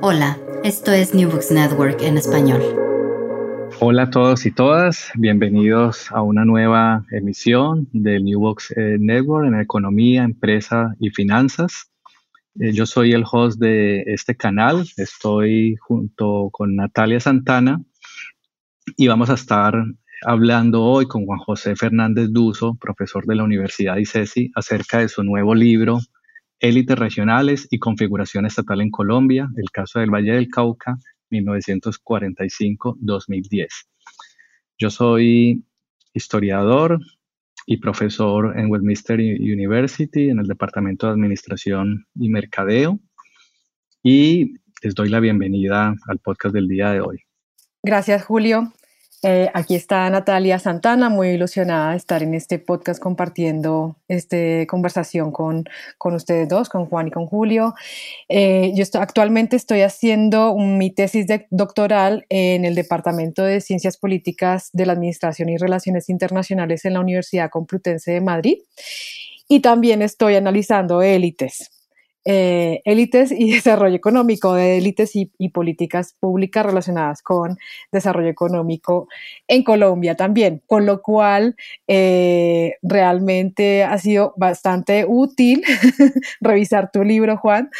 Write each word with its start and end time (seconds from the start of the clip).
Hola, 0.00 0.38
esto 0.62 0.92
es 0.92 1.14
New 1.14 1.28
Books 1.28 1.50
Network 1.50 2.00
en 2.02 2.18
español. 2.18 2.62
Hola 3.80 4.04
a 4.04 4.10
todos 4.10 4.46
y 4.46 4.52
todas, 4.52 5.10
bienvenidos 5.16 6.12
a 6.12 6.22
una 6.22 6.44
nueva 6.44 7.04
emisión 7.10 7.88
del 7.92 8.24
New 8.24 8.38
Books 8.38 8.72
eh, 8.76 8.96
Network 9.00 9.48
en 9.48 9.60
economía, 9.60 10.22
empresa 10.22 10.94
y 11.00 11.10
finanzas. 11.10 11.90
Eh, 12.60 12.72
yo 12.72 12.86
soy 12.86 13.12
el 13.12 13.24
host 13.30 13.58
de 13.58 14.02
este 14.06 14.36
canal, 14.36 14.86
estoy 14.96 15.74
junto 15.80 16.50
con 16.52 16.76
Natalia 16.76 17.18
Santana 17.18 17.82
y 18.96 19.08
vamos 19.08 19.30
a 19.30 19.34
estar 19.34 19.74
hablando 20.22 20.84
hoy 20.84 21.06
con 21.06 21.26
Juan 21.26 21.40
José 21.40 21.74
Fernández 21.74 22.28
Duso, 22.30 22.76
profesor 22.80 23.26
de 23.26 23.34
la 23.34 23.44
Universidad 23.44 23.96
ICESI, 23.96 24.52
acerca 24.54 24.98
de 24.98 25.08
su 25.08 25.24
nuevo 25.24 25.54
libro 25.54 25.98
élites 26.60 26.98
regionales 26.98 27.68
y 27.70 27.78
configuración 27.78 28.46
estatal 28.46 28.80
en 28.80 28.90
Colombia, 28.90 29.48
el 29.56 29.70
caso 29.70 30.00
del 30.00 30.10
Valle 30.10 30.32
del 30.32 30.48
Cauca, 30.48 30.98
1945-2010. 31.30 33.68
Yo 34.78 34.90
soy 34.90 35.64
historiador 36.14 36.98
y 37.66 37.76
profesor 37.78 38.58
en 38.58 38.70
Westminster 38.70 39.20
University 39.20 40.30
en 40.30 40.38
el 40.38 40.46
Departamento 40.46 41.06
de 41.06 41.12
Administración 41.12 42.06
y 42.14 42.30
Mercadeo 42.30 42.98
y 44.02 44.54
les 44.82 44.94
doy 44.94 45.08
la 45.08 45.20
bienvenida 45.20 45.94
al 46.06 46.18
podcast 46.18 46.54
del 46.54 46.68
día 46.68 46.92
de 46.92 47.00
hoy. 47.00 47.22
Gracias, 47.82 48.24
Julio. 48.24 48.72
Eh, 49.24 49.50
aquí 49.52 49.74
está 49.74 50.08
Natalia 50.10 50.60
Santana, 50.60 51.08
muy 51.08 51.30
ilusionada 51.30 51.90
de 51.90 51.96
estar 51.96 52.22
en 52.22 52.34
este 52.34 52.60
podcast 52.60 53.02
compartiendo 53.02 53.96
esta 54.06 54.36
conversación 54.68 55.32
con, 55.32 55.64
con 55.98 56.14
ustedes 56.14 56.48
dos, 56.48 56.68
con 56.68 56.86
Juan 56.86 57.08
y 57.08 57.10
con 57.10 57.26
Julio. 57.26 57.74
Eh, 58.28 58.72
yo 58.76 58.84
actualmente 59.00 59.56
estoy 59.56 59.80
haciendo 59.80 60.54
mi 60.56 60.90
tesis 60.92 61.26
de, 61.26 61.48
doctoral 61.50 62.26
en 62.28 62.64
el 62.64 62.76
Departamento 62.76 63.42
de 63.42 63.60
Ciencias 63.60 63.96
Políticas 63.96 64.70
de 64.72 64.86
la 64.86 64.92
Administración 64.92 65.48
y 65.48 65.56
Relaciones 65.56 66.08
Internacionales 66.08 66.84
en 66.84 66.92
la 66.92 67.00
Universidad 67.00 67.50
Complutense 67.50 68.12
de 68.12 68.20
Madrid 68.20 68.58
y 69.48 69.60
también 69.60 70.00
estoy 70.02 70.36
analizando 70.36 71.02
élites 71.02 71.77
eh, 72.30 72.82
élites 72.84 73.32
y 73.32 73.50
desarrollo 73.54 73.96
económico, 73.96 74.52
de 74.52 74.76
élites 74.76 75.16
y, 75.16 75.30
políticas 75.48 76.14
públicas 76.20 76.66
relacionadas 76.66 77.22
con 77.22 77.56
desarrollo 77.90 78.28
económico 78.28 79.08
en 79.48 79.64
Colombia 79.64 80.14
también, 80.14 80.62
con 80.66 80.84
lo 80.84 81.00
cual 81.00 81.56
eh, 81.86 82.74
realmente 82.82 83.82
ha 83.82 83.96
sido 83.96 84.34
bastante 84.36 85.06
útil 85.08 85.64
revisar 86.42 86.90
tu 86.92 87.02
libro, 87.02 87.38
Juan, 87.38 87.70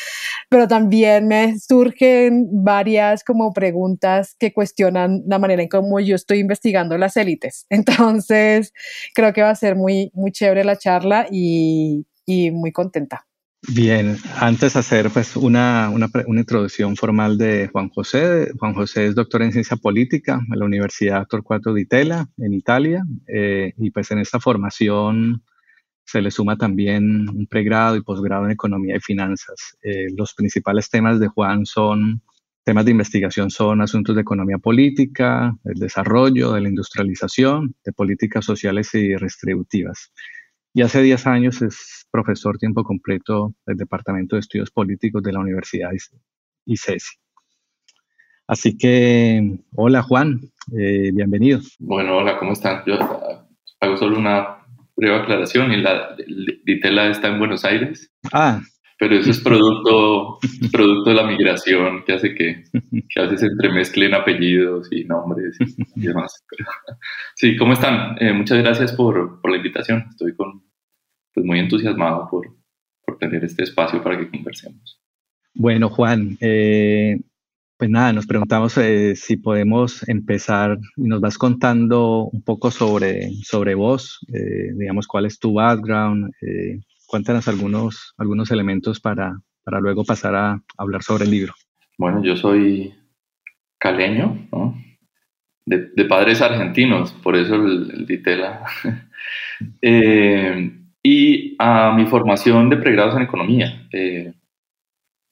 pero 0.49 0.67
también 0.67 1.29
me 1.29 1.59
surgen 1.59 2.49
varias 2.51 3.25
como 3.25 3.53
preguntas 3.53 4.35
que 4.39 4.55
cuestionan 4.55 5.25
la 5.27 5.39
manera 5.39 5.63
en 5.63 5.69
cómo 5.69 6.01
yo 6.01 6.15
estoy 6.15 6.39
investigando 6.39 6.97
las 6.97 7.19
élites. 7.19 7.67
Entonces, 7.71 8.73
creo 9.15 9.35
que 9.35 9.43
va 9.43 9.51
a 9.51 9.55
ser 9.55 9.77
muy, 9.77 10.11
muy 10.15 10.33
chévere 10.33 10.65
la 10.65 10.79
charla 10.79 11.27
y 11.31 12.07
muy 12.27 12.73
contenta. 12.73 13.29
Bien, 13.67 14.17
antes 14.37 14.75
de 14.75 14.81
hacer 14.81 15.11
pues, 15.11 15.37
una, 15.37 15.91
una, 15.91 16.09
una, 16.27 16.41
introducción 16.41 16.97
formal 16.97 17.37
de 17.37 17.69
Juan 17.73 17.89
José. 17.89 18.53
Juan 18.59 18.73
José 18.73 19.07
es 19.07 19.15
doctor 19.17 19.43
en 19.43 19.53
ciencia 19.53 19.77
política 19.77 20.41
en 20.51 20.59
la 20.59 20.65
Universidad 20.65 21.27
Torcuato 21.27 21.75
Di 21.75 21.85
Tella 21.85 22.29
en 22.39 22.55
Italia 22.55 23.03
eh, 23.27 23.73
y 23.77 23.91
pues 23.91 24.11
en 24.13 24.21
esta 24.21 24.39
formación 24.39 25.43
se 26.05 26.23
le 26.23 26.31
suma 26.31 26.57
también 26.57 27.29
un 27.29 27.47
pregrado 27.49 27.97
y 27.97 28.03
posgrado 28.03 28.47
en 28.47 28.53
economía 28.53 28.97
y 28.97 29.01
finanzas. 29.01 29.77
Eh, 29.83 30.07
los 30.17 30.35
principales 30.35 30.89
temas 30.89 31.19
de 31.19 31.27
Juan 31.27 31.67
son 31.67 32.23
temas 32.69 32.85
de 32.85 32.91
investigación 32.91 33.51
son 33.51 33.81
asuntos 33.81 34.15
de 34.15 34.21
economía 34.21 34.59
política, 34.59 35.57
el 35.65 35.79
desarrollo, 35.81 36.53
de 36.53 36.61
la 36.61 36.69
industrialización, 36.69 37.75
de 37.83 37.93
políticas 37.93 38.45
sociales 38.45 38.95
y 38.95 39.15
distributivas. 39.15 40.13
Y 40.75 40.83
hace 40.83 41.03
10 41.03 41.27
años 41.27 41.63
es 41.63 42.07
profesor 42.11 42.59
tiempo 42.59 42.85
completo 42.85 43.55
del 43.67 43.77
Departamento 43.77 44.37
de 44.37 44.41
Estudios 44.41 44.71
Políticos 44.71 45.23
de 45.23 45.33
la 45.33 45.41
Universidad 45.41 45.91
ICESI. 46.67 47.17
Así 48.47 48.77
que, 48.79 49.59
hola 49.75 50.03
Juan, 50.03 50.41
eh, 50.79 51.11
bienvenido. 51.13 51.61
Bueno, 51.79 52.19
hola, 52.19 52.39
¿cómo 52.39 52.53
están? 52.53 52.83
Yo 52.87 52.99
hago 53.81 53.97
solo 53.97 54.19
una 54.19 54.59
breve 54.97 55.17
aclaración 55.17 55.73
y 55.73 55.77
la 55.77 56.17
Ditela 56.65 57.09
está 57.09 57.29
en 57.29 57.39
Buenos 57.39 57.65
Aires. 57.65 58.11
Ah. 58.33 58.61
Pero 58.99 59.15
eso 59.15 59.31
es 59.31 59.41
producto, 59.41 60.39
producto 60.73 61.11
de 61.11 61.17
la 61.17 61.27
migración 61.27 62.03
que 62.05 62.13
hace 62.15 62.35
que, 62.35 62.65
que 63.09 63.21
a 63.21 63.25
veces 63.25 63.41
se 63.41 63.47
entremezclen 63.47 64.13
apellidos 64.13 64.89
y 64.91 65.05
nombres 65.05 65.57
y, 65.95 66.01
demás. 66.07 66.45
sí, 67.37 67.57
¿cómo 67.57 67.75
están? 67.75 68.17
Eh, 68.21 68.33
muchas 68.33 68.59
gracias 68.59 68.93
por, 68.93 69.41
por 69.41 69.51
la 69.53 69.59
invitación. 69.59 70.07
Estoy 70.11 70.35
con 70.35 70.65
pues, 71.33 71.47
muy 71.47 71.61
entusiasmado 71.61 72.29
por, 72.29 72.57
por 73.07 73.19
tener 73.19 73.45
este 73.45 73.63
espacio 73.63 74.03
para 74.03 74.19
que 74.19 74.29
conversemos. 74.29 75.01
Bueno, 75.55 75.91
Juan, 75.91 76.37
eh, 76.41 77.21
pues 77.77 77.91
nada, 77.91 78.13
nos 78.13 78.27
preguntamos 78.27 78.77
eh, 78.79 79.15
si 79.15 79.37
podemos 79.37 80.09
empezar 80.09 80.77
y 80.97 81.05
nos 81.05 81.21
vas 81.21 81.39
contando 81.39 82.29
un 82.33 82.43
poco 82.43 82.73
sobre, 82.73 83.31
sobre 83.45 83.77
vos, 83.77 84.19
digamos, 84.29 85.07
cuál 85.07 85.27
es 85.27 85.39
tu 85.39 85.55
background, 85.55 86.33
cuéntanos 87.09 87.49
algunos, 87.49 88.15
algunos 88.19 88.51
elementos 88.51 89.01
para, 89.01 89.41
para 89.65 89.81
luego 89.81 90.05
pasar 90.05 90.37
a 90.37 90.63
hablar 90.77 91.03
sobre 91.03 91.25
el 91.25 91.31
libro. 91.31 91.55
Bueno, 91.97 92.23
yo 92.23 92.37
soy 92.37 92.95
caleño, 93.79 94.47
de, 95.67 96.05
padres 96.05 96.41
argentinos, 96.41 97.13
por 97.13 97.35
eso 97.35 97.57
el, 97.57 97.91
el 97.91 98.07
Ditela. 98.07 98.65
y 101.03 101.57
a 101.59 101.93
mi 101.93 102.07
formación 102.07 102.69
de 102.69 102.77
pregrados 102.77 103.17
en 103.17 103.23
economía. 103.23 103.89
Eh, 103.93 104.33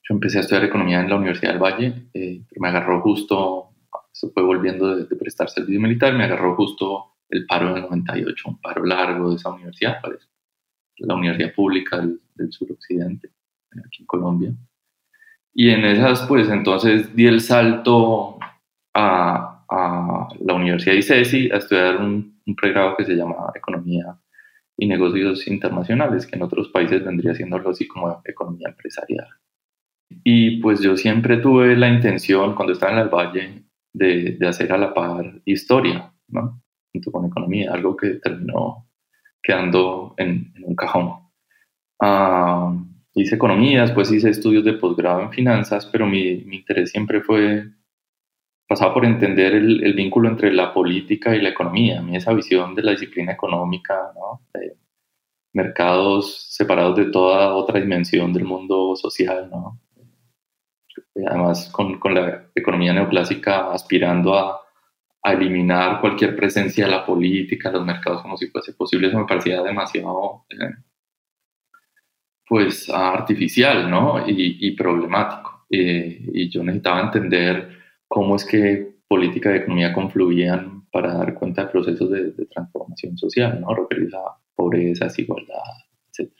yo 0.09 0.15
empecé 0.15 0.39
a 0.39 0.41
estudiar 0.41 0.65
economía 0.65 1.01
en 1.01 1.11
la 1.11 1.17
Universidad 1.17 1.53
del 1.53 1.63
Valle, 1.63 2.09
eh, 2.15 2.43
pero 2.49 2.61
me 2.61 2.69
agarró 2.69 3.01
justo, 3.01 3.71
eso 4.13 4.31
fue 4.33 4.43
volviendo 4.43 4.97
de, 4.97 5.17
prestar 5.17 5.51
servicio 5.51 5.81
militar, 5.81 6.15
me 6.15 6.25
agarró 6.25 6.55
justo 6.55 7.17
el 7.29 7.45
paro 7.45 7.75
del 7.75 7.83
98, 7.83 8.49
un 8.49 8.61
paro 8.61 8.85
largo 8.85 9.31
de 9.31 9.37
esa 9.37 9.51
universidad, 9.51 10.01
parece, 10.01 10.27
la 10.99 11.15
universidad 11.15 11.55
pública 11.55 11.99
del, 11.99 12.21
del 12.35 12.53
suroccidente, 12.53 13.31
aquí 13.85 14.03
en 14.03 14.07
Colombia. 14.07 14.55
Y 15.55 15.71
en 15.71 15.85
esas, 15.85 16.23
pues 16.27 16.49
entonces 16.49 17.15
di 17.17 17.27
el 17.27 17.41
salto 17.41 18.39
a, 18.95 19.53
la 19.69 20.55
Universidad 20.55 20.93
de 20.93 21.01
ICESI 21.01 21.51
a 21.51 21.57
estudiar 21.57 21.97
un, 21.97 22.41
un 22.47 22.55
pregrado 22.55 22.97
que 22.97 23.05
se 23.05 23.15
llama 23.15 23.51
Economía 23.55 24.17
y 24.77 24.87
negocios 24.87 25.49
internacionales, 25.49 26.27
que 26.27 26.37
en 26.37 26.43
otros 26.43 26.69
países 26.69 27.05
vendría 27.05 27.35
siendo 27.35 27.57
algo 27.57 27.71
así 27.71 27.89
como 27.89 28.21
economía 28.25 28.69
empresarial. 28.69 29.27
Y 30.23 30.61
pues 30.61 30.81
yo 30.81 30.97
siempre 30.97 31.39
tuve 31.39 31.75
la 31.77 31.89
intención, 31.89 32.55
cuando 32.55 32.75
estaba 32.75 32.93
en 32.93 32.99
el 32.99 33.09
Valle, 33.09 33.65
de, 33.93 34.37
de 34.39 34.47
hacer 34.47 34.73
a 34.73 34.79
la 34.79 34.95
par 34.95 35.41
historia, 35.45 36.13
¿no? 36.29 36.63
Junto 36.93 37.11
con 37.11 37.25
economía, 37.25 37.73
algo 37.73 37.97
que 37.97 38.11
terminó 38.11 38.86
quedando 39.47 40.15
en, 40.17 40.53
en 40.57 40.65
un 40.65 40.75
cajón. 40.75 41.13
Ah, 42.01 42.75
hice 43.15 43.37
economía, 43.37 43.83
después 43.83 44.11
hice 44.11 44.31
estudios 44.31 44.65
de 44.65 44.75
posgrado 44.75 45.23
en 45.23 45.31
finanzas, 45.31 45.87
pero 45.87 46.07
mi, 46.07 46.39
mi 46.45 46.57
interés 46.57 46.91
siempre 46.91 47.21
fue 47.21 47.65
pasaba 48.69 48.93
por 48.93 49.05
entender 49.05 49.55
el, 49.55 49.95
vínculo 49.95 50.29
entre 50.29 50.53
la 50.53 50.75
política 50.75 51.37
y 51.37 51.41
la 51.41 51.51
economía, 51.51 52.01
a 52.01 52.03
mí 52.03 52.17
esa 52.17 52.33
visión 52.33 52.75
de 52.75 52.83
la 52.83 52.91
disciplina 52.91 53.33
económica, 53.33 54.13
de 54.55 54.77
mercados 55.53 56.49
separados 56.51 56.97
de 56.97 57.05
toda 57.07 57.55
otra 57.55 57.79
dimensión 57.79 58.33
del 58.33 58.45
mundo 58.45 58.97
social, 58.97 59.49
¿no? 59.51 59.81
además 61.29 61.71
con, 61.71 62.01
con, 62.01 62.15
la 62.15 62.51
economía 62.55 62.93
neoclásica 62.93 63.73
aspirando 63.73 64.35
a, 64.35 64.66
a, 65.27 65.33
eliminar 65.33 66.01
cualquier 66.01 66.37
presencia 66.37 66.87
de 66.87 66.93
la 66.93 67.05
política, 67.05 67.71
los 67.71 67.85
mercados 67.85 68.23
como 68.23 68.37
si 68.37 68.49
fuese 68.49 68.73
posible, 68.75 69.09
eso 69.09 69.19
me 69.19 69.27
parecía 69.27 69.63
demasiado 69.63 70.45
eh, 70.51 70.75
pues 72.49 72.89
artificial 72.91 73.91
¿no? 73.91 74.29
y, 74.29 74.59
y 74.61 74.77
problemático. 74.77 75.67
eh, 75.71 76.25
y 76.33 76.49
yo 76.49 76.63
necesitaba 76.63 77.01
entender 77.03 77.77
cómo 78.09 78.37
es 78.37 78.45
que 78.45 78.97
política 79.09 79.53
y 79.53 79.59
economía 79.59 79.93
confluían 79.93 80.87
para 80.91 81.15
dar 81.15 81.35
cuenta 81.35 81.65
de 81.65 81.71
procesos 81.71 82.11
de, 82.11 82.33
transformación 82.47 83.17
social, 83.19 83.61
¿no? 83.61 83.75
referidos 83.75 84.15
a 84.15 84.41
pobreza, 84.55 85.05
desigualdad, 85.05 85.61
etc. 86.09 86.33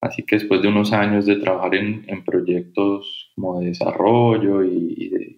Así 0.00 0.22
que 0.22 0.36
después 0.36 0.62
de 0.62 0.68
unos 0.68 0.92
años 0.92 1.26
de 1.26 1.36
trabajar 1.36 1.74
en, 1.74 2.04
en 2.08 2.24
proyectos 2.24 3.32
como 3.34 3.60
de 3.60 3.66
desarrollo 3.66 4.62
y, 4.64 5.08
de, 5.08 5.36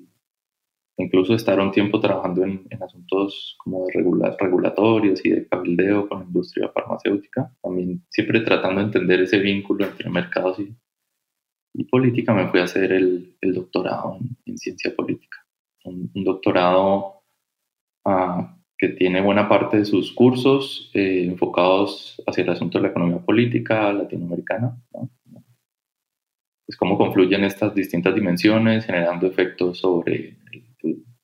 incluso 0.98 1.34
estar 1.34 1.58
un 1.60 1.72
tiempo 1.72 2.00
trabajando 2.00 2.44
en, 2.44 2.66
asuntos 2.82 3.56
como 3.58 3.86
de 3.86 4.36
regulatorios 4.38 5.24
y 5.24 5.30
de 5.30 5.48
cabildeo 5.48 6.08
con 6.08 6.20
la 6.20 6.24
industria 6.26 6.68
farmacéutica, 6.68 7.54
también 7.62 8.04
siempre 8.10 8.40
tratando 8.40 8.80
de 8.80 8.86
entender 8.86 9.20
ese 9.20 9.38
vínculo 9.38 9.86
entre 9.86 10.10
mercados 10.10 10.58
y, 10.58 10.74
política, 11.90 12.32
me 12.34 12.48
fui 12.48 12.60
a 12.60 12.64
hacer 12.64 12.92
el, 12.92 13.36
doctorado 13.40 14.18
en, 14.44 14.58
ciencia 14.58 14.94
política. 14.94 15.38
Un, 15.84 16.10
doctorado 16.14 17.22
ah, 18.04 18.56
que 18.78 18.88
tiene 18.88 19.20
buena 19.20 19.48
parte 19.48 19.78
de 19.78 19.84
sus 19.84 20.12
cursos 20.12 20.90
eh, 20.94 21.24
enfocados 21.24 22.22
hacia 22.26 22.44
el 22.44 22.50
asunto 22.50 22.78
de 22.78 22.82
la 22.82 22.90
economía 22.90 23.18
política 23.18 23.92
latinoamericana. 23.92 24.76
¿no? 24.92 25.08
Pues 26.66 26.76
cómo 26.78 26.96
confluyen 26.96 27.44
estas 27.44 27.74
distintas 27.74 28.14
dimensiones, 28.14 28.84
generando 28.86 29.26
efectos 29.26 29.78
sobre 29.78 30.36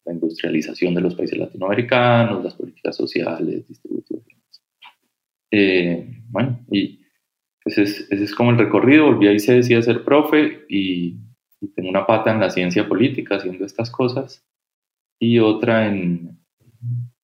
la 0.08 0.14
industrialización 0.14 0.94
de 0.94 1.02
los 1.02 1.14
países 1.14 1.38
latinoamericanos, 1.38 2.42
las 2.42 2.54
políticas 2.54 2.96
sociales, 2.96 3.68
distributivas. 3.68 4.24
Eh, 5.50 6.22
bueno, 6.30 6.64
y 6.70 7.00
ese 7.64 7.82
es, 7.82 8.34
como 8.34 8.50
el 8.50 8.58
recorrido. 8.58 9.06
Volví 9.06 9.28
ahí 9.28 9.38
se 9.38 9.54
decía 9.54 9.82
ser 9.82 10.04
profe 10.04 10.64
y, 10.68 11.16
tengo 11.74 11.90
una 11.90 12.06
pata 12.06 12.32
en 12.32 12.38
la 12.38 12.50
ciencia 12.50 12.88
política 12.88 13.34
haciendo 13.34 13.64
estas 13.64 13.90
cosas 13.90 14.46
y 15.18 15.40
otra 15.40 15.88
en, 15.88 16.38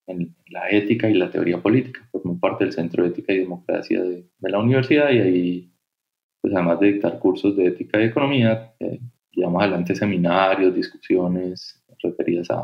en 0.08 0.34
la 0.48 0.68
ética 0.70 1.08
y 1.08 1.14
la 1.14 1.30
teoría 1.30 1.62
política. 1.62 2.06
Formé 2.10 2.36
parte 2.40 2.64
del 2.64 2.72
Centro 2.72 3.04
de 3.04 3.10
Ética 3.10 3.32
y 3.32 3.38
Democracia 3.38 4.02
de, 4.02 4.28
la 4.40 4.58
universidad 4.58 5.10
y 5.10 5.20
ahí, 5.20 5.72
pues 6.42 6.52
además 6.52 6.80
de 6.80 6.94
dictar 6.94 7.20
cursos 7.20 7.56
de 7.56 7.68
ética 7.68 8.00
y 8.00 8.06
economía, 8.06 8.74
eh, 8.80 8.98
llevamos 9.30 9.62
adelante 9.62 9.94
seminarios, 9.94 10.74
discusiones 10.74 11.83
referidas 12.04 12.50
a, 12.50 12.60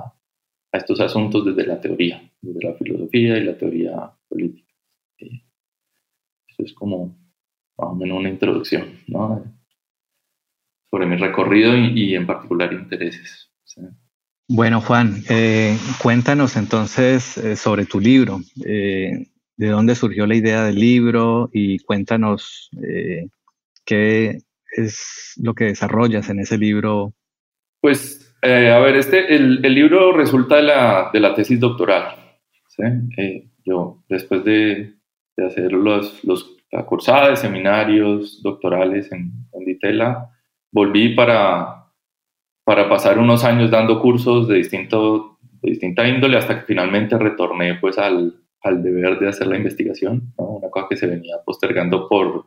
a, 0.72 0.78
estos 0.78 1.00
asuntos 1.00 1.44
desde 1.44 1.66
la 1.66 1.80
teoría, 1.80 2.22
desde 2.40 2.68
la 2.68 2.74
filosofía 2.74 3.38
y 3.38 3.44
la 3.44 3.58
teoría 3.58 4.12
política. 4.28 4.72
Eso 5.18 6.62
es 6.64 6.72
como 6.74 7.18
más 7.78 7.90
o 7.90 7.94
menos 7.94 8.18
una 8.18 8.28
introducción 8.28 9.00
¿no? 9.08 9.44
sobre 10.90 11.06
mi 11.06 11.16
recorrido 11.16 11.76
y, 11.76 12.14
en 12.14 12.26
particular 12.26 12.72
intereses. 12.72 13.50
Bueno, 14.48 14.80
Juan, 14.80 15.22
eh, 15.28 15.76
cuéntanos 16.02 16.56
entonces 16.56 17.38
eh, 17.38 17.54
sobre 17.56 17.86
tu 17.86 18.00
libro. 18.00 18.40
Eh, 18.64 19.28
¿De 19.56 19.68
dónde 19.68 19.94
surgió 19.94 20.26
la 20.26 20.34
idea 20.34 20.64
del 20.64 20.76
libro? 20.76 21.50
Y 21.52 21.78
cuéntanos 21.80 22.70
qué 23.84 24.38
es 24.76 25.34
lo 25.36 25.54
que 25.54 25.66
desarrollas 25.66 26.30
en 26.30 26.40
ese 26.40 26.56
libro. 26.56 27.12
Pues, 27.80 28.29
a 28.42 28.78
ver, 28.80 28.96
este, 28.96 29.34
el, 29.34 29.64
el, 29.64 29.74
libro 29.74 30.12
resulta 30.12 30.56
de 30.56 30.62
la, 30.62 31.10
de 31.12 31.20
la 31.20 31.34
tesis 31.34 31.60
doctoral. 31.60 32.16
yo, 33.64 34.02
después 34.08 34.44
de, 34.44 34.94
de 35.36 35.46
hacer 35.46 35.72
los, 35.72 36.24
los 36.24 36.56
la 36.70 36.86
cursada 36.86 37.30
de 37.30 37.36
seminarios 37.36 38.42
doctorales 38.42 39.10
en, 39.12 39.32
en 39.52 39.64
Ditela, 39.64 40.30
volví 40.70 41.14
para, 41.14 41.92
para 42.64 42.88
pasar 42.88 43.18
unos 43.18 43.44
años 43.44 43.70
dando 43.70 44.00
cursos 44.00 44.46
de, 44.48 44.56
distinto, 44.56 45.38
de 45.62 45.70
distinta 45.70 46.06
índole 46.06 46.36
hasta 46.36 46.60
que 46.60 46.66
finalmente 46.66 47.18
retorné 47.18 47.74
pues 47.74 47.98
al, 47.98 48.40
al 48.62 48.82
deber 48.82 49.18
de 49.18 49.28
hacer 49.28 49.48
la 49.48 49.56
investigación, 49.56 50.32
una 50.36 50.70
cosa 50.70 50.86
que 50.88 50.96
se 50.96 51.06
venía 51.06 51.36
postergando 51.44 52.08
por, 52.08 52.46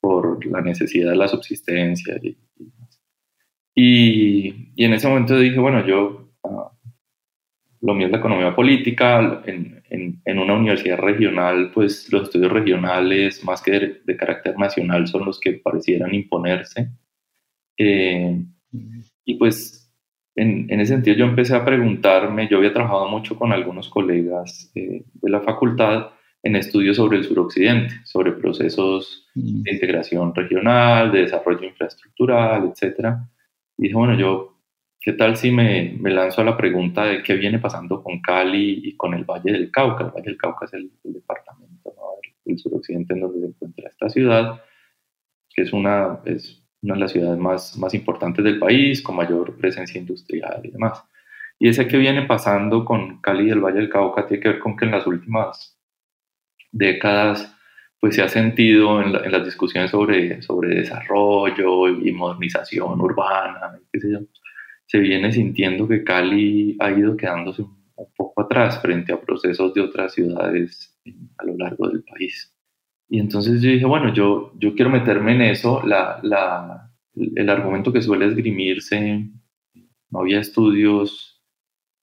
por 0.00 0.44
la 0.46 0.60
necesidad 0.60 1.10
de 1.10 1.16
la 1.16 1.28
subsistencia 1.28 2.16
y, 2.20 2.36
y, 2.58 2.72
y 3.82 4.84
en 4.84 4.92
ese 4.94 5.08
momento 5.08 5.38
dije, 5.38 5.58
bueno, 5.58 5.86
yo, 5.86 6.30
ah, 6.44 6.72
lo 7.80 7.94
mío 7.94 8.06
es 8.06 8.12
la 8.12 8.18
economía 8.18 8.54
política, 8.54 9.42
en, 9.46 9.80
en, 9.90 10.38
una 10.38 10.54
universidad 10.54 10.98
regional, 10.98 11.70
pues 11.74 12.10
los 12.12 12.24
estudios 12.24 12.52
regionales, 12.52 13.44
más 13.44 13.60
que 13.62 14.00
de, 14.04 14.16
carácter 14.16 14.56
nacional, 14.58 15.06
son 15.08 15.26
los 15.26 15.40
que 15.40 15.54
parecieran 15.54 16.14
imponerse. 16.14 16.90
Eh, 17.76 18.42
y 19.24 19.34
pues 19.34 19.92
en, 20.36 20.66
en, 20.70 20.80
ese 20.80 20.94
sentido 20.94 21.16
yo 21.16 21.24
empecé 21.24 21.54
a 21.54 21.64
preguntarme, 21.64 22.48
yo 22.48 22.58
había 22.58 22.72
trabajado 22.72 23.08
mucho 23.08 23.36
con 23.36 23.52
algunos 23.52 23.88
colegas 23.88 24.70
eh, 24.74 25.04
de 25.12 25.30
la 25.30 25.40
facultad 25.40 26.10
en 26.42 26.56
estudios 26.56 26.96
sobre 26.96 27.18
el 27.18 27.24
suroccidente, 27.24 27.94
sobre 28.04 28.32
procesos 28.32 29.26
mm. 29.34 29.62
de 29.62 29.72
integración 29.72 30.34
regional, 30.34 31.12
de 31.12 31.22
desarrollo 31.22 31.66
infraestructural, 31.66 32.72
etc. 32.72 33.16
Y 33.80 33.84
dije, 33.84 33.94
bueno, 33.94 34.14
yo 34.14 34.50
¿Qué 35.02 35.14
tal 35.14 35.34
si 35.34 35.50
me, 35.50 35.96
me, 35.98 36.10
lanzo 36.10 36.42
a 36.42 36.44
la 36.44 36.58
pregunta 36.58 37.06
de 37.06 37.22
qué 37.22 37.32
viene 37.34 37.58
pasando 37.58 38.02
con 38.02 38.20
Cali 38.20 38.82
y 38.84 38.96
con 38.98 39.14
el 39.14 39.24
Valle 39.24 39.50
del 39.50 39.70
Cauca? 39.70 40.04
El 40.04 40.10
Valle 40.10 40.26
del 40.26 40.36
Cauca 40.36 40.66
es 40.66 40.74
el, 40.74 40.90
departamento 41.02 41.94
del 42.44 42.58
suroccidente 42.58 43.14
en 43.14 43.20
donde 43.20 43.40
se 43.40 43.46
encuentra 43.46 43.88
esta 43.88 44.10
ciudad, 44.10 44.62
que 45.48 45.62
es 45.62 45.72
una, 45.72 46.20
es 46.26 46.62
una 46.82 46.94
de 46.94 47.00
las 47.00 47.12
ciudades 47.12 47.38
más, 47.38 47.78
más 47.78 47.94
importantes 47.94 48.44
del 48.44 48.58
país, 48.58 49.00
con 49.00 49.16
mayor 49.16 49.56
presencia 49.56 49.98
industrial 49.98 50.60
y 50.64 50.70
demás. 50.70 51.02
Y 51.58 51.68
ese 51.68 51.88
que 51.88 51.96
viene 51.96 52.26
pasando 52.26 52.84
con 52.84 53.22
Cali 53.22 53.46
y 53.48 53.50
el 53.50 53.60
Valle 53.60 53.78
del 53.78 53.88
Cauca 53.88 54.26
tiene 54.26 54.42
que 54.42 54.48
ver 54.50 54.58
con 54.58 54.76
que 54.76 54.84
en 54.84 54.90
las 54.90 55.06
últimas 55.06 55.80
décadas 56.72 57.56
pues 58.00 58.14
se 58.14 58.22
ha 58.22 58.28
sentido 58.28 59.02
en, 59.02 59.12
las 59.12 59.44
discusiones 59.44 59.90
sobre, 59.90 60.40
sobre 60.40 60.74
desarrollo 60.74 61.88
y 61.88 62.10
modernización 62.12 63.00
urbana, 63.00 63.78
qué 63.92 64.00
se 64.86 64.98
viene 64.98 65.30
sintiendo 65.30 65.86
que 65.86 66.02
Cali 66.02 66.76
ha 66.80 66.90
ido 66.90 67.16
quedándose 67.16 67.62
un, 67.62 67.78
poco 68.16 68.40
atrás 68.40 68.80
frente 68.80 69.12
a 69.12 69.20
procesos 69.20 69.74
de 69.74 69.82
otras 69.82 70.14
ciudades 70.14 70.98
a 71.36 71.44
lo 71.44 71.56
largo 71.58 71.86
del 71.88 72.02
país. 72.02 72.56
Y 73.08 73.20
entonces 73.20 73.60
yo 73.60 73.70
dije, 73.70 73.84
bueno, 73.84 74.12
yo, 74.14 74.52
yo 74.58 74.74
quiero 74.74 74.90
meterme 74.90 75.34
en 75.34 75.42
eso. 75.42 75.82
La, 75.84 76.18
la, 76.22 76.90
el 77.14 77.50
argumento 77.50 77.92
que 77.92 78.00
suele 78.00 78.26
esgrimirse, 78.26 79.28
no 80.08 80.20
había 80.20 80.40
estudios 80.40 81.42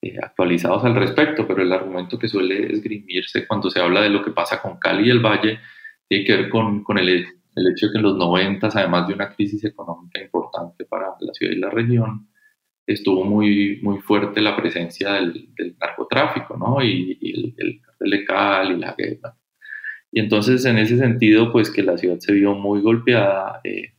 eh, 0.04 0.18
actualizados 0.22 0.86
al 0.86 0.96
respecto, 0.96 1.48
pero 1.48 1.64
el 1.64 1.74
argumento 1.74 2.20
que 2.20 2.28
suele 2.28 2.72
esgrimirse 2.72 3.48
cuando 3.48 3.72
se 3.72 3.82
habla 3.82 4.02
de 4.02 4.12
lo 4.12 4.24
que 4.24 4.32
pasa 4.32 4.62
con 4.62 4.78
Cali 4.78 5.08
y 5.08 5.12
el 5.12 5.20
Valle 5.20 5.60
tiene 6.08 6.26
que 6.26 6.36
ver 6.36 6.50
con, 6.50 6.84
con 6.84 6.98
el, 6.98 7.10
el 7.10 7.72
hecho 7.72 7.88
de 7.88 7.92
que 7.94 7.98
en 7.98 8.04
los 8.04 8.18
90, 8.18 8.68
además 8.68 9.08
de 9.08 9.14
una 9.14 9.30
crisis 9.30 9.64
económica 9.64 10.22
importante 10.22 10.86
para 10.86 11.16
la 11.20 11.34
ciudad 11.34 11.54
y 11.54 11.60
la 11.60 11.70
región, 11.70 12.28
estuvo 12.86 13.26
muy, 13.26 13.80
muy 13.84 14.00
fuerte 14.00 14.42
la 14.42 14.56
presencia 14.56 15.14
del, 15.14 15.50
narcotráfico, 15.80 16.56
¿no? 16.56 16.82
Y, 16.84 17.20
el, 17.22 17.54
el 17.58 17.82
cartel 17.82 18.10
de 18.12 18.26
Cali 18.26 18.76
y 18.76 18.80
la 18.80 18.96
guerra. 18.98 19.38
Y 20.12 20.22
entonces, 20.22 20.64
en 20.66 20.78
ese 20.78 20.98
sentido, 20.98 21.52
pues 21.52 21.70
que 21.70 21.84
la 21.84 21.98
ciudad 21.98 22.20
se 22.20 22.34
vio 22.34 22.54
muy 22.54 22.82
golpeada, 22.82 23.60
eh, 23.64 23.94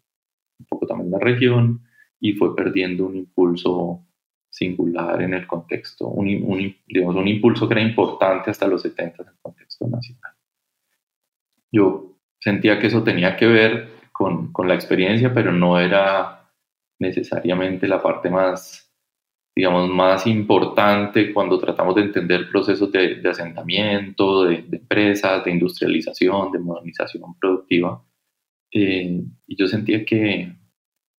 un 0.58 0.66
poco 0.66 0.86
también 0.86 1.10
la 1.10 1.18
región, 1.18 1.82
y 2.18 2.32
fue 2.32 2.56
perdiendo 2.56 3.06
un 3.06 3.16
impulso 3.16 4.04
singular 4.50 5.20
en 5.22 5.34
el 5.34 5.46
contexto, 5.46 6.08
un, 6.08 6.28
un, 6.42 6.74
digamos, 6.86 7.14
un 7.16 7.28
impulso 7.28 7.68
que 7.68 7.74
era 7.74 7.82
importante 7.82 8.50
hasta 8.50 8.66
los 8.66 8.82
70 8.82 9.22
en 9.22 9.28
el 9.28 9.34
contexto 9.42 9.86
nacional. 9.86 10.37
Yo 11.72 12.16
sentía 12.40 12.78
que 12.78 12.86
eso 12.86 13.02
tenía 13.02 13.36
que 13.36 13.46
ver 13.46 13.88
con, 14.12 14.52
con 14.52 14.68
la 14.68 14.74
experiencia, 14.74 15.32
pero 15.32 15.52
no 15.52 15.78
era 15.78 16.38
necesariamente 16.98 17.86
la 17.86 18.02
parte 18.02 18.30
más, 18.30 18.92
digamos, 19.54 19.88
más 19.88 20.26
importante 20.26 21.32
cuando 21.32 21.58
tratamos 21.58 21.94
de 21.94 22.02
entender 22.02 22.48
procesos 22.50 22.90
de, 22.90 23.22
asentamiento, 23.28 24.44
de, 24.44 24.64
empresas, 24.72 25.44
de 25.44 25.50
industrialización, 25.52 26.52
de 26.52 26.58
modernización 26.58 27.34
productiva. 27.38 28.02
Eh, 28.72 29.22
y 29.46 29.56
yo 29.56 29.66
sentía 29.66 30.04
que, 30.04 30.52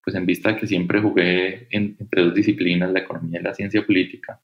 pues 0.03 0.15
en 0.15 0.25
vista 0.25 0.49
de 0.49 0.57
que 0.57 0.67
siempre 0.67 1.01
jugué 1.01 1.67
entre 1.71 2.23
dos 2.23 2.33
disciplinas, 2.33 2.91
la 2.91 2.99
economía 2.99 3.39
y 3.39 3.43
la 3.43 3.53
ciencia 3.53 3.85
política, 3.85 4.41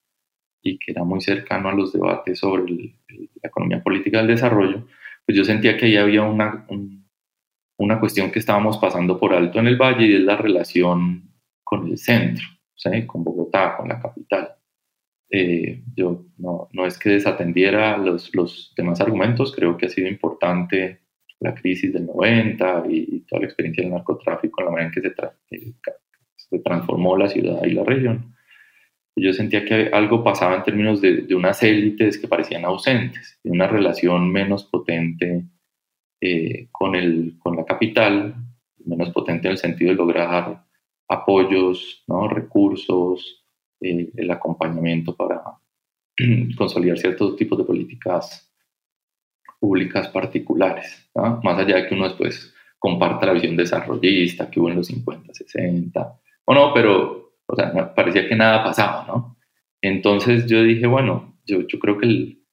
y 0.62 0.80
que 0.80 0.92
era 0.92 1.04
muy 1.04 1.22
cercano 1.22 1.70
a 1.70 1.76
los 1.76 1.94
debates 1.94 2.40
sobre 2.40 2.74
la 2.74 3.48
economía 3.50 3.84
política 3.84 4.18
del 4.18 4.28
desarrollo, 4.28 4.88
pues 5.25 5.38
yo 5.38 5.44
sentía 5.44 5.75
que 5.77 5.88
ahí 5.88 5.98
había 5.98 6.24
una, 6.24 6.65
una 7.77 8.00
cuestión 8.00 8.32
que 8.32 8.39
estábamos 8.39 8.77
pasando 8.77 9.20
por 9.20 9.34
alto 9.34 9.60
en 9.60 9.67
el 9.67 9.77
Valle 9.77 10.05
y 10.05 10.15
es 10.15 10.22
la 10.22 10.38
relación 10.38 11.34
con 11.63 11.88
el 11.88 11.98
centro, 11.98 12.46
con 13.08 13.24
Bogotá, 13.24 13.75
con 13.77 13.89
la 13.89 14.00
capital. 14.00 14.55
Eh, 15.29 15.84
yo 15.96 16.25
no, 16.38 16.70
no, 16.72 16.86
es 16.86 17.00
que 17.00 17.10
desatendiera 17.10 17.98
los, 17.98 18.34
los, 18.36 18.74
demás 18.77 19.01
argumentos, 19.01 19.53
creo 19.55 19.75
que 19.75 19.88
ha 19.88 19.89
sido 19.89 20.08
importante 20.08 21.01
la 21.39 21.55
crisis 21.55 21.91
del 21.91 22.05
90 22.05 22.84
y, 22.89 23.22
toda 23.22 23.41
la 23.41 23.48
experiencia 23.48 23.84
del 23.84 23.94
narcotráfico, 23.94 24.62
la 24.62 24.70
manera 24.70 24.88
en 24.88 24.94
que 24.94 25.01
se, 25.01 25.74
se 26.36 26.60
transformó 26.60 27.17
la 27.17 27.27
ciudad 27.27 27.63
y 27.65 27.72
la 27.72 27.84
región, 27.84 28.35
yo 29.16 29.34
sentía 29.34 29.64
que 29.64 29.90
algo 29.94 30.24
pasaba 30.24 30.56
en 30.56 30.64
términos 30.64 31.02
de, 31.02 31.22
de 31.22 31.36
unas 31.36 31.62
élites 31.64 32.18
que 32.18 32.28
parecían 32.28 32.66
ausentes, 32.66 33.40
de 33.44 33.52
una 33.52 33.68
relación 33.68 34.32
menos 34.32 34.66
potente 34.66 35.46
eh, 36.22 36.68
con, 36.72 36.96
el, 36.96 37.38
con 37.40 37.56
la 37.56 37.66
capital, 37.66 38.36
menos 38.86 39.12
potente 39.12 39.48
en 39.48 39.54
el 39.54 39.58
sentido 39.58 39.92
de 39.92 39.98
lograr 39.98 40.66
apoyos, 41.08 42.04
¿no? 42.08 42.28
recursos, 42.28 43.46
eh, 43.82 44.10
el 44.16 44.32
acompañamiento 44.32 45.16
para 45.16 45.42
consolidar 46.58 46.98
ciertos 46.98 47.36
tipos 47.36 47.58
de 47.58 47.64
políticas 47.64 48.52
públicas 49.60 50.10
particulares, 50.10 51.10
más 51.16 51.58
allá 51.58 51.78
de 51.78 51.88
que 51.88 51.96
uno 51.96 52.04
después 52.06 52.54
comparta 52.78 53.26
la 53.26 53.34
visión 53.34 53.56
desarrollista 53.56 54.50
que 54.50 54.60
hubo 54.60 54.70
en 54.70 54.76
los 54.76 54.88
50, 54.88 55.34
60, 55.34 56.20
o 56.46 56.54
no, 56.54 56.74
pero 56.74 57.25
o 57.48 57.56
sea, 57.56 57.94
parecía 57.94 58.28
que 58.28 58.36
nada 58.36 58.64
pasaba, 58.64 59.06
¿no? 59.08 59.38
Entonces 59.82 60.48
yo 60.48 60.64
dije, 60.64 60.88
bueno, 60.88 61.38
yo, 61.46 61.66
creo 61.80 61.98
que 61.98 62.06
el, 62.06 62.44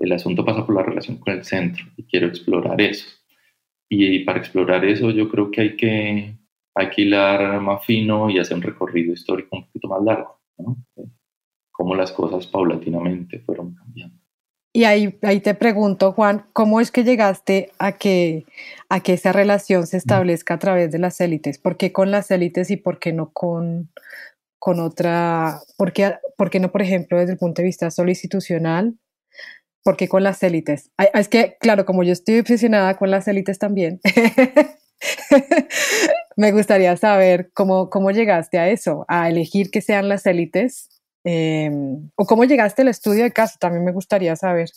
el 0.00 0.12
asunto 0.12 0.44
pasa 0.44 0.66
por 0.66 0.74
la 0.74 0.82
relación 0.82 1.18
con 1.18 1.34
el 1.34 1.44
centro 1.44 1.84
y 1.96 2.04
quiero 2.04 2.26
explorar 2.26 2.80
eso. 2.80 3.06
Y, 3.88 4.20
para 4.20 4.38
explorar 4.38 4.84
eso 4.86 5.10
yo 5.10 5.28
creo 5.28 5.50
que 5.50 5.60
hay 5.60 5.76
que, 5.76 6.38
hilar 6.96 7.60
más 7.60 7.84
fino 7.84 8.30
y 8.30 8.38
hacer 8.38 8.56
un 8.56 8.62
recorrido 8.62 9.12
histórico 9.12 9.56
un 9.56 9.66
poquito 9.66 9.88
más 9.88 10.02
largo, 10.02 10.40
¿no? 10.56 10.78
Cómo 11.70 11.94
las 11.94 12.10
cosas 12.12 12.46
paulatinamente 12.46 13.40
fueron 13.40 13.74
cambiando. 13.74 14.21
Y 14.74 14.84
ahí, 14.84 15.18
ahí 15.22 15.40
te 15.40 15.54
pregunto, 15.54 16.12
Juan, 16.12 16.46
¿cómo 16.54 16.80
es 16.80 16.90
que 16.90 17.04
llegaste 17.04 17.72
a 17.78 17.92
que, 17.92 18.46
a 18.88 19.00
que 19.00 19.12
esa 19.12 19.30
relación 19.30 19.86
se 19.86 19.98
establezca 19.98 20.54
a 20.54 20.58
través 20.58 20.90
de 20.90 20.98
las 20.98 21.20
élites? 21.20 21.58
¿Por 21.58 21.76
qué 21.76 21.92
con 21.92 22.10
las 22.10 22.30
élites 22.30 22.70
y 22.70 22.78
por 22.78 22.98
qué 22.98 23.12
no 23.12 23.32
con, 23.32 23.90
con 24.58 24.80
otra? 24.80 25.60
¿Por 25.76 25.92
qué, 25.92 26.14
por 26.38 26.48
qué 26.48 26.58
no, 26.58 26.72
por 26.72 26.80
ejemplo, 26.80 27.18
desde 27.18 27.32
el 27.32 27.38
punto 27.38 27.60
de 27.60 27.66
vista 27.66 27.90
solo 27.90 28.10
institucional? 28.10 28.94
¿Por 29.84 29.98
qué 29.98 30.08
con 30.08 30.22
las 30.22 30.42
élites? 30.42 30.90
Es 31.12 31.28
que, 31.28 31.56
claro, 31.60 31.84
como 31.84 32.02
yo 32.02 32.12
estoy 32.12 32.38
obsesionada 32.38 32.96
con 32.96 33.10
las 33.10 33.28
élites 33.28 33.58
también, 33.58 34.00
me 36.36 36.52
gustaría 36.52 36.96
saber 36.96 37.50
cómo, 37.52 37.90
cómo 37.90 38.10
llegaste 38.10 38.58
a 38.58 38.70
eso, 38.70 39.04
a 39.08 39.28
elegir 39.28 39.70
que 39.70 39.82
sean 39.82 40.08
las 40.08 40.24
élites 40.24 40.88
Em, 41.24 42.10
¿O 42.16 42.24
cómo 42.26 42.44
llegaste 42.44 42.82
al 42.82 42.88
estudio 42.88 43.22
de 43.22 43.32
caso? 43.32 43.56
También 43.60 43.84
me 43.84 43.92
gustaría 43.92 44.34
saber. 44.36 44.68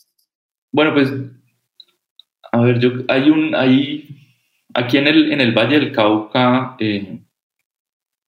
Bueno, 0.72 0.94
pues, 0.94 1.12
a 2.52 2.62
ver, 2.62 2.80
yo, 2.80 2.92
hay 3.08 3.30
un, 3.30 3.56
hay, 3.56 4.08
aquí 4.74 4.98
en 4.98 5.08
el, 5.08 5.32
en 5.32 5.42
el 5.42 5.54
Valle 5.54 5.80
del 5.80 5.92
Cauca, 5.92 6.76
eh, 6.80 7.22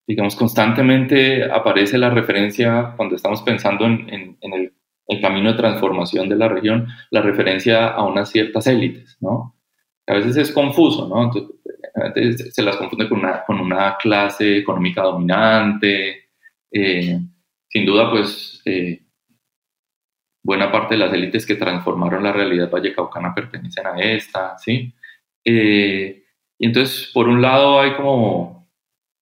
digamos, 0.08 0.36
constantemente 0.36 1.44
aparece 1.52 1.98
la 1.98 2.10
referencia, 2.10 2.94
cuando 2.96 3.16
estamos 3.16 3.42
pensando 3.42 3.86
en, 3.86 4.38
el, 4.42 4.74
camino 5.22 5.52
de 5.52 5.58
transformación 5.58 6.30
de 6.30 6.36
la 6.36 6.48
región, 6.48 6.88
la 7.12 7.22
referencia 7.22 7.88
a 7.88 8.04
unas 8.04 8.30
ciertas 8.30 8.68
élites, 8.68 9.18
¿no? 9.22 9.56
A 10.06 10.14
veces 10.16 10.38
es 10.38 10.52
confuso, 10.52 11.08
¿no? 11.08 11.32
Entonces, 11.96 12.54
se 12.54 12.62
las 12.62 12.76
confunde 12.78 13.10
con 13.10 13.20
una, 13.20 13.44
con 13.46 13.60
una 13.60 13.98
clase 13.98 14.58
económica 14.58 15.02
dominante, 15.02 16.30
eh, 16.72 17.20
sin 17.78 17.86
duda, 17.86 18.10
pues 18.10 18.60
eh, 18.66 19.04
buena 20.44 20.72
parte 20.72 20.96
de 20.96 21.00
las 21.00 21.14
élites 21.14 21.46
que 21.46 21.56
transformaron 21.56 22.24
la 22.24 22.34
realidad 22.34 22.72
vallecaucana 22.72 23.36
pertenecen 23.36 23.86
a 23.86 24.00
esta, 24.00 24.58
¿sí? 24.58 24.94
Eh, 25.44 26.24
y 26.58 26.66
entonces, 26.66 27.12
por 27.14 27.28
un 27.28 27.40
lado, 27.40 27.80
hay 27.80 27.94
como, 27.96 28.68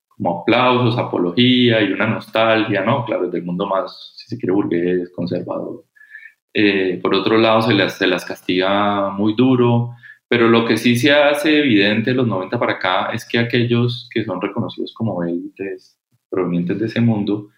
como 0.08 0.42
aplausos, 0.42 0.98
apología 0.98 1.82
y 1.82 1.92
una 1.92 2.08
nostalgia, 2.08 2.82
¿no? 2.82 3.04
Claro, 3.04 3.30
del 3.30 3.44
mundo 3.44 3.68
más, 3.68 4.14
si 4.16 4.28
se 4.30 4.38
quiere, 4.38 4.54
burgués, 4.54 5.12
conservador. 5.14 5.84
Eh, 6.54 7.00
por 7.04 7.14
otro 7.14 7.38
lado, 7.38 7.62
se 7.62 7.74
las, 7.74 7.98
se 7.98 8.08
las 8.08 8.24
castiga 8.24 9.10
muy 9.10 9.34
duro, 9.36 9.96
pero 10.30 10.48
lo 10.48 10.66
que 10.66 10.78
sí 10.78 10.96
se 10.96 11.12
hace 11.12 11.60
evidente 11.60 12.14
los 12.14 12.26
90 12.26 12.58
para 12.58 12.74
acá 12.74 13.10
es 13.14 13.26
que 13.28 13.38
aquellos 13.38 14.10
que 14.14 14.24
son 14.24 14.42
reconocidos 14.42 14.94
como 14.94 15.24
élites 15.24 16.00
provenientes 16.30 16.80
de 16.80 16.86
ese 16.86 17.02
mundo, 17.02 17.50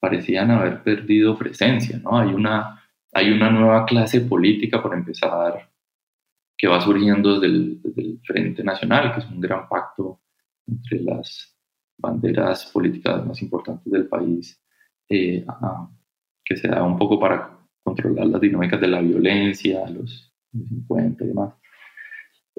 parecían 0.00 0.50
haber 0.50 0.82
perdido 0.82 1.36
presencia, 1.36 1.98
¿no? 1.98 2.18
Hay 2.18 2.28
una, 2.28 2.82
hay 3.12 3.30
una 3.30 3.50
nueva 3.50 3.84
clase 3.84 4.20
política, 4.20 4.82
por 4.82 4.94
empezar, 4.94 5.70
que 6.56 6.68
va 6.68 6.80
surgiendo 6.80 7.38
desde 7.38 7.54
el, 7.54 8.20
Frente 8.24 8.62
Nacional, 8.62 9.12
que 9.12 9.20
es 9.20 9.26
un 9.26 9.40
gran 9.40 9.68
pacto 9.68 10.20
entre 10.66 11.00
las 11.00 11.56
banderas 11.96 12.66
políticas 12.66 13.24
más 13.24 13.40
importantes 13.40 13.90
del 13.90 14.06
país, 14.06 14.60
eh, 15.08 15.44
que 16.44 16.56
se 16.56 16.68
da 16.68 16.82
un 16.82 16.98
poco 16.98 17.18
para 17.18 17.58
controlar 17.82 18.26
las 18.26 18.40
dinámicas 18.40 18.80
de 18.80 18.88
la 18.88 19.00
violencia, 19.00 19.88
los 19.88 20.32
50 20.52 21.24
y 21.24 21.26
demás. 21.28 21.54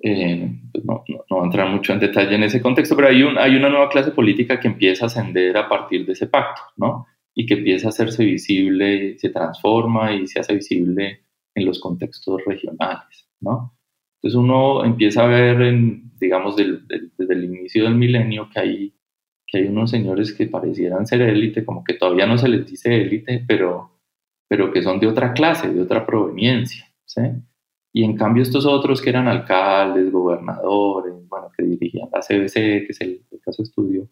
Eh, 0.01 0.61
pues 0.71 0.85
no, 0.85 1.03
no, 1.07 1.17
no, 1.17 1.35
voy 1.35 1.41
a 1.41 1.45
entrar 1.45 1.69
mucho 1.69 1.93
en 1.93 1.99
detalle 1.99 2.35
en 2.35 2.43
ese 2.43 2.61
contexto, 2.61 2.95
pero 2.95 3.09
hay, 3.09 3.21
un, 3.21 3.37
hay 3.37 3.55
una 3.55 3.69
nueva 3.69 3.89
clase 3.89 4.11
política 4.11 4.59
que 4.59 4.69
empieza 4.69 5.05
a 5.05 5.07
ascender 5.07 5.57
a 5.57 5.67
partir 5.67 6.05
de 6.05 6.13
ese 6.13 6.27
pacto, 6.27 6.61
¿no? 6.77 7.05
Y 7.39 7.45
que 7.45 7.53
empieza 7.53 7.87
a 7.87 7.91
hacerse 7.91 8.25
visible, 8.25 9.17
se 9.17 9.29
transforma 9.29 10.11
y 10.11 10.27
se 10.27 10.41
hace 10.41 10.55
visible 10.55 11.21
en 11.55 11.65
los 11.65 11.79
contextos 11.79 12.43
regionales, 12.45 13.29
¿no? 13.39 13.77
Entonces 14.15 14.37
uno 14.37 14.83
empieza 14.83 15.23
a 15.23 15.27
ver, 15.27 15.61
en, 15.61 16.11
digamos, 16.19 16.57
desde 16.57 17.33
el 17.33 17.45
inicio 17.45 17.85
del 17.85 17.95
milenio 17.95 18.49
que 18.49 18.59
hay, 18.59 18.93
que 19.47 19.59
hay 19.59 19.67
unos 19.67 19.89
señores 19.89 20.33
que 20.33 20.47
parecieran 20.47 21.07
ser 21.07 21.21
élite, 21.21 21.63
como 21.63 21.81
que 21.81 21.93
todavía 21.93 22.27
no 22.27 22.37
se 22.37 22.49
les 22.49 22.69
dice 22.69 22.93
élite, 22.93 23.45
pero, 23.47 24.01
pero 24.49 24.73
que 24.73 24.83
son 24.83 24.99
de 24.99 25.07
otra 25.07 25.31
clase, 25.31 25.73
de 25.73 25.81
otra 25.81 26.05
proveniencia, 26.05 26.91
¿sí? 27.05 27.21
Y 27.93 28.03
en 28.03 28.17
cambio 28.17 28.43
estos 28.43 28.65
otros 28.65 29.01
que 29.01 29.11
eran 29.11 29.29
alcaldes, 29.29 30.11
gobernadores, 30.11 31.13
bueno, 31.29 31.49
que 31.57 31.63
dirigían 31.63 32.09
la 32.11 32.19
CBC, 32.19 32.53
que 32.53 32.87
es 32.89 32.99
el, 32.99 33.23
caso 33.41 33.63
estudio, 33.63 34.09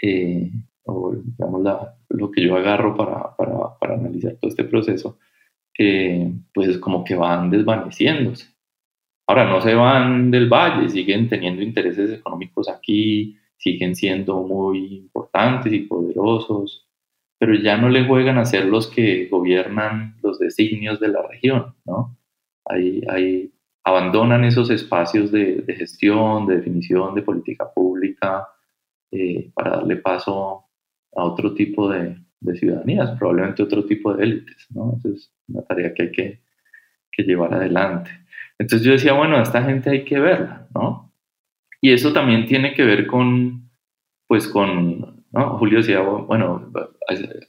eh, 0.00 0.48
o 0.84 1.12
digamos 1.12 1.64
lo 2.12 2.30
que 2.30 2.42
yo 2.42 2.56
agarro 2.56 2.96
para, 2.96 3.36
para, 3.36 3.78
para, 3.78 3.94
analizar 3.94 4.34
todo 4.40 4.48
este 4.48 4.64
proceso, 4.64 5.18
eh, 5.78 6.32
pues 6.52 6.78
como 6.78 7.04
que 7.04 7.14
van 7.14 7.50
desvaneciéndose. 7.50 8.48
Ahora 9.26 9.48
no 9.48 9.60
se 9.60 9.74
van 9.74 10.30
del 10.30 10.48
valle, 10.48 10.88
siguen 10.88 11.28
teniendo 11.28 11.62
intereses 11.62 12.10
económicos 12.10 12.68
aquí, 12.68 13.36
siguen 13.56 13.94
siendo 13.94 14.42
muy 14.42 14.96
importantes 14.96 15.72
y 15.72 15.80
poderosos, 15.80 16.88
pero 17.38 17.54
ya 17.54 17.76
no 17.76 17.88
le 17.88 18.04
juegan 18.04 18.38
a 18.38 18.44
ser 18.44 18.66
los 18.66 18.88
que 18.88 19.28
gobiernan 19.28 20.16
los 20.22 20.38
designios 20.38 21.00
de 21.00 21.08
la 21.08 21.22
región, 21.22 21.74
¿no? 21.84 22.16
Ahí, 22.64 23.02
ahí 23.08 23.52
abandonan 23.84 24.44
esos 24.44 24.70
espacios 24.70 25.32
de, 25.32 25.62
de, 25.62 25.74
gestión, 25.74 26.46
de 26.46 26.56
definición 26.56 27.14
de 27.14 27.22
política 27.22 27.72
pública, 27.72 28.48
eh, 29.10 29.50
para 29.54 29.72
darle 29.76 29.96
paso 29.96 30.64
a 31.14 31.24
otro 31.24 31.54
tipo 31.54 31.88
de, 31.88 32.16
de 32.42 32.56
ciudadanías, 32.56 33.16
probablemente 33.18 33.62
otro 33.62 33.84
tipo 33.84 34.14
de 34.14 34.24
élites, 34.24 34.66
¿no? 34.70 34.98
es 35.04 35.32
una 35.48 35.62
tarea 35.62 35.94
que 35.94 36.02
hay 36.02 36.12
que, 36.12 36.40
que, 37.10 37.22
llevar 37.22 37.54
adelante. 37.54 38.10
Entonces 38.58 38.86
yo 38.86 38.92
decía, 38.92 39.12
bueno, 39.12 39.40
esta 39.40 39.62
gente 39.62 39.90
hay 39.90 40.04
que 40.04 40.18
verla, 40.18 40.68
¿no? 40.74 41.12
Y 41.80 41.92
eso 41.92 42.12
también 42.12 42.46
tiene 42.46 42.74
que 42.74 42.84
ver 42.84 43.06
con, 43.06 43.70
pues 44.26 44.46
con, 44.46 45.24
¿no? 45.32 45.58
Julio 45.58 45.78
decía, 45.78 46.00
bueno, 46.00 46.70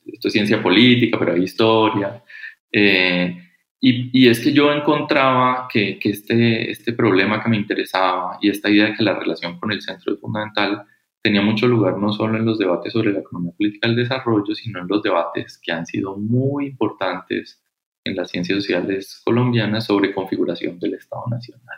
esto 0.05 0.27
es 0.27 0.33
ciencia 0.33 0.61
política, 0.61 1.17
pero 1.19 1.33
hay 1.33 1.43
historia. 1.43 2.23
Eh, 2.71 3.37
y, 3.79 4.09
y, 4.13 4.29
es 4.29 4.39
que 4.39 4.53
yo 4.53 4.71
encontraba 4.71 5.67
que, 5.71 5.99
que, 5.99 6.09
este, 6.09 6.71
este 6.71 6.93
problema 6.93 7.43
que 7.43 7.49
me 7.49 7.57
interesaba 7.57 8.37
y 8.41 8.49
esta 8.49 8.69
idea 8.69 8.85
de 8.85 8.93
que 8.93 9.03
la 9.03 9.19
relación 9.19 9.59
con 9.59 9.71
el 9.71 9.81
centro 9.81 10.13
es 10.13 10.19
fundamental, 10.19 10.85
tenía 11.23 11.41
mucho 11.41 11.67
lugar 11.67 11.97
no 11.97 12.11
solo 12.11 12.37
en 12.37 12.45
los 12.45 12.59
debates 12.59 12.91
sobre 12.91 13.13
la 13.13 13.19
economía 13.19 13.53
política 13.57 13.87
del 13.87 13.95
desarrollo, 13.95 14.53
sino 14.53 14.81
en 14.81 14.87
los 14.89 15.01
debates 15.01 15.57
que 15.57 15.71
han 15.71 15.85
sido 15.85 16.17
muy 16.17 16.67
importantes 16.67 17.63
en 18.03 18.17
las 18.17 18.29
ciencias 18.29 18.57
sociales 18.57 19.21
colombianas 19.23 19.85
sobre 19.85 20.13
configuración 20.13 20.77
del 20.79 20.95
Estado 20.95 21.23
Nacional. 21.31 21.77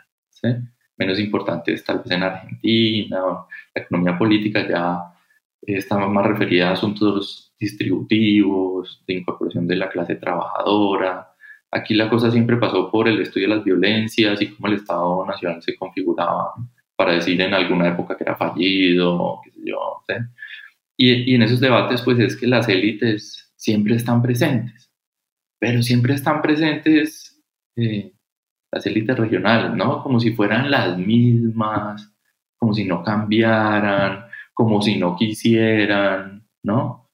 Menos 0.98 1.20
importantes 1.20 1.84
tal 1.84 2.00
vez 2.00 2.10
en 2.10 2.24
Argentina, 2.24 3.18
la 3.74 3.82
economía 3.82 4.18
política 4.18 4.66
ya 4.68 4.98
estaba 5.62 6.08
más 6.08 6.26
referida 6.26 6.70
a 6.70 6.72
asuntos 6.72 7.54
distributivos, 7.58 9.04
de 9.06 9.14
incorporación 9.14 9.68
de 9.68 9.76
la 9.76 9.88
clase 9.88 10.16
trabajadora. 10.16 11.30
Aquí 11.70 11.94
la 11.94 12.10
cosa 12.10 12.32
siempre 12.32 12.56
pasó 12.56 12.90
por 12.90 13.06
el 13.06 13.20
estudio 13.20 13.48
de 13.48 13.54
las 13.56 13.64
violencias 13.64 14.42
y 14.42 14.48
cómo 14.48 14.68
el 14.68 14.74
Estado 14.74 15.24
Nacional 15.24 15.62
se 15.62 15.76
configuraba 15.76 16.54
para 16.96 17.12
decir 17.12 17.40
en 17.40 17.54
alguna 17.54 17.88
época 17.88 18.16
que 18.16 18.24
era 18.24 18.36
fallido, 18.36 19.40
qué 19.44 19.50
sé 19.50 19.60
yo. 19.64 20.02
Y, 20.96 21.30
y, 21.30 21.34
en 21.34 21.42
esos 21.42 21.60
debates, 21.60 22.02
pues 22.02 22.18
es 22.18 22.36
que 22.36 22.46
las 22.46 22.68
élites 22.68 23.52
siempre 23.56 23.96
están 23.96 24.22
presentes, 24.22 24.90
pero 25.58 25.82
siempre 25.82 26.14
están 26.14 26.40
presentes 26.42 27.42
eh, 27.76 28.12
las 28.72 28.86
élites 28.86 29.18
regionales, 29.18 29.76
¿no? 29.76 30.02
Como 30.02 30.20
si 30.20 30.32
fueran 30.32 30.70
las 30.70 30.98
mismas, 30.98 32.12
como 32.56 32.74
si 32.74 32.84
no 32.84 33.02
cambiaran, 33.02 34.26
como 34.54 34.80
si 34.82 34.96
no 34.96 35.16
quisieran, 35.16 36.46
¿no? 36.62 37.10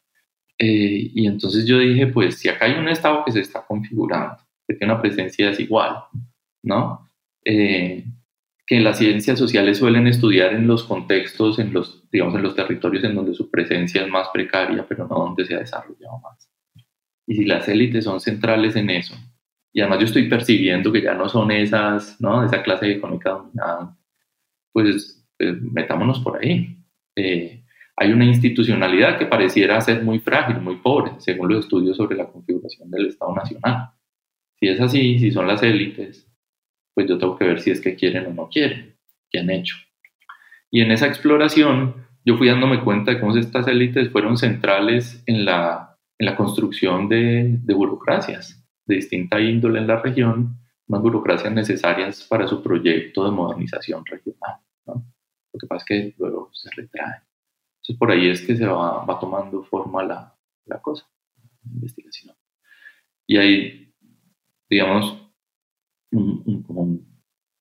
Eh, 0.59 1.11
y 1.15 1.27
entonces 1.27 1.67
yo 1.67 1.79
dije, 1.79 2.07
pues 2.07 2.37
si 2.39 2.49
acá 2.49 2.67
hay 2.67 2.75
un 2.75 2.89
Estado 2.89 3.25
que 3.25 3.33
se 3.33 3.41
está 3.41 3.67
configurando, 3.67 4.37
que 4.67 4.75
tiene 4.75 4.93
una 4.93 5.03
presencia 5.03 5.49
desigual, 5.49 6.05
¿no? 6.63 7.11
Eh, 7.45 8.05
que 8.67 8.81
las 8.81 8.99
ciencias 8.99 9.39
sociales 9.39 9.79
suelen 9.79 10.07
estudiar 10.07 10.55
en 10.55 10.67
los 10.67 10.85
contextos, 10.85 11.59
en 11.59 11.73
los, 11.73 12.09
digamos, 12.11 12.35
en 12.37 12.43
los 12.43 12.55
territorios 12.55 13.05
en 13.05 13.15
donde 13.15 13.35
su 13.35 13.51
presencia 13.51 14.03
es 14.03 14.09
más 14.09 14.29
precaria, 14.33 14.87
pero 14.89 15.07
no 15.07 15.17
donde 15.17 15.45
se 15.45 15.55
ha 15.55 15.59
desarrollado 15.59 16.19
más. 16.21 16.49
Y 17.27 17.35
si 17.35 17.45
las 17.45 17.69
élites 17.69 18.05
son 18.05 18.21
centrales 18.21 18.77
en 18.77 18.91
eso, 18.91 19.15
y 19.73 19.81
además 19.81 20.01
yo 20.01 20.05
estoy 20.07 20.29
percibiendo 20.29 20.93
que 20.93 21.03
ya 21.03 21.15
no 21.15 21.29
son 21.29 21.51
esas, 21.51 22.21
¿no? 22.21 22.45
Esa 22.45 22.63
clase 22.63 22.91
económica 22.93 23.31
dominada, 23.31 23.97
pues, 24.73 25.27
pues 25.39 25.61
metámonos 25.63 26.21
por 26.21 26.39
ahí. 26.39 26.79
Eh, 27.17 27.65
hay 27.97 28.13
una 28.13 28.25
institucionalidad 28.25 29.19
que 29.19 29.27
pareciera 29.27 29.81
ser 29.81 30.03
muy 30.03 30.19
frágil, 30.19 30.61
muy 30.61 30.77
pobre, 30.77 31.13
según 31.19 31.49
los 31.49 31.65
estudios 31.65 31.97
sobre 31.97 32.17
la 32.17 32.27
configuración 32.27 32.91
del 32.91 33.07
Estado 33.07 33.35
Nacional. 33.35 33.91
Si 34.59 34.69
es 34.69 34.81
así, 34.81 35.19
si 35.19 35.31
son 35.31 35.47
las 35.47 35.63
élites, 35.63 36.32
pues 36.95 37.09
yo 37.09 37.19
tengo 37.19 37.37
que 37.39 37.45
ver 37.45 37.61
si 37.61 37.71
es 37.71 37.81
que 37.81 37.95
quieren 37.95 38.27
o 38.27 38.35
no 38.35 38.49
quieren, 38.49 38.97
qué 39.31 39.41
han 39.41 39.51
hecho. 39.51 39.77
Y 40.71 40.81
en 40.81 40.91
esa 40.91 41.07
exploración 41.07 42.07
yo 42.25 42.37
fui 42.37 42.49
dándome 42.49 42.83
cuenta 42.83 43.13
de 43.13 43.21
cómo 43.21 43.37
estas 43.37 43.67
élites 43.67 44.11
fueron 44.11 44.37
centrales 44.37 45.23
en 45.27 45.45
la, 45.45 45.99
en 46.19 46.27
la 46.27 46.37
construcción 46.37 47.09
de, 47.09 47.59
de 47.63 47.75
burocracias 47.75 48.63
de 48.87 48.97
distinta 48.97 49.41
índole 49.41 49.79
en 49.79 49.87
la 49.87 50.01
región, 50.01 50.59
unas 50.87 51.03
burocracias 51.03 51.53
necesarias 51.53 52.27
para 52.29 52.47
su 52.47 52.63
proyecto 52.63 53.25
de 53.25 53.31
modernización 53.31 54.05
regional. 54.05 54.57
Lo 54.87 55.59
que 55.59 55.67
pasa 55.67 55.85
es 55.85 55.85
que 55.85 56.15
luego 56.19 56.51
se 56.53 56.71
retrae. 56.75 57.23
Entonces 57.77 57.99
por 57.99 58.11
ahí 58.11 58.29
es 58.29 58.43
que 58.43 58.57
se 58.57 58.67
va, 58.67 59.05
va 59.05 59.21
tomando 59.21 59.63
forma 59.65 60.03
la, 60.03 60.37
la 60.67 60.81
cosa, 60.81 61.07
la 61.65 61.73
investigación. 61.75 62.35
Y 63.27 63.37
ahí, 63.37 63.95
digamos, 64.69 65.22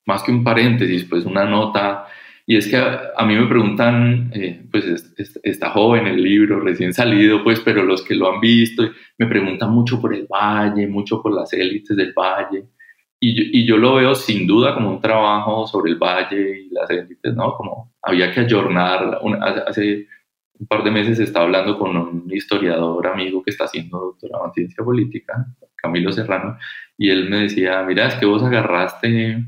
más 0.06 0.22
que 0.22 0.32
un 0.32 0.44
paréntesis, 0.44 1.04
pues 1.04 1.24
una 1.24 1.44
nota, 1.44 2.06
y 2.46 2.56
es 2.56 2.68
que 2.68 2.76
a, 2.76 3.24
mí 3.24 3.36
me 3.36 3.46
preguntan, 3.46 4.30
eh, 4.34 4.66
pues 4.70 5.14
está 5.42 5.70
joven 5.70 6.06
el 6.06 6.22
libro, 6.22 6.60
recién 6.60 6.92
salido, 6.92 7.44
pues, 7.44 7.60
pero 7.60 7.84
los 7.84 8.02
que 8.02 8.14
lo 8.14 8.32
han 8.32 8.40
visto, 8.40 8.82
me 9.18 9.26
preguntan 9.26 9.70
mucho 9.70 10.00
por 10.00 10.14
el 10.14 10.26
valle, 10.26 10.86
mucho 10.88 11.22
por 11.22 11.32
las 11.32 11.52
élites 11.52 11.96
del 11.96 12.12
valle, 12.12 12.64
y 13.20 13.36
yo, 13.36 13.42
y 13.52 13.64
yo 13.64 13.76
lo 13.76 13.94
veo 13.94 14.14
sin 14.16 14.46
duda 14.48 14.74
como 14.74 14.90
un 14.90 15.00
trabajo 15.00 15.66
sobre 15.68 15.92
el 15.92 15.98
valle 15.98 16.62
y 16.62 16.70
las 16.70 16.90
élites, 16.90 17.34
¿no? 17.36 17.54
Como 17.54 17.94
había 18.02 18.32
que 18.32 18.40
ayornar, 18.40 19.20
hace 19.68 20.08
un 20.58 20.66
par 20.66 20.82
de 20.82 20.90
meses 20.90 21.20
estaba 21.20 21.44
hablando 21.44 21.78
con 21.78 21.96
un 21.96 22.28
historiador 22.32 23.06
amigo 23.06 23.42
que 23.42 23.50
está 23.50 23.64
haciendo 23.64 23.98
doctorado 23.98 24.46
en 24.46 24.52
ciencia 24.52 24.84
política, 24.84 25.46
Camilo 25.82 26.12
Serrano, 26.12 26.58
y 26.96 27.10
él 27.10 27.28
me 27.28 27.40
decía, 27.40 27.82
mira, 27.82 28.06
es 28.06 28.14
que 28.14 28.26
vos 28.26 28.42
agarraste 28.42 29.44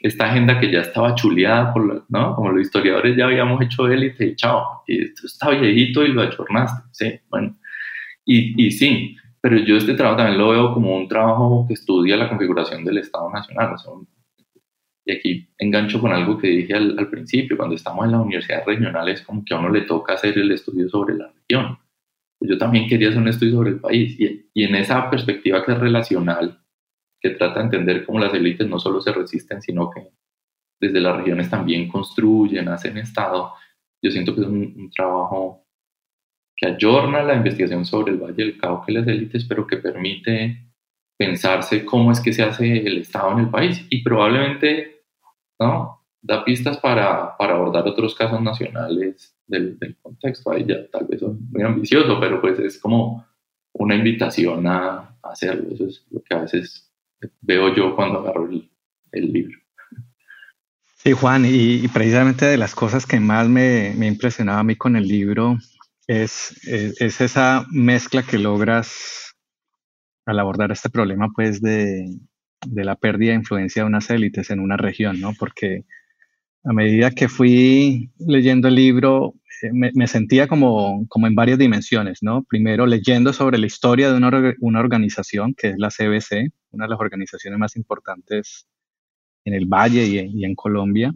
esta 0.00 0.26
agenda 0.26 0.58
que 0.58 0.70
ya 0.70 0.80
estaba 0.80 1.14
chuleada, 1.14 1.72
por 1.72 2.04
¿no? 2.08 2.34
Como 2.34 2.50
los 2.50 2.62
historiadores 2.62 3.16
ya 3.16 3.26
habíamos 3.26 3.62
hecho 3.62 3.88
élite 3.88 4.26
y 4.26 4.36
chao, 4.36 4.82
y 4.86 5.04
esto 5.04 5.26
está 5.26 5.50
viejito 5.50 6.04
y 6.04 6.08
lo 6.08 6.22
achornaste, 6.22 6.82
sí, 6.92 7.20
bueno. 7.30 7.56
Y, 8.24 8.66
y, 8.66 8.70
sí, 8.72 9.16
pero 9.40 9.56
yo 9.58 9.76
este 9.76 9.94
trabajo 9.94 10.18
también 10.18 10.38
lo 10.38 10.50
veo 10.50 10.74
como 10.74 10.96
un 10.96 11.08
trabajo 11.08 11.64
que 11.66 11.74
estudia 11.74 12.16
la 12.16 12.28
configuración 12.28 12.84
del 12.84 12.98
Estado 12.98 13.30
Nacional. 13.30 13.74
y 15.04 15.12
aquí 15.12 15.48
engancho 15.58 16.00
con 16.00 16.12
algo 16.12 16.36
que 16.38 16.48
dije 16.48 16.74
al, 16.74 16.98
al, 16.98 17.08
principio, 17.08 17.56
cuando 17.56 17.74
estamos 17.74 18.04
en 18.04 18.12
las 18.12 18.20
universidades 18.20 18.66
regionales, 18.66 19.22
como 19.22 19.44
que 19.44 19.54
a 19.54 19.58
uno 19.58 19.70
le 19.70 19.82
toca 19.82 20.14
hacer 20.14 20.36
el 20.38 20.52
estudio 20.52 20.88
sobre 20.88 21.14
la 21.16 21.32
región. 21.32 21.78
Yo 22.40 22.56
también 22.58 22.88
quería 22.88 23.08
hacer 23.08 23.20
un 23.20 23.28
estudio 23.28 23.54
sobre 23.54 23.70
el 23.70 23.80
país, 23.80 24.18
y, 24.18 24.50
y 24.54 24.64
en 24.64 24.74
esa 24.76 25.10
perspectiva 25.10 25.64
que 25.64 25.72
es 25.72 25.78
relacional, 25.78 26.60
que 27.20 27.30
trata 27.30 27.60
de 27.60 27.64
entender 27.64 28.06
cómo 28.06 28.20
las 28.20 28.32
élites 28.32 28.68
no 28.68 28.78
solo 28.78 29.00
se 29.00 29.12
resisten, 29.12 29.60
sino 29.60 29.90
que 29.90 30.08
desde 30.80 31.00
las 31.00 31.16
regiones 31.16 31.50
también 31.50 31.88
construyen, 31.88 32.68
hacen 32.68 32.98
Estado. 32.98 33.52
Yo 34.02 34.10
siento 34.10 34.34
que 34.34 34.42
es 34.42 34.46
un, 34.46 34.90
trabajo 34.90 35.66
que 36.56 36.66
ayorna 36.68 37.22
la 37.22 37.34
investigación 37.34 37.84
sobre 37.84 38.12
el 38.12 38.18
Valle 38.18 38.44
del 38.44 38.58
Cauca 38.58 38.84
y 38.88 38.94
las 38.94 39.06
élites, 39.06 39.44
pero 39.44 39.66
que 39.66 39.76
permite 39.76 40.64
pensarse 41.16 41.84
cómo 41.84 42.12
es 42.12 42.20
que 42.20 42.32
se 42.32 42.42
hace 42.42 42.86
el 42.86 42.98
Estado 42.98 43.32
en 43.32 43.38
el 43.40 43.50
país 43.50 43.84
y 43.90 44.02
probablemente 44.02 45.02
¿no? 45.58 45.97
Da 46.28 46.44
pistas 46.44 46.76
para, 46.76 47.34
para 47.38 47.54
abordar 47.54 47.88
otros 47.88 48.14
casos 48.14 48.42
nacionales 48.42 49.34
del, 49.46 49.78
contexto. 50.02 50.52
Ahí 50.52 50.66
ya 50.66 50.86
tal 50.90 51.06
vez 51.06 51.20
son 51.20 51.40
muy 51.50 51.62
ambicioso, 51.62 52.20
pero 52.20 52.38
pues 52.42 52.58
es 52.58 52.78
como 52.78 53.26
una 53.72 53.94
invitación 53.94 54.66
a, 54.66 55.16
a 55.22 55.30
hacerlo. 55.30 55.72
Eso 55.72 55.86
es 55.86 56.06
lo 56.10 56.22
que 56.22 56.34
a 56.34 56.42
veces 56.42 56.92
veo 57.40 57.74
yo 57.74 57.96
cuando 57.96 58.18
agarro 58.18 58.46
el, 59.12 59.32
libro. 59.32 59.58
Sí, 60.96 61.12
Juan, 61.12 61.46
y, 61.46 61.88
precisamente 61.88 62.44
de 62.44 62.58
las 62.58 62.74
cosas 62.74 63.06
que 63.06 63.18
más 63.20 63.48
me, 63.48 63.94
me 63.96 64.06
impresionaba 64.06 64.58
a 64.58 64.64
mí 64.64 64.76
con 64.76 64.96
el 64.96 65.08
libro 65.08 65.56
es, 66.06 66.62
es, 66.66 67.22
esa 67.22 67.64
mezcla 67.70 68.22
que 68.22 68.38
logras 68.38 69.34
al 70.26 70.38
abordar 70.38 70.72
este 70.72 70.90
problema, 70.90 71.30
pues, 71.34 71.62
de, 71.62 72.18
de, 72.66 72.84
la 72.84 72.96
pérdida 72.96 73.30
de 73.30 73.38
influencia 73.38 73.82
de 73.82 73.88
unas 73.88 74.10
élites 74.10 74.50
en 74.50 74.60
una 74.60 74.76
región, 74.76 75.18
¿no? 75.20 75.32
Porque 75.38 75.86
a 76.64 76.72
medida 76.72 77.10
que 77.10 77.28
fui 77.28 78.10
leyendo 78.18 78.68
el 78.68 78.74
libro, 78.74 79.34
eh, 79.62 79.70
me, 79.72 80.06
sentía 80.06 80.46
como, 80.46 81.06
como 81.08 81.26
en 81.26 81.34
varias 81.34 81.58
dimensiones, 81.58 82.18
¿no? 82.22 82.44
Primero 82.44 82.86
leyendo 82.86 83.32
sobre 83.32 83.58
la 83.58 83.66
historia 83.66 84.10
de 84.10 84.16
una, 84.16 84.54
una, 84.60 84.80
organización 84.80 85.54
que 85.54 85.70
es 85.70 85.78
la 85.78 85.88
CBC, 85.88 86.52
una 86.70 86.84
de 86.84 86.90
las 86.90 87.00
organizaciones 87.00 87.58
más 87.58 87.76
importantes 87.76 88.68
en 89.44 89.54
el 89.54 89.66
Valle 89.66 90.04
y, 90.04 90.44
en 90.44 90.54
Colombia, 90.54 91.12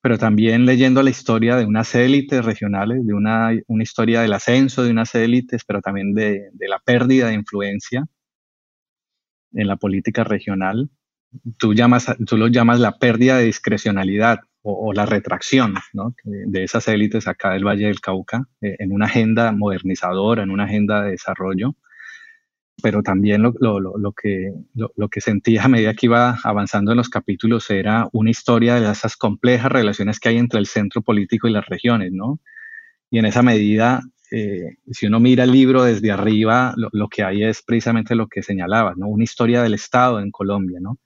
pero 0.00 0.18
también 0.18 0.64
leyendo 0.64 1.02
la 1.02 1.10
historia 1.10 1.56
de 1.56 1.66
unas 1.66 1.94
élites 1.94 2.44
regionales, 2.44 3.04
de 3.06 3.14
una, 3.14 3.50
una 3.66 3.82
historia 3.82 4.22
del 4.22 4.32
ascenso 4.32 4.84
de 4.84 4.90
unas 4.90 5.14
élites, 5.14 5.64
pero 5.66 5.80
también 5.80 6.14
de, 6.14 6.50
de 6.52 6.68
la 6.68 6.78
pérdida 6.78 7.28
de 7.28 7.34
influencia 7.34 8.06
en 9.52 9.66
la 9.66 9.76
política 9.76 10.24
regional. 10.24 10.88
Tú, 11.58 11.74
llamas, 11.74 12.06
tú 12.26 12.36
lo 12.36 12.48
llamas 12.48 12.80
la 12.80 12.98
pérdida 12.98 13.38
de 13.38 13.44
discrecionalidad, 13.44 14.40
o, 14.62 14.92
la 14.92 15.06
retracción 15.06 15.74
de 16.24 16.64
esas 16.64 16.88
élites 16.88 17.26
acá 17.26 17.52
del 17.52 17.64
Valle 17.64 17.86
del 17.86 18.00
Cauca 18.00 18.48
eh, 18.60 18.76
en 18.78 18.92
una 18.92 19.06
agenda 19.06 19.52
modernizadora, 19.52 20.42
en 20.42 20.50
una 20.50 20.64
agenda 20.64 21.02
de 21.02 21.12
desarrollo, 21.12 21.74
pero 22.82 23.02
también 23.02 23.42
lo, 23.42 23.52
lo, 23.58 23.80
lo, 23.80 24.12
que, 24.12 24.52
lo, 24.74 25.08
que 25.08 25.20
sentía 25.20 25.64
a 25.64 25.68
medida 25.68 25.94
que 25.94 26.06
iba 26.06 26.38
avanzando 26.44 26.92
en 26.92 26.98
los 26.98 27.08
capítulos 27.08 27.70
era 27.70 28.08
una 28.12 28.30
historia 28.30 28.76
de 28.76 28.90
esas 28.90 29.16
complejas 29.16 29.72
relaciones 29.72 30.20
que 30.20 30.28
hay 30.28 30.38
entre 30.38 30.60
el 30.60 30.66
centro 30.66 31.02
político 31.02 31.48
y 31.48 31.52
las 31.52 31.66
regiones, 31.66 32.12
¿no? 32.12 32.40
Y 33.10 33.18
en 33.18 33.24
esa 33.24 33.42
medida, 33.42 34.02
eh, 34.30 34.76
si 34.90 35.06
uno 35.06 35.18
mira 35.18 35.44
el 35.44 35.50
libro 35.50 35.82
desde 35.82 36.12
arriba, 36.12 36.74
lo, 36.76 37.08
que 37.08 37.24
hay 37.24 37.42
es 37.42 37.62
precisamente 37.62 38.14
lo 38.14 38.28
que 38.28 38.42
señalaba, 38.42 38.94
¿no? 38.96 39.08
Una 39.08 39.24
historia 39.24 39.62
del 39.62 39.74
Estado 39.74 40.20
en 40.20 40.30
Colombia, 40.30 40.78
¿no? 40.80 40.98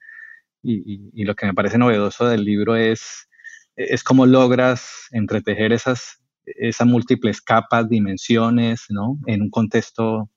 Y, 0.61 1.09
y, 1.13 1.25
lo 1.25 1.35
que 1.35 1.45
me 1.45 1.53
parece 1.53 1.77
novedoso 1.77 2.27
del 2.27 2.45
libro 2.45 2.77
es 2.77 3.27
es 3.75 4.03
como 4.03 4.25
logras 4.25 5.07
entretejer 5.11 5.73
esas, 5.73 6.21
esas 6.45 6.87
múltiples 6.87 7.41
capas, 7.41 7.89
dimensiones, 7.89 8.85
¿no? 8.89 9.17
En 9.25 9.41
un 9.41 9.49
contexto 9.49 10.29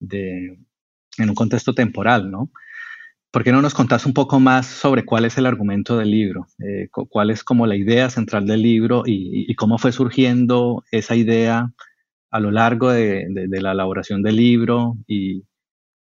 de, 0.00 0.58
en 1.18 1.28
un 1.28 1.34
contexto 1.34 1.74
temporal, 1.74 2.30
¿no? 2.30 2.50
¿Por 3.30 3.44
qué 3.44 3.52
no 3.52 3.62
nos 3.62 3.72
contás 3.72 4.04
un 4.04 4.12
poco 4.12 4.40
más 4.40 4.66
sobre 4.66 5.06
cuál 5.06 5.24
es 5.24 5.38
el 5.38 5.46
argumento 5.46 5.96
del 5.96 6.10
libro? 6.10 6.46
Eh, 6.58 6.88
¿Cuál 6.90 7.30
es 7.30 7.42
como 7.42 7.66
la 7.66 7.76
idea 7.76 8.10
central 8.10 8.46
del 8.46 8.60
libro 8.60 9.04
y, 9.06 9.54
cómo 9.54 9.78
fue 9.78 9.92
surgiendo 9.92 10.84
esa 10.90 11.16
idea 11.16 11.72
a 12.30 12.40
lo 12.40 12.50
largo 12.50 12.90
de, 12.90 13.26
la 13.30 13.72
elaboración 13.72 14.22
del 14.22 14.36
libro 14.36 14.96
y, 15.06 15.44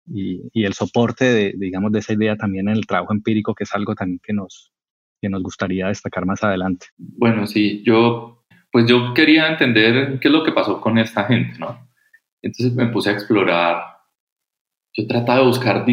y, 0.07 0.63
el 0.65 0.73
soporte 0.73 1.25
de, 1.25 1.53
digamos, 1.55 1.91
de 1.91 1.99
esa 1.99 2.13
idea 2.13 2.35
también 2.35 2.67
en 2.67 2.77
el 2.77 2.87
trabajo 2.87 3.13
empírico, 3.13 3.53
que 3.53 3.65
es 3.65 3.75
algo 3.75 3.93
también 3.93 4.19
que 4.23 4.33
nos, 4.33 4.73
que 5.21 5.29
nos 5.29 5.43
gustaría 5.43 5.87
destacar 5.87 6.25
más 6.25 6.43
adelante. 6.43 6.87
Bueno, 6.97 7.47
sí, 7.47 7.83
yo, 7.85 8.43
pues 8.71 8.85
yo 8.87 9.13
quería 9.13 9.47
entender 9.47 10.19
qué 10.19 10.27
es 10.27 10.33
lo 10.33 10.43
que 10.43 10.51
pasó 10.51 10.81
con 10.81 10.97
esta 10.97 11.25
gente, 11.25 11.57
¿no? 11.59 11.87
Entonces 12.41 12.73
me 12.75 12.87
puse 12.87 13.09
a 13.09 13.13
explorar, 13.13 13.83
yo 14.93 15.07
trataba 15.07 15.39
de 15.39 15.45
buscar 15.45 15.85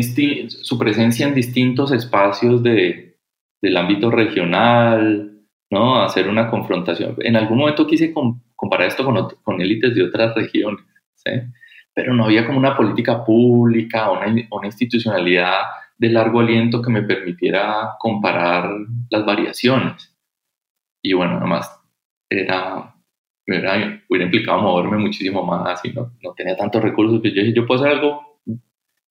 su 0.49 0.79
presencia 0.79 1.27
en 1.27 1.35
distintos 1.35 1.93
espacios 1.93 2.63
de, 2.63 3.19
del 3.61 3.77
ámbito 3.77 4.11
regional, 4.11 5.41
¿no? 5.71 6.03
Hacer 6.03 6.29
una 6.29 6.49
confrontación. 6.49 7.17
En 7.21 7.37
algún 7.37 7.59
momento 7.59 7.87
quise 7.87 8.15
comparar 8.55 8.89
esto 8.89 9.05
con, 9.05 9.29
con 9.43 9.61
élites 9.61 9.95
de 9.95 10.05
otras 10.05 10.35
regiones, 10.35 10.85
¿sí? 11.15 11.31
Pero 11.93 12.15
no 12.15 12.27
había 12.27 12.47
como 12.47 12.59
una 12.59 12.77
política 12.77 13.25
pública, 13.25 14.11
una, 14.11 14.27
una 14.51 14.67
institucionalidad 14.67 15.63
de 15.99 16.11
largo 16.11 16.41
aliento 16.41 16.83
que 16.83 16.91
me 16.91 17.03
permitiera 17.03 17.97
comparar 17.99 18.71
las 19.11 19.25
variaciones. 19.25 20.15
Y 21.03 21.13
bueno, 21.15 21.39
además 21.39 21.71
era 22.29 22.97
hubiera, 23.47 24.03
hubiera 24.09 24.25
implicado 24.25 24.61
moverme 24.61 24.99
muchísimo 24.99 25.45
más 25.45 25.85
y 25.85 25.93
no, 25.93 26.13
no 26.23 26.33
tenía 26.35 26.57
tantos 26.57 26.83
recursos. 26.83 27.21
Pero 27.23 27.35
yo 27.35 27.43
dije, 27.43 27.55
yo 27.55 27.67
puedo 27.67 27.81
hacer 27.81 27.99
algo 27.99 28.41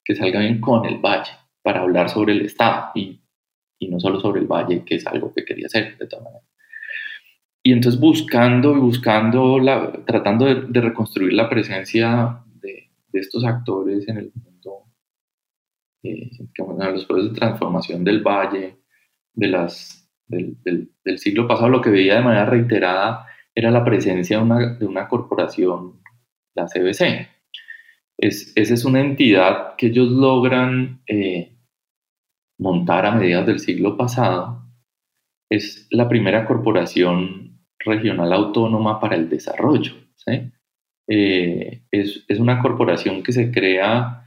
que 0.03 0.15
salga 0.15 0.39
bien 0.39 0.61
con 0.61 0.85
el 0.85 0.99
valle 0.99 1.31
para 1.63 1.81
hablar 1.81 2.09
sobre 2.09 2.33
el 2.33 2.41
Estado 2.45 2.91
y, 2.95 3.21
y 3.79 3.87
no 3.87 3.99
solo 3.99 4.19
sobre 4.19 4.41
el 4.41 4.47
valle, 4.47 4.83
que 4.85 4.95
es 4.95 5.07
algo 5.07 5.33
que 5.33 5.43
quería 5.43 5.65
hacer 5.65 5.97
de 5.97 6.07
todas 6.07 6.25
maneras. 6.25 6.47
Y 7.63 7.71
entonces 7.73 7.99
buscando 7.99 8.75
y 8.75 8.79
buscando, 8.79 9.57
la, 9.57 9.91
tratando 10.05 10.45
de, 10.45 10.61
de 10.67 10.81
reconstruir 10.81 11.33
la 11.33 11.49
presencia 11.49 12.43
de, 12.61 12.91
de, 13.07 13.19
estos 13.19 13.43
actores 13.43 14.07
en 14.07 14.17
el 14.17 14.31
mundo, 14.35 14.54
eh, 16.05 16.29
los 16.57 17.05
procesos 17.05 17.33
de 17.33 17.39
transformación 17.39 18.03
del 18.03 18.21
valle, 18.21 18.77
de 19.33 19.47
las, 19.47 20.09
del, 20.27 20.57
del, 20.63 21.17
siglo 21.19 21.47
pasado, 21.47 21.69
lo 21.69 21.81
que 21.81 21.89
veía 21.89 22.15
de 22.15 22.23
manera 22.23 22.45
reiterada 22.45 23.25
era 23.53 23.71
la 23.71 23.83
presencia 23.83 24.37
de 24.37 24.43
una, 24.43 24.75
de 24.75 24.85
una 24.85 25.07
corporación, 25.07 26.01
la 26.53 26.65
CBC. 26.65 27.27
Es, 28.17 28.53
esa 28.55 28.73
es 28.73 28.85
una 28.85 29.01
entidad 29.01 29.75
que 29.75 29.87
ellos 29.87 30.09
logran 30.09 31.01
eh, 31.07 31.57
montar 32.59 33.05
a 33.05 33.11
mediados 33.11 33.47
del 33.47 33.59
siglo 33.59 33.97
pasado. 33.97 34.63
Es 35.49 35.87
la 35.91 36.07
primera 36.07 36.45
corporación 36.45 37.59
regional 37.79 38.31
autónoma 38.31 38.99
para 38.99 39.15
el 39.15 39.29
desarrollo. 39.29 39.93
Eh, 41.07 41.83
es, 41.91 42.25
es, 42.27 42.39
una 42.39 42.61
corporación 42.61 43.21
que 43.21 43.31
se 43.31 43.51
crea 43.51 44.24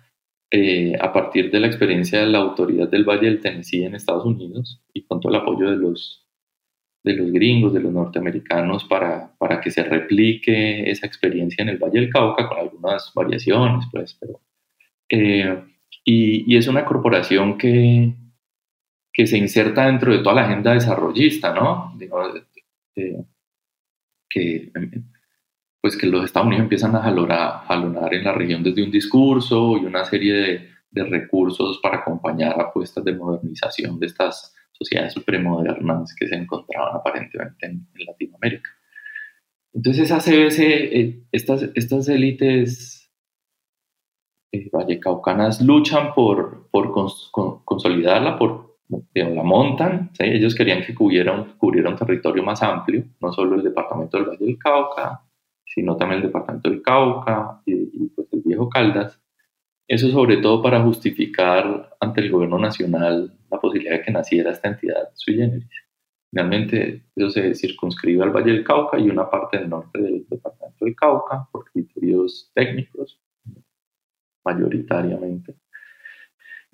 eh, 0.50 0.96
a 1.00 1.12
partir 1.12 1.50
de 1.50 1.60
la 1.60 1.66
experiencia 1.66 2.20
de 2.20 2.26
la 2.26 2.38
autoridad 2.38 2.88
del 2.88 3.04
Valle 3.04 3.26
del 3.26 3.40
Tennessee 3.40 3.84
en 3.84 3.94
Estados 3.94 4.24
Unidos 4.24 4.82
y 4.92 5.02
con 5.02 5.20
todo 5.20 5.32
el 5.32 5.40
apoyo 5.40 5.70
de 5.70 5.76
los, 5.76 6.26
de 7.04 7.14
los 7.14 7.30
gringos, 7.32 7.72
de 7.74 7.80
los 7.80 7.92
norteamericanos, 7.92 8.84
para, 8.84 9.36
para 9.38 9.60
que 9.60 9.70
se 9.70 9.82
replique 9.82 10.90
esa 10.90 11.06
experiencia 11.06 11.62
en 11.62 11.70
el 11.70 11.78
Valle 11.78 12.00
del 12.00 12.10
Cauca 12.10 12.48
con 12.48 12.58
algunas 12.58 13.12
variaciones, 13.14 13.86
pues, 13.90 14.16
pero... 14.20 14.40
Eh, 15.10 15.64
y, 16.04 16.54
y, 16.54 16.56
es 16.56 16.68
una 16.68 16.84
corporación 16.84 17.56
que, 17.56 18.14
que 19.18 19.26
se 19.26 19.36
inserta 19.36 19.86
dentro 19.86 20.12
de 20.12 20.20
toda 20.20 20.36
la 20.36 20.44
agenda 20.44 20.74
desarrollista, 20.74 21.52
¿no? 21.52 21.92
eh, 22.94 23.24
que, 24.30 24.70
pues 25.80 25.96
que 25.96 26.06
los 26.06 26.24
Estados 26.24 26.46
Unidos 26.46 26.64
empiezan 26.64 26.94
a 26.96 27.02
jalonar, 27.02 27.64
jalonar 27.66 28.12
en 28.14 28.24
la 28.24 28.32
región 28.32 28.62
desde 28.62 28.82
un 28.82 28.90
discurso 28.90 29.76
y 29.76 29.84
una 29.84 30.04
serie 30.04 30.34
de, 30.34 30.68
de 30.90 31.04
recursos 31.04 31.78
para 31.82 31.98
acompañar 31.98 32.60
apuestas 32.60 33.04
de 33.04 33.14
modernización 33.14 33.98
de 33.98 34.06
estas 34.06 34.54
sociedades 34.72 35.12
supremodernas 35.12 36.14
que 36.14 36.28
se 36.28 36.36
encontraban 36.36 36.96
aparentemente 36.96 37.66
en, 37.66 37.86
Latinoamérica. 38.06 38.70
Entonces 39.74 40.04
esas 40.04 40.24
CBC, 40.24 40.60
eh, 40.60 41.22
estas, 41.32 41.62
estas 41.74 42.08
élites 42.08 43.10
eh, 44.52 44.68
vallecaucanas 44.72 45.60
luchan 45.60 46.14
por, 46.14 46.68
por 46.70 46.92
cons, 46.92 47.28
con, 47.32 47.64
consolidarla, 47.64 48.38
por 48.38 48.78
digamos, 49.14 49.36
la 49.36 49.42
montan, 49.42 50.10
ellos 50.18 50.54
querían 50.54 50.82
que 50.82 50.94
cubriera 50.94 51.32
un, 51.32 51.54
un 51.60 51.96
territorio 51.96 52.42
más 52.42 52.62
amplio, 52.62 53.04
no 53.20 53.30
solo 53.32 53.56
el 53.56 53.62
departamento 53.62 54.16
del 54.16 54.28
Valle 54.28 54.46
del 54.46 54.58
Cauca, 54.58 55.27
sino 55.78 55.96
también 55.96 56.20
el 56.20 56.26
departamento 56.26 56.68
del 56.68 56.82
Cauca 56.82 57.62
y, 57.64 57.72
y 57.72 58.08
pues 58.08 58.26
el 58.32 58.42
viejo 58.44 58.68
Caldas, 58.68 59.20
eso 59.86 60.10
sobre 60.10 60.38
todo 60.38 60.60
para 60.60 60.82
justificar 60.82 61.96
ante 62.00 62.20
el 62.20 62.32
gobierno 62.32 62.58
nacional 62.58 63.32
la 63.48 63.60
posibilidad 63.60 63.96
de 63.96 64.02
que 64.02 64.10
naciera 64.10 64.50
esta 64.50 64.70
entidad 64.70 65.10
sui 65.14 65.36
generis. 65.36 65.70
Finalmente, 66.30 67.04
eso 67.14 67.30
se 67.30 67.54
circunscribe 67.54 68.24
al 68.24 68.32
Valle 68.32 68.52
del 68.52 68.64
Cauca 68.64 68.98
y 68.98 69.08
una 69.08 69.30
parte 69.30 69.58
del 69.58 69.70
norte 69.70 70.02
del 70.02 70.26
departamento 70.28 70.84
del 70.84 70.96
Cauca 70.96 71.48
por 71.52 71.70
criterios 71.70 72.50
técnicos, 72.54 73.20
mayoritariamente. 74.44 75.54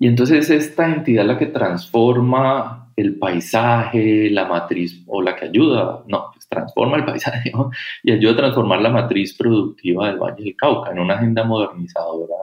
Y 0.05 0.07
entonces 0.07 0.51
esta 0.51 0.85
entidad 0.85 1.23
es 1.23 1.27
la 1.29 1.39
que 1.39 1.47
transforma 1.47 2.93
el 2.95 3.17
paisaje, 3.17 4.29
la 4.29 4.45
matriz, 4.45 5.03
o 5.07 5.19
la 5.19 5.35
que 5.35 5.45
ayuda, 5.45 6.03
no, 6.05 6.29
pues 6.31 6.47
transforma 6.47 6.97
el 6.97 7.05
paisaje 7.05 7.49
¿no? 7.51 7.71
y 8.03 8.11
ayuda 8.11 8.33
a 8.33 8.37
transformar 8.37 8.81
la 8.81 8.91
matriz 8.91 9.35
productiva 9.35 10.05
del 10.05 10.19
Valle 10.19 10.43
del 10.43 10.55
Cauca 10.55 10.91
en 10.91 10.99
una 10.99 11.15
agenda 11.15 11.43
modernizadora 11.43 12.35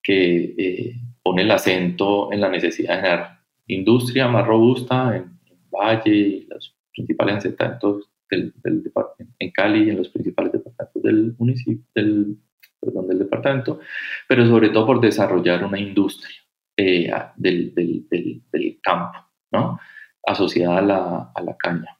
que 0.00 0.54
eh, 0.56 0.94
pone 1.24 1.42
el 1.42 1.50
acento 1.50 2.32
en 2.32 2.40
la 2.40 2.50
necesidad 2.50 2.94
de 2.94 3.02
generar 3.02 3.40
industria 3.66 4.28
más 4.28 4.46
robusta 4.46 5.16
en, 5.16 5.24
en 5.50 5.58
Valle 5.68 6.14
y 6.14 6.46
los 6.46 6.76
principales 6.94 7.38
asentamientos 7.38 8.08
del, 8.30 8.54
del 8.62 8.92
en 9.40 9.50
Cali 9.50 9.88
y 9.88 9.90
en 9.90 9.96
los 9.96 10.08
principales 10.10 10.52
departamentos 10.52 11.02
del 11.02 11.34
municipio, 11.36 11.84
del, 11.96 12.38
perdón, 12.78 13.08
del 13.08 13.18
departamento, 13.18 13.80
pero 14.28 14.46
sobre 14.46 14.68
todo 14.68 14.86
por 14.86 15.00
desarrollar 15.00 15.64
una 15.64 15.80
industria 15.80 16.35
eh, 16.76 17.10
del, 17.36 17.74
del, 17.74 18.06
del, 18.52 18.80
campo, 18.82 19.18
¿no? 19.52 19.78
asociada 20.24 20.78
a 20.78 20.82
la, 20.82 21.32
a 21.34 21.42
la 21.42 21.56
caña. 21.56 21.98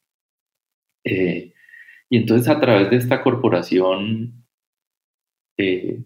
Eh, 1.04 1.52
y 2.10 2.16
entonces 2.18 2.48
a 2.48 2.60
través 2.60 2.90
de 2.90 2.96
esta 2.96 3.22
corporación 3.22 4.44
eh, 5.58 6.04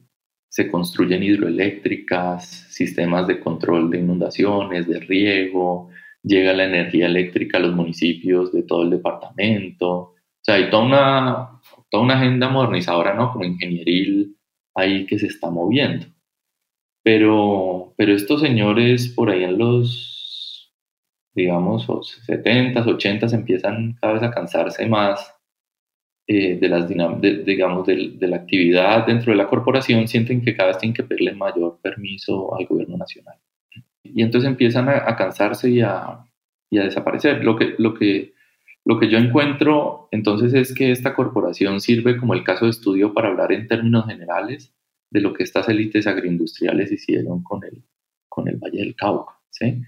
se 0.49 0.71
construyen 0.71 1.23
hidroeléctricas, 1.23 2.47
sistemas 2.71 3.27
de 3.27 3.41
control 3.41 3.91
de 3.91 3.99
inundaciones, 3.99 4.87
de 4.89 5.01
riego, 5.01 5.91
llega 6.23 6.53
la 6.53 6.65
energía 6.65 7.07
eléctrica 7.07 7.59
a 7.59 7.61
los 7.61 7.75
municipios 7.75 8.53
de 8.53 8.63
todo 8.63 8.83
el 8.83 8.91
departamento. 8.91 9.91
O 9.91 10.17
sea, 10.43 10.57
hay 10.57 10.71
toda 10.71 10.85
una, 10.85 11.61
toda 11.91 12.03
una 12.03 12.15
agenda 12.19 12.49
modernizadora, 12.49 13.15
¿no? 13.15 13.33
Como 13.33 13.45
ingenieril 13.45 14.37
ahí 14.75 15.07
que 15.07 15.19
se 15.19 15.27
está 15.27 15.51
moviendo. 15.51 16.07
Pero, 17.03 17.95
pero 17.97 18.15
estos 18.15 18.41
señores 18.41 19.09
por 19.09 19.31
ahí 19.31 19.45
en 19.45 19.59
los, 19.59 20.73
digamos, 21.35 21.89
70s, 21.89 22.85
80s 22.85 23.33
empiezan 23.33 23.95
cada 24.01 24.15
vez 24.15 24.23
a 24.23 24.31
cansarse 24.31 24.87
más 24.87 25.35
eh, 26.27 26.59
de 26.61 26.69
las 26.69 26.89
de, 26.89 27.43
digamos, 27.45 27.87
de, 27.87 28.17
la 28.21 28.37
actividad 28.37 29.07
dentro 29.07 29.33
de 29.33 29.37
la 29.37 29.49
corporación 29.49 30.07
sienten 30.07 30.43
que 30.43 30.55
cada 30.55 30.69
vez 30.69 30.79
tienen 30.79 30.95
que 30.95 31.03
pedirle 31.03 31.35
mayor 31.35 31.81
permiso 31.83 32.55
al 32.55 32.67
gobierno 32.67 32.97
nacional. 32.97 33.37
Y 34.05 34.23
entonces 34.23 34.49
empiezan 34.49 34.89
a, 34.89 35.09
a 35.09 35.17
cansarse 35.17 35.71
y 35.71 35.81
a, 35.81 36.25
y 36.71 36.79
a, 36.79 36.85
desaparecer. 36.85 37.43
Lo 37.43 37.57
que, 37.57 37.75
lo, 37.79 37.95
que, 37.95 38.35
lo 38.85 39.01
que 39.01 39.09
yo 39.09 39.19
encuentro 39.19 40.09
entonces 40.13 40.55
es 40.55 40.75
que 40.75 40.93
esta 40.93 41.15
corporación 41.15 41.81
sirve 41.81 42.17
como 42.17 42.35
el 42.35 42.45
caso 42.45 42.67
de 42.67 42.71
estudio 42.71 43.13
para 43.13 43.29
hablar 43.29 43.53
en 43.53 43.67
términos 43.67 44.07
generales 44.07 44.73
de 45.11 45.21
lo 45.21 45.33
que 45.35 45.43
estas 45.43 45.69
élites 45.69 46.07
agroindustriales 46.07 46.93
hicieron 46.93 47.43
con 47.43 47.65
el, 47.65 47.83
con 48.29 48.49
el 48.49 48.57
Valle 48.57 48.79
del 48.79 48.95
Cauca. 48.95 49.35
¿sí? 49.51 49.83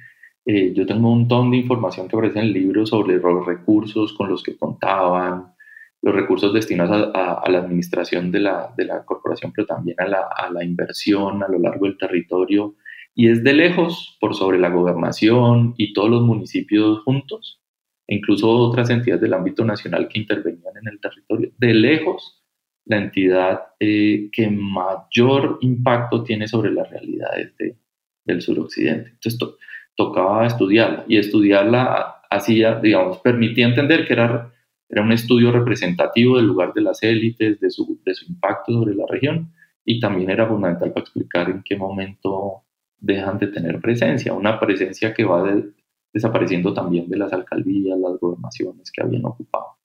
Eh, 0.45 0.73
yo 0.75 0.85
tengo 0.85 1.09
un 1.09 1.19
montón 1.21 1.51
de 1.51 1.59
información 1.59 2.09
que 2.09 2.17
aparece 2.17 2.41
en 2.41 2.47
el 2.47 2.53
libro 2.53 2.85
sobre 2.85 3.17
los 3.17 3.47
recursos 3.47 4.13
con 4.15 4.29
los 4.29 4.43
que 4.43 4.57
contaban, 4.57 5.55
los 6.03 6.15
recursos 6.15 6.53
destinados 6.53 7.13
a, 7.15 7.19
a, 7.19 7.35
a 7.35 7.51
la 7.51 7.59
administración 7.61 8.33
de 8.33 8.41
la, 8.41 8.75
de 8.77 8.85
la, 8.85 9.05
corporación, 9.05 9.53
pero 9.55 9.69
también 9.69 9.97
a 10.01 10.07
la, 10.07 10.29
a 10.37 10.51
la, 10.51 10.65
inversión 10.65 11.45
a 11.45 11.49
lo 11.49 11.61
largo 11.61 11.87
del 11.87 11.97
territorio. 11.97 12.75
Y 13.15 13.29
es 13.29 13.45
de 13.45 13.53
lejos, 13.53 14.17
por 14.21 14.35
sobre 14.35 14.59
la 14.59 14.71
gobernación 14.71 15.75
y 15.77 15.93
todos 15.93 16.11
los 16.11 16.23
municipios 16.23 17.03
juntos, 17.05 17.61
e 18.09 18.17
incluso 18.17 18.51
otras 18.51 18.91
entidades 18.91 19.23
del 19.23 19.35
ámbito 19.35 19.65
nacional 19.65 20.09
que 20.09 20.19
intervenían 20.19 20.77
en 20.81 20.89
el 20.89 21.01
territorio, 21.01 21.53
de 21.57 21.75
lejos 21.75 22.42
la 22.85 22.99
entidad 22.99 23.63
eh, 23.79 24.29
que 24.33 24.51
mayor 24.51 25.59
impacto 25.61 26.23
tiene 26.25 26.49
sobre 26.49 26.73
las 26.73 26.91
realidades 26.91 27.57
de, 27.59 27.77
del 28.25 28.43
suroccidente. 28.43 29.11
Entonces 29.11 29.39
to, 29.39 29.57
tocaba 29.95 30.47
estudiarla 30.47 31.05
y 31.09 31.19
estudiarla 31.19 32.23
hacía, 32.31 32.81
digamos, 32.81 33.19
permitía 33.19 33.67
entender 33.67 34.07
que 34.07 34.15
era 34.15 34.53
era 34.93 35.03
un 35.03 35.11
estudio 35.11 35.51
representativo 35.51 36.37
del 36.37 36.47
lugar 36.47 36.75
de 36.75 36.83
las 36.83 37.03
élites, 37.03 37.59
de 37.59 37.71
su, 37.71 37.99
de 38.05 38.15
su 38.15 38.27
impacto 38.27 38.73
sobre 38.73 38.95
la 38.95 39.07
región, 39.09 39.51
y 39.87 39.99
también 39.99 40.29
era 40.29 40.47
fundamental 40.47 40.93
para 40.93 41.01
explicar 41.01 41.49
en 41.49 41.63
qué 41.65 41.77
momento 41.77 42.65
dejan 42.99 43.39
de 43.39 43.47
tener 43.47 43.81
presencia, 43.81 44.35
una 44.35 44.61
presencia 44.61 45.15
que 45.15 45.25
va 45.25 45.43
de, 45.45 45.73
desapareciendo 46.13 46.75
también 46.75 47.09
de 47.09 47.17
las 47.17 47.33
alcaldías, 47.33 47.99
las 47.99 48.21
gobernaciones 48.21 48.93
que 48.93 49.03
habían 49.03 49.25
ocupado. 49.25 49.79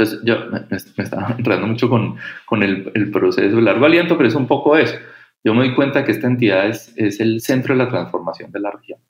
Entonces, 0.00 0.24
yo 0.24 0.46
me, 0.50 1.04
estaba 1.04 1.34
entrando 1.38 1.66
mucho 1.66 1.88
con, 1.88 2.16
con 2.46 2.62
el, 2.62 3.10
proceso 3.10 3.56
de 3.56 3.62
largo 3.62 3.84
aliento, 3.84 4.16
pero 4.16 4.28
es 4.28 4.34
un 4.34 4.46
poco 4.46 4.76
eso. 4.76 4.96
Yo 5.44 5.54
me 5.54 5.66
doy 5.66 5.74
cuenta 5.74 6.04
que 6.04 6.12
esta 6.12 6.26
entidad 6.26 6.68
es, 6.68 6.92
es 6.96 7.20
el 7.20 7.40
centro 7.40 7.74
de 7.74 7.84
la 7.84 7.88
transformación 7.88 8.50
de 8.50 8.60
la 8.60 8.70
región 8.70 9.00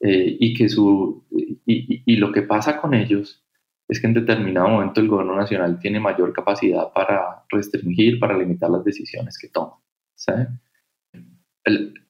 eh, 0.00 0.36
y 0.38 0.54
que 0.54 0.68
su, 0.68 1.24
y, 1.66 2.16
lo 2.16 2.32
que 2.32 2.42
pasa 2.42 2.80
con 2.80 2.94
ellos 2.94 3.44
es 3.88 4.00
que 4.00 4.06
en 4.06 4.14
determinado 4.14 4.68
momento 4.68 5.00
el 5.00 5.08
gobierno 5.08 5.36
nacional 5.36 5.78
tiene 5.78 6.00
mayor 6.00 6.32
capacidad 6.32 6.92
para 6.92 7.44
restringir, 7.50 8.18
para 8.18 8.36
limitar 8.36 8.70
las 8.70 8.84
decisiones 8.84 9.38
que 9.38 9.48
toma. 9.48 9.74
¿sí? 10.14 10.32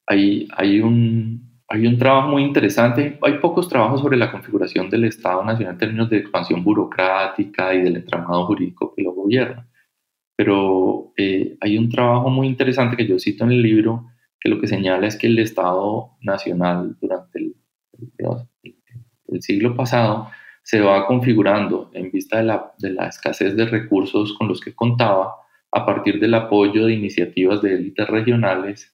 Hay, 0.06 0.48
hay, 0.56 0.80
un, 0.80 1.51
hay 1.72 1.86
un 1.86 1.96
trabajo 1.96 2.28
muy 2.28 2.42
interesante, 2.42 3.18
hay 3.22 3.38
pocos 3.38 3.66
trabajos 3.66 4.02
sobre 4.02 4.18
la 4.18 4.30
configuración 4.30 4.90
del 4.90 5.04
Estado 5.04 5.42
Nacional 5.42 5.72
en 5.72 5.78
términos 5.78 6.10
de 6.10 6.18
expansión 6.18 6.62
burocrática 6.62 7.72
y 7.72 7.80
del 7.80 7.96
entramado 7.96 8.44
jurídico 8.44 8.92
que 8.94 9.02
lo 9.02 9.12
gobierno. 9.12 9.64
Pero 10.36 11.14
eh, 11.16 11.56
hay 11.62 11.78
un 11.78 11.88
trabajo 11.88 12.28
muy 12.28 12.46
interesante 12.46 12.94
que 12.94 13.06
yo 13.06 13.18
cito 13.18 13.44
en 13.44 13.52
el 13.52 13.62
libro 13.62 14.06
que 14.38 14.50
lo 14.50 14.60
que 14.60 14.66
señala 14.66 15.06
es 15.06 15.16
que 15.16 15.28
el 15.28 15.38
Estado 15.38 16.10
Nacional 16.20 16.94
durante 17.00 17.38
el, 17.38 17.54
el, 19.28 19.40
siglo 19.40 19.74
pasado 19.74 20.28
se 20.62 20.82
va 20.82 21.06
configurando 21.06 21.90
en 21.94 22.10
vista 22.10 22.36
de 22.36 22.44
la, 22.44 22.74
de 22.80 22.90
la 22.90 23.06
escasez 23.06 23.56
de 23.56 23.64
recursos 23.64 24.34
con 24.34 24.46
los 24.46 24.60
que 24.60 24.74
contaba 24.74 25.36
a 25.70 25.86
partir 25.86 26.20
del 26.20 26.34
apoyo 26.34 26.84
de 26.84 26.92
iniciativas 26.92 27.62
de 27.62 27.76
élites 27.76 28.06
regionales 28.08 28.91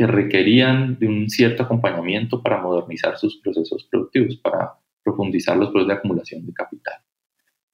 que 0.00 0.06
requerían 0.06 0.98
de 0.98 1.06
un 1.06 1.28
cierto 1.28 1.62
acompañamiento 1.62 2.42
para 2.42 2.62
modernizar 2.62 3.18
sus 3.18 3.36
procesos 3.36 3.84
productivos, 3.84 4.34
para 4.38 4.72
profundizar 5.04 5.58
los 5.58 5.68
procesos 5.68 5.88
de 5.88 5.94
acumulación 5.94 6.46
de 6.46 6.54
capital. 6.54 6.94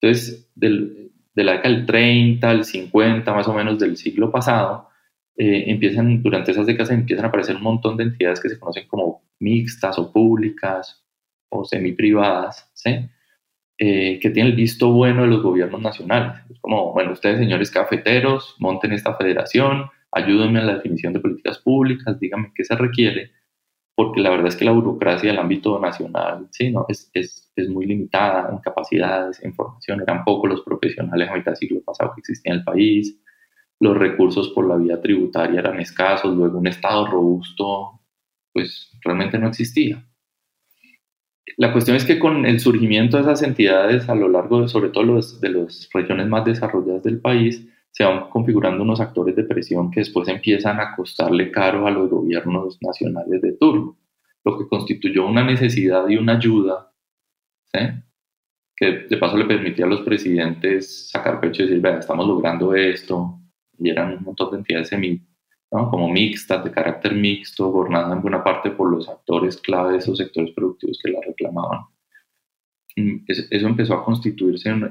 Entonces, 0.01 0.51
del, 0.53 1.09
de 1.33 1.43
la 1.45 1.53
década 1.53 1.73
del 1.73 1.85
30 1.85 2.49
al 2.49 2.65
50 2.65 3.33
más 3.33 3.47
o 3.47 3.53
menos 3.53 3.79
del 3.79 3.95
siglo 3.95 4.29
pasado, 4.29 4.89
eh, 5.37 5.63
empiezan, 5.67 6.21
durante 6.21 6.51
esas 6.51 6.65
décadas 6.65 6.91
empiezan 6.91 7.23
a 7.23 7.27
aparecer 7.29 7.55
un 7.55 7.63
montón 7.63 7.95
de 7.95 8.03
entidades 8.03 8.41
que 8.41 8.49
se 8.49 8.59
conocen 8.59 8.89
como 8.89 9.21
mixtas 9.39 9.97
o 9.97 10.11
públicas 10.11 11.01
o 11.47 11.63
semi-privadas, 11.63 12.69
¿sí? 12.73 13.07
Eh, 13.77 14.19
que 14.19 14.31
tienen 14.31 14.51
el 14.51 14.57
visto 14.57 14.91
bueno 14.91 15.21
de 15.21 15.29
los 15.29 15.41
gobiernos 15.41 15.79
nacionales. 15.81 16.41
Es 16.49 16.59
como, 16.59 16.91
bueno, 16.91 17.13
ustedes 17.13 17.39
señores 17.39 17.71
cafeteros, 17.71 18.57
monten 18.59 18.91
esta 18.91 19.15
federación, 19.15 19.89
ayúdenme 20.17 20.59
a 20.59 20.63
la 20.63 20.75
definición 20.75 21.13
de 21.13 21.19
políticas 21.19 21.59
públicas, 21.59 22.19
díganme 22.19 22.51
qué 22.55 22.63
se 22.63 22.75
requiere, 22.75 23.31
porque 23.95 24.21
la 24.21 24.29
verdad 24.29 24.47
es 24.47 24.55
que 24.55 24.65
la 24.65 24.71
burocracia 24.71 25.31
del 25.31 25.39
ámbito 25.39 25.79
nacional 25.79 26.47
sí, 26.51 26.71
¿no? 26.71 26.85
es, 26.89 27.09
es, 27.13 27.51
es 27.55 27.69
muy 27.69 27.85
limitada 27.85 28.49
en 28.51 28.57
capacidades, 28.59 29.43
en 29.43 29.53
formación, 29.53 30.01
eran 30.01 30.23
pocos 30.23 30.49
los 30.49 30.61
profesionales 30.61 31.29
a 31.29 31.35
mitad 31.35 31.51
del 31.51 31.57
siglo 31.57 31.81
pasado 31.83 32.13
que 32.13 32.21
existían 32.21 32.55
en 32.55 32.59
el 32.59 32.65
país, 32.65 33.19
los 33.79 33.97
recursos 33.97 34.49
por 34.49 34.67
la 34.67 34.75
vía 34.75 35.01
tributaria 35.01 35.59
eran 35.59 35.79
escasos, 35.79 36.35
luego 36.35 36.57
un 36.57 36.67
Estado 36.67 37.07
robusto, 37.07 38.01
pues 38.53 38.91
realmente 39.03 39.37
no 39.37 39.47
existía. 39.47 40.03
La 41.57 41.71
cuestión 41.71 41.95
es 41.97 42.05
que 42.05 42.19
con 42.19 42.45
el 42.45 42.59
surgimiento 42.59 43.17
de 43.17 43.23
esas 43.23 43.41
entidades 43.41 44.09
a 44.09 44.15
lo 44.15 44.29
largo 44.29 44.61
de, 44.61 44.67
sobre 44.67 44.89
todo 44.89 45.03
los, 45.03 45.41
de 45.41 45.49
las 45.49 45.89
regiones 45.93 46.27
más 46.27 46.45
desarrolladas 46.45 47.03
del 47.03 47.19
país, 47.19 47.67
se 47.97 48.03
van 48.03 48.29
configurando 48.29 48.83
unos 48.83 49.01
actores 49.01 49.35
de 49.35 49.43
presión 49.43 49.89
que 49.89 50.01
después 50.01 50.27
empiezan 50.27 50.79
a 50.79 50.95
costarle 50.95 51.49
caro 51.49 51.87
a 51.87 51.89
los 51.89 52.07
gobiernos 52.11 52.77
nacionales 52.79 53.41
de 53.41 53.53
turno, 53.53 53.97
lo 54.45 54.55
que 54.55 54.67
constituyó 54.67 55.25
una 55.25 55.43
necesidad 55.43 56.07
y 56.07 56.15
una 56.15 56.37
ayuda, 56.37 56.93
que 58.75 59.07
de 59.09 59.17
paso 59.17 59.35
le 59.35 59.45
permitía 59.45 59.85
a 59.85 59.89
los 59.89 60.01
presidentes 60.01 61.09
sacar 61.09 61.39
pecho 61.39 61.63
y 61.63 61.65
decir, 61.65 61.81
vea, 61.81 61.97
estamos 61.97 62.27
logrando 62.27 62.75
esto, 62.75 63.39
y 63.79 63.89
eran 63.89 64.15
un 64.19 64.25
montón 64.25 64.51
de 64.51 64.57
entidades 64.57 64.89
semi, 64.89 65.19
como 65.67 66.07
mixtas, 66.07 66.63
de 66.63 66.69
carácter 66.69 67.15
mixto, 67.15 67.71
gobernadas 67.71 68.13
en 68.13 68.21
buena 68.21 68.43
parte 68.43 68.69
por 68.69 68.91
los 68.91 69.09
actores 69.09 69.57
clave 69.57 69.93
de 69.93 69.97
esos 69.97 70.19
sectores 70.19 70.51
productivos 70.51 70.99
que 71.03 71.11
la 71.11 71.19
reclamaban. 71.25 71.79
Mm, 72.95 73.25
eso 73.27 73.67
empezó 73.67 73.95
a 73.95 74.05
constituirse 74.05 74.69
en, 74.69 74.83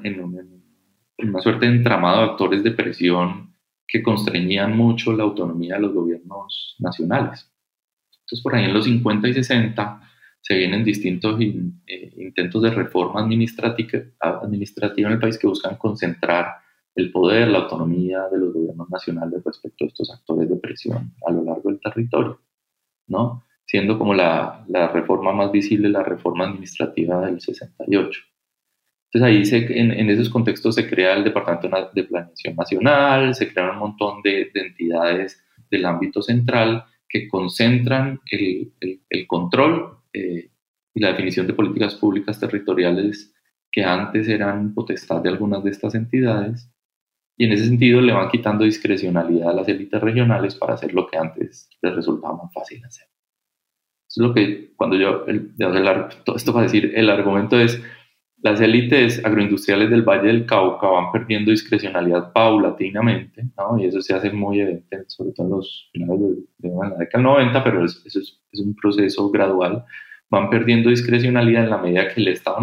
una 1.19 1.41
suerte 1.41 1.67
de 1.67 1.77
entramado 1.77 2.19
de 2.19 2.31
actores 2.31 2.63
de 2.63 2.73
presión 2.73 3.55
que 3.87 4.03
constreñían 4.03 4.77
mucho 4.77 5.13
la 5.13 5.25
autonomía 5.25 5.77
de 5.77 5.83
los 5.83 5.95
gobiernos 5.95 6.77
nacionales. 6.79 7.51
Entonces, 8.21 8.43
por 8.43 8.55
ahí 8.55 8.65
en 8.65 8.75
los 8.75 8.85
50 8.85 9.29
y 9.29 9.35
60 9.35 10.01
se 10.41 10.57
vienen 10.57 10.85
distintos 10.85 11.41
eh, 11.41 12.13
intentos 12.17 12.63
de 12.63 12.71
reforma 12.71 13.21
administrativa, 13.21 14.05
administrativa 14.21 15.09
en 15.09 15.15
el 15.15 15.21
país 15.21 15.39
que 15.39 15.47
buscan 15.47 15.77
concentrar 15.77 16.57
el 16.95 17.13
poder, 17.13 17.49
la 17.49 17.59
autonomía 17.59 18.29
de 18.31 18.39
los 18.39 18.55
gobiernos 18.55 18.89
nacionales 18.91 19.43
respecto 19.45 19.85
a 19.85 19.89
estos 19.89 20.11
actores 20.13 20.49
de 20.49 20.57
presión 20.57 21.13
a 21.27 21.33
lo 21.33 21.45
largo 21.45 21.69
del 21.69 21.81
territorio, 21.81 22.41
¿no? 23.07 23.45
Siendo 23.67 23.99
como 23.99 24.15
la, 24.15 24.65
la 24.69 24.89
reforma 24.89 25.33
más 25.33 25.53
visible 25.53 25.89
la 25.89 26.03
reforma 26.03 26.45
administrativa 26.45 27.27
del 27.27 27.41
68. 27.41 28.21
Entonces 29.17 29.35
ahí 29.35 29.45
se, 29.47 29.81
en, 29.81 29.93
en, 29.93 30.11
esos 30.11 30.29
contextos 30.29 30.75
se 30.75 30.87
crea 30.87 31.15
el 31.15 31.25
Departamento 31.25 31.71
de 31.95 32.05
Planeación 32.05 32.55
Nacional, 32.55 33.35
se 33.35 33.51
crean 33.51 33.71
un 33.71 33.79
montón 33.79 34.21
de, 34.21 34.51
de 34.53 34.61
entidades 34.61 35.43
del 35.71 35.87
ámbito 35.87 36.21
central 36.21 36.85
que 37.09 37.27
concentran 37.27 38.21
el, 38.31 38.75
el, 38.79 39.01
el 39.09 39.27
control 39.27 40.01
eh, 40.13 40.51
y 40.93 41.01
la 41.01 41.13
definición 41.13 41.47
de 41.47 41.55
políticas 41.55 41.95
públicas 41.95 42.39
territoriales 42.39 43.35
que 43.73 43.85
antes 43.85 44.29
eran 44.29 44.75
potestad 44.75 45.23
de 45.23 45.31
algunas 45.31 45.65
de 45.65 45.71
estas 45.71 45.95
entidades 45.95 46.71
y 47.39 47.47
en 47.47 47.53
ese 47.53 47.65
sentido 47.65 48.03
le 48.03 48.13
van 48.13 48.29
quitando 48.29 48.65
discrecionalidad 48.65 49.49
a 49.49 49.55
las 49.55 49.69
élites 49.69 50.01
regionales 50.03 50.57
para 50.57 50.75
hacer 50.75 50.93
lo 50.93 51.07
que 51.07 51.17
antes 51.17 51.71
les 51.81 51.95
resultaba 51.95 52.37
más 52.37 52.53
fácil 52.53 52.85
hacer. 52.85 53.07
Eso 54.11 54.23
es 54.23 54.29
lo 54.29 54.35
que 54.35 54.75
cuando 54.77 54.97
yo, 54.97 55.25
el, 55.27 55.55
todo 56.25 56.37
esto 56.37 56.53
para 56.53 56.65
decir, 56.65 56.93
el 56.95 57.09
argumento 57.09 57.59
es, 57.59 57.81
las 58.43 58.61
élites 58.61 59.25
agroindustriales 59.25 59.91
del 59.91 60.03
Valle 60.03 60.29
del 60.29 60.47
Cauca 60.47 60.89
van 60.89 61.11
perdiendo 61.11 61.51
discrecionalidad 61.51 62.33
paulatinamente, 62.33 63.45
¿no? 63.57 63.79
y 63.79 63.87
eso 63.87 64.01
se 64.01 64.15
hace 64.15 64.31
muy 64.31 64.61
evidente, 64.61 65.05
sobre 65.09 65.33
todo 65.33 65.47
en 65.47 65.53
los 65.53 65.91
finales 65.93 66.21
de, 66.59 66.69
la 66.69 66.97
década 66.97 67.09
del 67.13 67.23
90, 67.23 67.65
pero 67.65 67.85
eso 67.85 68.01
es, 68.05 68.17
es, 68.17 68.61
un 68.61 68.75
proceso 68.75 69.31
gradual, 69.31 69.85
van 70.31 70.51
perdiendo 70.51 70.91
discrecionalidad 70.91 71.65
en 71.65 71.71
la 71.71 71.79
medida 71.79 72.09
que 72.09 72.21
el 72.21 72.29
Estado, 72.29 72.59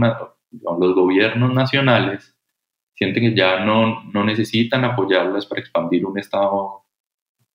los 0.52 0.96
gobiernos 0.96 1.54
nacionales 1.54 2.36
sienten 2.94 3.24
que 3.24 3.36
ya 3.36 3.66
no, 3.66 4.04
no 4.12 4.24
necesitan 4.24 4.86
apoyarlas 4.86 5.46
para 5.46 5.62
expandir 5.62 6.06
un 6.06 6.20
Estado 6.20 6.84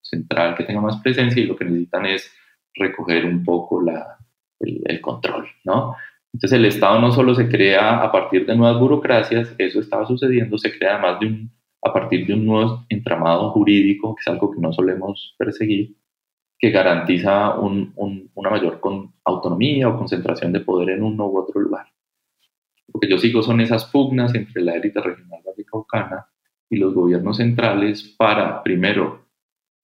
central 0.03 0.57
que 0.57 0.65
tenga 0.65 0.81
más 0.81 1.01
presencia 1.01 1.43
y 1.43 1.47
lo 1.47 1.57
que 1.57 1.65
necesitan 1.65 2.07
es 2.07 2.33
recoger 2.75 3.25
un 3.25 3.45
poco 3.45 3.81
la, 3.83 4.19
el, 4.61 5.01
control, 5.01 5.49
¿no? 5.65 5.95
Entonces 6.33 6.59
el 6.59 6.65
Estado 6.67 7.01
no 7.01 7.13
solo 7.13 7.35
se 7.35 7.49
crea 7.49 8.03
a 8.03 8.13
partir 8.13 8.47
de 8.47 8.57
nuevas 8.57 8.81
burocracias, 8.81 9.55
eso 9.59 9.81
estaba 9.81 10.07
sucediendo, 10.07 10.59
se 10.59 10.77
crea 10.79 10.95
además 10.95 11.21
de 11.21 11.27
un, 11.27 11.51
a 11.83 11.93
partir 11.93 12.27
de 12.27 12.35
un 12.35 12.47
nuevo 12.47 12.85
entramado 12.89 13.51
jurídico, 13.51 14.15
que 14.15 14.21
es 14.21 14.29
algo 14.29 14.51
que 14.51 14.61
no 14.61 14.73
solemos 14.73 15.35
perseguir, 15.39 15.97
que 16.59 16.71
garantiza 16.71 17.59
un, 17.59 17.93
un, 17.97 18.31
una 18.35 18.51
mayor 18.51 18.81
con, 18.81 19.15
autonomía 19.25 19.89
o 19.89 19.97
concentración 19.97 20.53
de 20.53 20.61
poder 20.61 20.91
en 20.91 21.03
uno 21.03 21.27
u 21.27 21.39
otro 21.39 21.61
lugar. 21.61 21.87
Lo 22.93 23.01
que 23.01 23.09
yo 23.09 23.19
sigo 23.19 23.43
son 23.43 23.61
esas 23.61 23.85
pugnas 23.87 24.35
entre 24.35 24.63
la 24.63 24.75
élite 24.75 25.01
regional 25.01 25.43
caucana 25.71 26.27
y 26.71 26.77
los 26.77 26.95
gobiernos 26.95 27.39
centrales 27.39 28.03
para, 28.19 28.63
primero, 28.63 29.27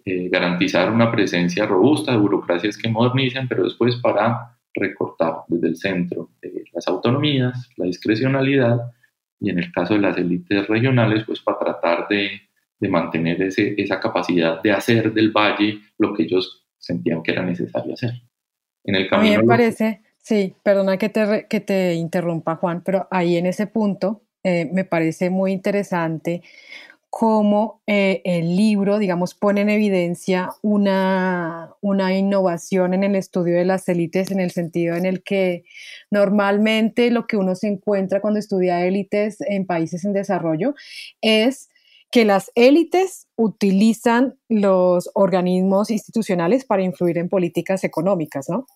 eh, 0.04 0.28
garantizar 0.28 0.90
una 0.90 1.10
presencia 1.10 1.66
robusta 1.66 2.12
de 2.12 2.18
burocracias 2.18 2.76
que 2.76 2.88
modernicen, 2.88 3.48
pero 3.48 3.64
después 3.64 3.96
para 3.96 4.53
recortar 4.74 5.36
desde 5.48 5.68
el 5.68 5.76
centro 5.76 6.30
eh, 6.42 6.64
las 6.72 6.86
autonomías, 6.88 7.70
la 7.76 7.86
discrecionalidad 7.86 8.92
y 9.40 9.50
en 9.50 9.58
el 9.58 9.72
caso 9.72 9.94
de 9.94 10.00
las 10.00 10.16
élites 10.16 10.66
regionales, 10.66 11.24
pues 11.24 11.40
para 11.40 11.58
tratar 11.58 12.08
de, 12.08 12.40
de 12.78 12.88
mantener 12.88 13.42
ese, 13.42 13.74
esa 13.76 14.00
capacidad 14.00 14.62
de 14.62 14.72
hacer 14.72 15.12
del 15.12 15.30
valle 15.30 15.80
lo 15.98 16.14
que 16.14 16.24
ellos 16.24 16.66
sentían 16.78 17.22
que 17.22 17.32
era 17.32 17.42
necesario 17.42 17.94
hacer. 17.94 18.12
En 18.84 18.94
el 18.96 19.08
camino, 19.08 19.34
A 19.34 19.36
mí 19.36 19.42
me 19.42 19.48
parece, 19.48 20.02
Sí, 20.24 20.56
perdona 20.62 20.96
que 20.96 21.10
te, 21.10 21.46
que 21.50 21.60
te 21.60 21.92
interrumpa, 21.92 22.56
Juan, 22.56 22.82
pero 22.82 23.06
ahí 23.10 23.36
en 23.36 23.44
ese 23.44 23.66
punto 23.66 24.22
eh, 24.42 24.70
me 24.72 24.86
parece 24.86 25.28
muy 25.28 25.52
interesante 25.52 26.42
cómo 27.16 27.80
eh, 27.86 28.22
el 28.24 28.56
libro, 28.56 28.98
digamos, 28.98 29.36
pone 29.36 29.60
en 29.60 29.70
evidencia 29.70 30.50
una, 30.62 31.70
una 31.80 32.12
innovación 32.12 32.92
en 32.92 33.04
el 33.04 33.14
estudio 33.14 33.54
de 33.54 33.64
las 33.64 33.88
élites 33.88 34.32
en 34.32 34.40
el 34.40 34.50
sentido 34.50 34.96
en 34.96 35.06
el 35.06 35.22
que 35.22 35.62
normalmente 36.10 37.12
lo 37.12 37.28
que 37.28 37.36
uno 37.36 37.54
se 37.54 37.68
encuentra 37.68 38.20
cuando 38.20 38.40
estudia 38.40 38.84
élites 38.84 39.36
en 39.42 39.64
países 39.64 40.04
en 40.04 40.12
desarrollo 40.12 40.74
es 41.20 41.68
que 42.10 42.24
las 42.24 42.50
élites 42.56 43.28
utilizan 43.36 44.34
los 44.48 45.08
organismos 45.14 45.92
institucionales 45.92 46.64
para 46.64 46.82
influir 46.82 47.18
en 47.18 47.28
políticas 47.28 47.84
económicas, 47.84 48.48
¿no? 48.48 48.66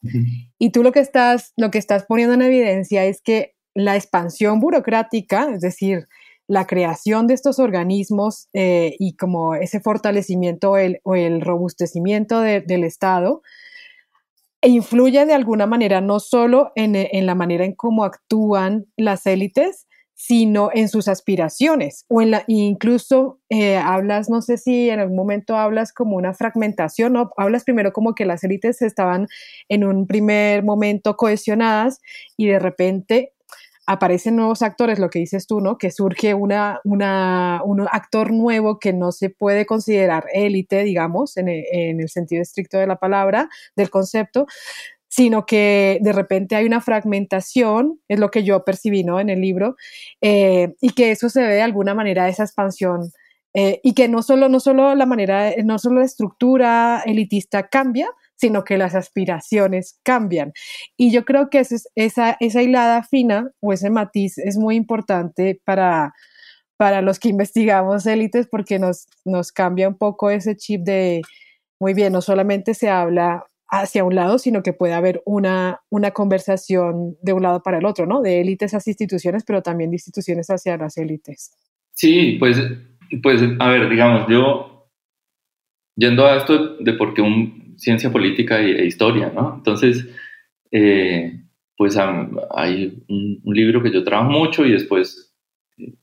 Y 0.61 0.71
tú 0.71 0.85
lo 0.85 0.93
que, 0.93 1.01
estás, 1.01 1.55
lo 1.57 1.73
que 1.73 1.79
estás 1.79 2.05
poniendo 2.05 2.35
en 2.35 2.43
evidencia 2.43 3.05
es 3.05 3.21
que 3.21 3.57
la 3.75 3.97
expansión 3.97 4.61
burocrática, 4.61 5.53
es 5.53 5.61
decir, 5.61 6.07
la 6.49 6.67
creación 6.67 7.27
de 7.27 7.35
estos 7.35 7.59
organismos 7.59 8.49
eh, 8.55 8.97
y 8.99 9.17
como 9.17 9.55
ese 9.55 9.81
fortalecimiento 9.81 10.73
o 11.05 11.15
el 11.15 11.41
robustecimiento 11.41 12.41
del 12.41 12.85
Estado, 12.85 13.43
influye 14.63 15.25
de 15.25 15.35
alguna 15.35 15.67
manera 15.67 16.01
no 16.01 16.19
solo 16.19 16.73
en, 16.75 16.97
en 16.97 17.27
la 17.27 17.35
manera 17.35 17.65
en 17.65 17.75
cómo 17.75 18.03
actúan 18.05 18.87
las 18.97 19.27
élites, 19.27 19.87
sino 20.21 20.71
en 20.75 20.89
sus 20.89 21.07
aspiraciones 21.07 22.05
o 22.09 22.21
incluso 22.49 23.39
eh, 23.51 23.77
hablas, 23.77 24.29
no 24.29 24.43
sé 24.43 24.59
si 24.59 24.91
en 24.91 24.99
algún 24.99 25.17
momento 25.17 25.57
hablas 25.57 25.93
como 25.93 26.17
una 26.17 26.35
fragmentación, 26.35 27.13
¿no? 27.13 27.31
hablas 27.37 27.63
primero 27.63 27.93
como 27.93 28.17
que 28.17 28.27
las 28.27 28.43
élites 28.43 28.83
estaban 28.83 29.29
en 29.69 29.85
un 29.85 30.09
primer 30.09 30.65
momento 30.65 31.17
cohesionadas 31.17 32.01
y 32.37 32.49
de 32.49 32.59
repente 32.59 33.33
aparecen 33.89 34.37
nuevos 34.37 34.61
actores, 34.61 34.99
lo 34.99 35.09
que 35.09 35.19
dices 35.19 35.47
tú, 35.47 35.61
¿no? 35.61 35.79
Que 35.79 35.91
surge 35.91 36.35
un 36.35 36.53
actor 36.53 38.33
nuevo 38.33 38.79
que 38.79 38.93
no 38.93 39.13
se 39.13 39.31
puede 39.31 39.65
considerar 39.65 40.27
élite, 40.35 40.83
digamos, 40.85 41.39
en 41.39 41.49
el, 41.49 41.65
en 41.73 42.01
el 42.01 42.11
sentido 42.11 42.43
estricto 42.43 42.77
de 42.77 42.87
la 42.87 42.97
palabra, 42.97 43.49
del 43.77 43.89
concepto, 43.89 44.47
sino 45.09 45.47
que 45.47 45.99
de 46.03 46.13
repente 46.13 46.55
hay 46.55 46.67
una 46.67 46.83
fragmentación, 46.83 47.99
es 48.09 48.19
lo 48.19 48.31
que 48.31 48.45
yo 48.45 48.63
percibí 48.63 49.05
¿no? 49.05 49.21
en 49.21 49.31
el 49.31 49.41
libro, 49.41 49.77
eh, 50.21 50.75
y 50.83 50.91
que 50.91 51.11
eso 51.11 51.31
se 51.31 51.41
ve 51.41 51.55
de 51.55 51.63
alguna 51.63 51.95
manera 51.95 52.25
a 52.25 52.29
esa 52.29 52.45
expansión, 52.45 53.11
eh, 53.55 53.81
y 53.83 53.95
que 53.95 54.07
no 54.09 54.23
solo, 54.23 54.51
no 54.51 54.61
solo 54.61 54.95
la 54.95 55.07
manera, 55.07 55.51
no 55.65 55.79
solo 55.79 56.01
la 56.01 56.05
estructura 56.05 57.03
elitista 57.07 57.69
cambia, 57.69 58.11
sino 58.39 58.65
que 58.65 58.79
las 58.79 58.95
aspiraciones 58.95 59.99
cambian. 60.03 60.53
Y 60.97 61.11
yo 61.11 61.25
creo 61.25 61.51
que 61.51 61.59
esa, 61.61 61.77
esa, 61.97 62.37
esa 62.41 62.63
hilada 62.63 63.03
fina 63.03 63.51
o 63.61 63.73
ese 63.73 63.91
matiz 63.91 64.39
es 64.39 64.57
muy 64.57 64.77
importante 64.77 65.61
para, 65.65 66.15
para 66.77 67.03
los 67.03 67.19
que 67.19 67.29
investigamos 67.29 68.07
élites 68.07 68.47
porque 68.49 68.79
nos, 68.79 69.07
nos 69.25 69.53
cambia 69.53 69.89
un 69.89 69.99
poco 69.99 70.31
ese 70.31 70.57
chip 70.57 70.83
de, 70.83 71.23
muy 71.81 71.95
bien, 71.95 72.13
no 72.13 72.23
solamente 72.23 72.75
se 72.75 72.89
habla 72.89 73.45
hacia 73.71 74.05
un 74.05 74.15
lado, 74.15 74.39
sino 74.39 74.63
que 74.63 74.73
puede 74.73 74.95
haber 74.95 75.21
una, 75.27 75.81
una 75.91 76.13
conversación 76.13 77.17
de 77.21 77.33
un 77.33 77.43
lado 77.43 77.63
para 77.63 77.79
el 77.79 77.85
otro, 77.85 78.07
¿no? 78.07 78.23
De 78.23 78.41
élites 78.41 78.73
hacia 78.73 78.93
instituciones, 78.93 79.45
pero 79.45 79.63
también 79.63 79.91
de 79.91 79.97
instituciones 79.97 80.49
hacia 80.49 80.77
las 80.79 80.97
élites. 80.97 81.53
Sí, 81.93 82.37
pues, 82.39 82.57
pues, 83.23 83.43
a 83.59 83.69
ver, 83.69 83.91
digamos, 83.91 84.27
yo, 84.29 84.89
yendo 85.97 86.27
a 86.27 86.37
esto 86.37 86.77
de 86.77 86.93
por 86.95 87.13
qué 87.13 87.21
un, 87.21 87.68
ciencia 87.79 88.13
política 88.13 88.61
e, 88.61 88.87
historia, 88.87 89.33
¿no? 89.35 89.55
Entonces, 89.57 90.09
eh, 90.71 91.41
pues 91.77 91.97
hay 91.97 93.05
un, 93.09 93.41
libro 93.45 93.83
que 93.83 93.93
yo 93.93 94.05
trabajo 94.05 94.31
mucho 94.31 94.67
y 94.67 94.73
después 94.73 95.35
eh, 95.79 95.95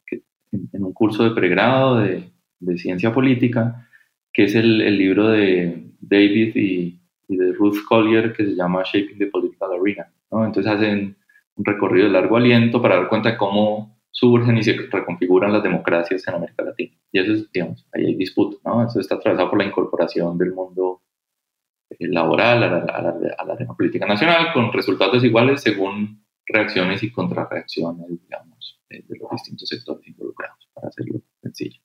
en 0.72 0.84
un 0.84 0.94
curso 0.94 1.24
de 1.24 1.36
pregrado 1.36 2.00
de, 2.00 2.24
de 2.60 2.78
ciencia 2.78 3.14
política, 3.14 3.88
que 4.34 4.46
es 4.46 4.56
el, 4.56 4.82
el 4.82 4.98
libro 4.98 5.28
de 5.28 5.92
David 6.00 6.56
y, 6.56 7.00
y 7.28 7.38
de 7.38 7.54
Ruth 7.54 7.84
Collier 7.88 8.34
que 8.34 8.46
se 8.46 8.56
llama 8.56 8.84
Shaping 8.84 9.18
the 9.18 9.28
Political 9.28 9.70
Arena. 9.80 10.14
¿no? 10.32 10.46
Entonces 10.46 10.72
hacen 10.72 11.18
un 11.56 11.66
recorrido 11.66 12.08
de 12.08 12.14
largo 12.14 12.38
aliento 12.38 12.82
para 12.82 12.96
dar 12.96 13.10
cuenta 13.10 13.32
de 13.32 13.38
cómo 13.38 13.96
surgen 14.12 14.58
y 14.58 14.64
se 14.64 14.74
reconfiguran 14.92 15.52
las 15.52 15.64
democracias 15.64 16.26
en 16.28 16.36
América 16.36 16.64
Latina. 16.64 16.96
Y 17.12 17.20
eso 17.20 17.34
es, 17.34 17.52
digamos, 17.52 17.86
ahí 17.94 18.06
hay 18.06 18.16
disputa, 18.16 18.58
¿no? 18.66 18.86
Eso 18.86 19.00
está 19.00 19.16
atravesado 19.16 19.50
por 19.50 19.60
la 19.60 19.66
incorporación 19.66 20.38
del 20.38 20.54
mundo 20.54 21.02
laboral 22.00 22.64
a 22.64 22.68
la, 22.70 22.78
a, 22.78 23.02
la, 23.02 23.10
a 23.38 23.46
la, 23.46 23.54
arena 23.54 23.74
política 23.76 24.06
nacional 24.06 24.54
con 24.54 24.72
resultados 24.74 25.14
desiguales 25.14 25.62
según 25.62 26.26
reacciones 26.46 27.04
y 27.04 27.12
contrarreacciones, 27.12 28.08
digamos, 28.22 28.82
de 28.90 29.04
los 29.20 29.32
distintos 29.32 29.68
sectores 29.68 30.08
involucrados, 30.08 30.70
para 30.74 30.88
hacerlo 30.88 31.22
sencillo. 31.42 31.80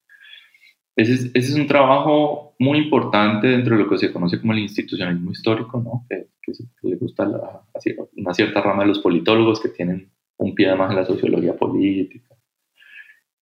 Ese 0.96 1.12
es, 1.14 1.24
ese 1.34 1.52
es, 1.52 1.54
un 1.54 1.66
trabajo 1.66 2.54
muy 2.58 2.78
importante 2.78 3.48
dentro 3.48 3.76
de 3.76 3.84
lo 3.84 3.88
que 3.88 3.96
se 3.96 4.12
conoce 4.12 4.40
como 4.40 4.52
el 4.52 4.58
institucionalismo 4.58 5.30
histórico, 5.30 5.80
¿no? 5.80 6.04
que, 6.08 6.26
que, 6.42 6.52
le 6.82 6.96
gusta 6.96 7.24
la, 7.26 7.62
una 8.16 8.34
cierta 8.34 8.60
rama 8.60 8.82
de 8.82 8.88
los 8.88 8.98
politólogos 8.98 9.60
que 9.60 9.70
tienen 9.70 10.10
un 10.36 10.54
pie 10.54 10.68
además 10.68 10.90
en 10.90 10.96
la 10.96 11.06
sociología 11.06 11.56
política. 11.56 12.34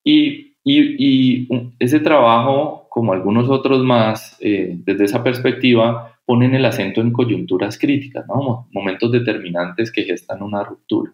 Y, 0.05 0.57
y, 0.63 1.43
y 1.43 1.49
ese 1.79 2.01
trabajo, 2.01 2.87
como 2.91 3.13
algunos 3.13 3.49
otros 3.49 3.83
más, 3.83 4.37
eh, 4.41 4.77
desde 4.85 5.05
esa 5.05 5.25
perspectiva, 5.25 6.18
ponen 6.29 6.55
el 6.55 6.67
acento 6.67 7.01
en 7.01 7.11
coyunturas 7.11 7.79
críticas, 7.79 8.27
¿no? 8.29 8.69
momentos 8.71 9.11
determinantes 9.11 9.91
que 9.91 10.05
gestan 10.05 10.43
una 10.43 10.63
ruptura. 10.63 11.11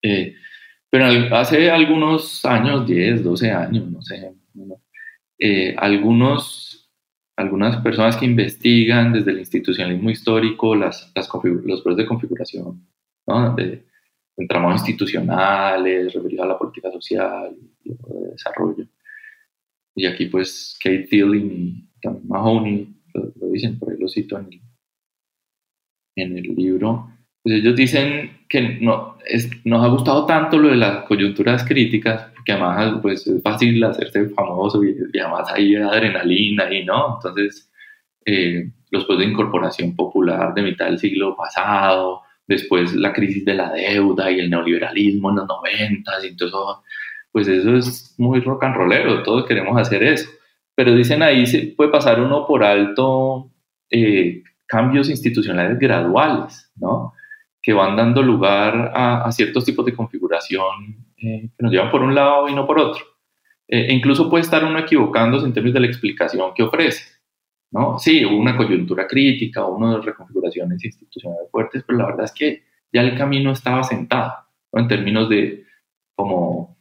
Eh, 0.00 0.34
pero 0.88 1.04
hace 1.36 1.70
algunos 1.70 2.42
años, 2.46 2.86
10, 2.86 3.22
12 3.22 3.50
años, 3.50 3.86
no 3.86 4.00
sé, 4.00 4.32
eh, 5.38 5.74
algunos, 5.76 6.90
algunas 7.36 7.82
personas 7.82 8.16
que 8.16 8.24
investigan 8.24 9.12
desde 9.12 9.30
el 9.30 9.40
institucionalismo 9.40 10.08
histórico 10.08 10.74
las, 10.74 11.12
las 11.14 11.28
los 11.28 11.82
procesos 11.82 11.96
de 11.98 12.06
configuración, 12.06 12.88
¿no? 13.26 13.54
de, 13.56 13.84
entramados 14.38 14.80
institucionales, 14.80 16.14
referidos 16.14 16.46
a 16.46 16.48
la 16.48 16.58
política 16.58 16.90
social 16.90 17.54
de 17.84 18.30
desarrollo. 18.30 18.86
Y 19.94 20.06
aquí 20.06 20.26
pues 20.26 20.78
Kate 20.82 21.08
Thielen 21.10 21.50
y 21.52 21.88
también 22.00 22.26
Mahoney 22.26 22.97
lo, 23.14 23.48
dicen, 23.50 23.78
por 23.78 23.90
ahí 23.90 23.98
lo 23.98 24.08
cito 24.08 24.38
en 24.38 24.46
el, 24.52 24.60
en 26.16 26.38
el 26.38 26.54
libro, 26.54 27.10
pues 27.42 27.56
ellos 27.56 27.76
dicen 27.76 28.38
que 28.48 28.78
no, 28.80 29.16
es, 29.26 29.50
nos 29.64 29.84
ha 29.84 29.88
gustado 29.88 30.26
tanto 30.26 30.58
lo 30.58 30.68
de 30.68 30.76
las 30.76 31.04
coyunturas 31.04 31.64
críticas, 31.64 32.30
porque 32.34 32.52
además 32.52 32.98
pues, 33.02 33.26
es 33.26 33.42
fácil 33.42 33.82
hacerse 33.84 34.28
famoso 34.30 34.82
y, 34.84 34.96
además 35.20 35.50
hay 35.52 35.76
adrenalina 35.76 36.72
y 36.72 36.84
no. 36.84 37.16
Entonces, 37.16 37.70
eh, 38.24 38.70
los 38.90 39.04
procesos 39.04 39.26
de 39.26 39.32
incorporación 39.32 39.94
popular 39.94 40.54
de 40.54 40.62
mitad 40.62 40.86
del 40.86 40.98
siglo 40.98 41.36
pasado, 41.36 42.22
después 42.46 42.94
la 42.94 43.12
crisis 43.12 43.44
de 43.44 43.54
la 43.54 43.72
deuda 43.72 44.30
y 44.30 44.40
el 44.40 44.50
neoliberalismo 44.50 45.30
en 45.30 45.36
los 45.36 45.46
noventas, 45.46 46.24
y 46.24 46.36
todo 46.36 46.82
pues 47.30 47.46
eso 47.46 47.76
es 47.76 48.14
muy 48.18 48.40
rock 48.40 48.64
and 48.64 48.76
rollero, 48.76 49.22
todos 49.22 49.46
queremos 49.46 49.78
hacer 49.78 50.02
eso. 50.02 50.28
Pero 50.78 50.94
dicen 50.94 51.24
ahí 51.24 51.44
se 51.44 51.74
puede 51.76 51.90
pasar 51.90 52.20
uno 52.20 52.46
por 52.46 52.62
alto 52.62 53.50
eh, 53.90 54.44
cambios 54.64 55.10
institucionales 55.10 55.76
graduales, 55.76 56.70
¿no? 56.76 57.14
que 57.60 57.72
van 57.72 57.96
dando 57.96 58.22
lugar 58.22 58.92
a, 58.94 59.28
ciertos 59.32 59.64
tipos 59.64 59.84
de 59.84 59.92
configuración 59.92 61.04
eh, 61.16 61.50
que 61.50 61.62
nos 61.64 61.72
llevan 61.72 61.90
por 61.90 62.02
un 62.02 62.14
lado 62.14 62.48
y 62.48 62.54
no 62.54 62.64
por 62.64 62.78
otro. 62.78 63.04
Eh, 63.66 63.88
e 63.88 63.92
incluso 63.92 64.30
puede 64.30 64.42
estar 64.42 64.64
uno 64.64 64.78
equivocándose 64.78 65.46
en 65.46 65.52
términos 65.52 65.74
de 65.74 65.80
la 65.80 65.86
explicación 65.88 66.54
que 66.54 66.62
ofrece. 66.62 67.02
¿no? 67.72 67.98
Sí, 67.98 68.24
hubo 68.24 68.36
una 68.38 68.56
coyuntura 68.56 69.08
crítica, 69.08 69.62
de 69.62 70.00
reconfiguraciones 70.00 70.84
institucionales 70.84 71.50
fuertes, 71.50 71.82
pero 71.84 71.98
la 71.98 72.06
verdad 72.06 72.26
es 72.26 72.32
que 72.32 72.62
ya 72.92 73.00
el 73.00 73.18
camino 73.18 73.50
estaba 73.50 73.82
sentado, 73.82 74.32
¿no? 74.72 74.80
en 74.80 74.86
términos 74.86 75.28
de 75.28 75.64
como 76.14 76.77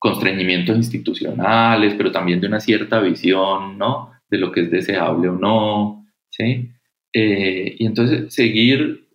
constreñimientos 0.00 0.76
institucionales, 0.76 1.94
pero 1.94 2.10
también 2.10 2.40
de 2.40 2.46
una 2.46 2.58
cierta 2.58 3.00
visión 3.00 3.76
¿no? 3.76 4.10
de 4.30 4.38
lo 4.38 4.50
que 4.50 4.62
es 4.62 4.70
deseable 4.70 5.28
o 5.28 5.36
no. 5.36 6.06
¿sí? 6.30 6.70
Eh, 7.12 7.76
y 7.78 7.86
entonces 7.86 8.32
seguir 8.32 9.06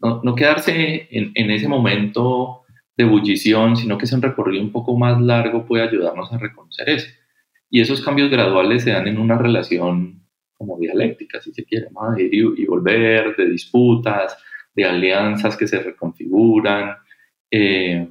no, 0.00 0.34
quedarse 0.34 1.08
en, 1.10 1.50
ese 1.50 1.68
momento 1.68 2.62
de 2.96 3.04
ebullición, 3.04 3.76
sino 3.76 3.96
que 3.96 4.06
sea 4.06 4.18
un 4.18 4.22
recorrido 4.22 4.62
un 4.62 4.72
poco 4.72 4.98
más 4.98 5.20
largo 5.20 5.64
puede 5.64 5.84
ayudarnos 5.84 6.32
a 6.32 6.38
reconocer 6.38 6.90
eso. 6.90 7.08
Y 7.70 7.80
esos 7.80 8.02
cambios 8.02 8.28
graduales 8.28 8.82
se 8.82 8.90
dan 8.90 9.06
en 9.06 9.18
una 9.18 9.38
relación 9.38 10.20
como 10.58 10.78
dialéctica, 10.78 11.40
si 11.40 11.52
se 11.52 11.64
quiere, 11.64 11.86
de 12.16 12.22
ir 12.24 12.54
y, 12.56 12.66
volver, 12.66 13.36
de 13.36 13.48
disputas, 13.48 14.36
de 14.74 14.84
alianzas 14.84 15.56
que 15.56 15.68
se 15.68 15.78
reconfiguran, 15.78 16.96
eh, 17.50 18.08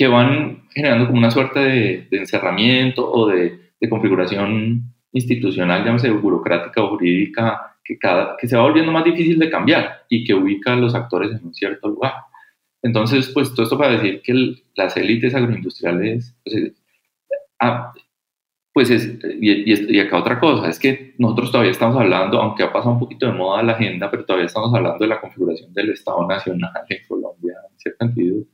que 0.00 0.08
van 0.08 0.62
generando 0.70 1.08
como 1.08 1.18
una 1.18 1.30
suerte 1.30 1.60
de, 1.60 2.08
encerramiento 2.12 3.06
o 3.06 3.28
de, 3.28 3.74
de, 3.78 3.88
configuración 3.90 4.94
institucional, 5.12 5.84
llámese 5.84 6.08
burocrática 6.08 6.82
o 6.82 6.88
jurídica, 6.88 7.76
que, 7.84 7.98
cada, 7.98 8.34
que 8.38 8.48
se 8.48 8.56
va 8.56 8.62
volviendo 8.62 8.92
más 8.92 9.04
difícil 9.04 9.38
de 9.38 9.50
cambiar 9.50 10.06
y 10.08 10.24
que 10.24 10.32
ubica 10.32 10.72
a 10.72 10.76
los 10.76 10.94
actores 10.94 11.32
en 11.32 11.44
un 11.44 11.52
cierto 11.52 11.90
lugar. 11.90 12.14
Entonces, 12.80 13.28
pues 13.28 13.52
todo 13.52 13.64
esto 13.64 13.76
para 13.76 13.92
decir 13.92 14.22
que 14.22 14.54
las 14.74 14.96
élites 14.96 15.34
agroindustriales, 15.34 16.34
pues, 16.44 16.72
ah, 17.58 17.92
pues 18.72 18.88
es, 18.88 19.18
y, 19.38 19.70
y, 19.70 20.00
acá 20.00 20.16
otra 20.16 20.40
cosa, 20.40 20.70
es 20.70 20.78
que 20.78 21.14
nosotros 21.18 21.52
todavía 21.52 21.72
estamos 21.72 22.00
hablando, 22.00 22.40
aunque 22.40 22.62
ha 22.62 22.72
pasado 22.72 22.94
un 22.94 23.00
poquito 23.00 23.26
de 23.26 23.32
moda 23.32 23.62
la 23.62 23.72
agenda, 23.72 24.10
pero 24.10 24.24
todavía 24.24 24.46
estamos 24.46 24.72
hablando 24.74 24.98
de 24.98 25.08
la 25.08 25.20
configuración 25.20 25.74
del 25.74 25.90
Estado 25.90 26.26
Nacional 26.26 26.72
en 26.88 27.06
Colombia, 27.06 27.56
en 27.70 27.78
cierto 27.78 28.06
sentido. 28.06 28.44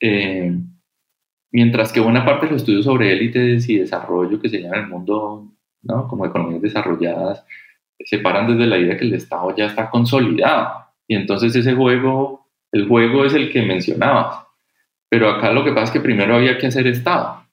Eh, 0.00 0.52
mientras 1.52 1.92
que 1.92 2.00
buena 2.00 2.24
parte 2.24 2.46
de 2.46 2.52
los 2.52 2.62
estudios 2.62 2.84
sobre 2.84 3.12
élites 3.12 3.68
y 3.68 3.78
desarrollo 3.78 4.40
que 4.40 4.48
se 4.48 4.60
llaman 4.60 4.78
en 4.78 4.84
el 4.84 4.90
mundo, 4.90 5.52
¿no? 5.82 6.08
como 6.08 6.26
economías 6.26 6.62
desarrolladas, 6.62 7.44
se 7.98 8.18
paran 8.18 8.46
desde 8.46 8.66
la 8.66 8.78
idea 8.78 8.96
que 8.96 9.04
el 9.04 9.14
Estado 9.14 9.54
ya 9.56 9.66
está 9.66 9.90
consolidado. 9.90 10.86
Y 11.06 11.16
entonces 11.16 11.54
ese 11.54 11.74
juego, 11.74 12.48
el 12.72 12.88
juego 12.88 13.24
es 13.24 13.34
el 13.34 13.52
que 13.52 13.62
mencionabas. 13.62 14.46
Pero 15.08 15.28
acá 15.28 15.52
lo 15.52 15.64
que 15.64 15.72
pasa 15.72 15.84
es 15.84 15.90
que 15.90 16.00
primero 16.00 16.36
había 16.36 16.56
que 16.56 16.68
hacer 16.68 16.86
Estado. 16.86 17.44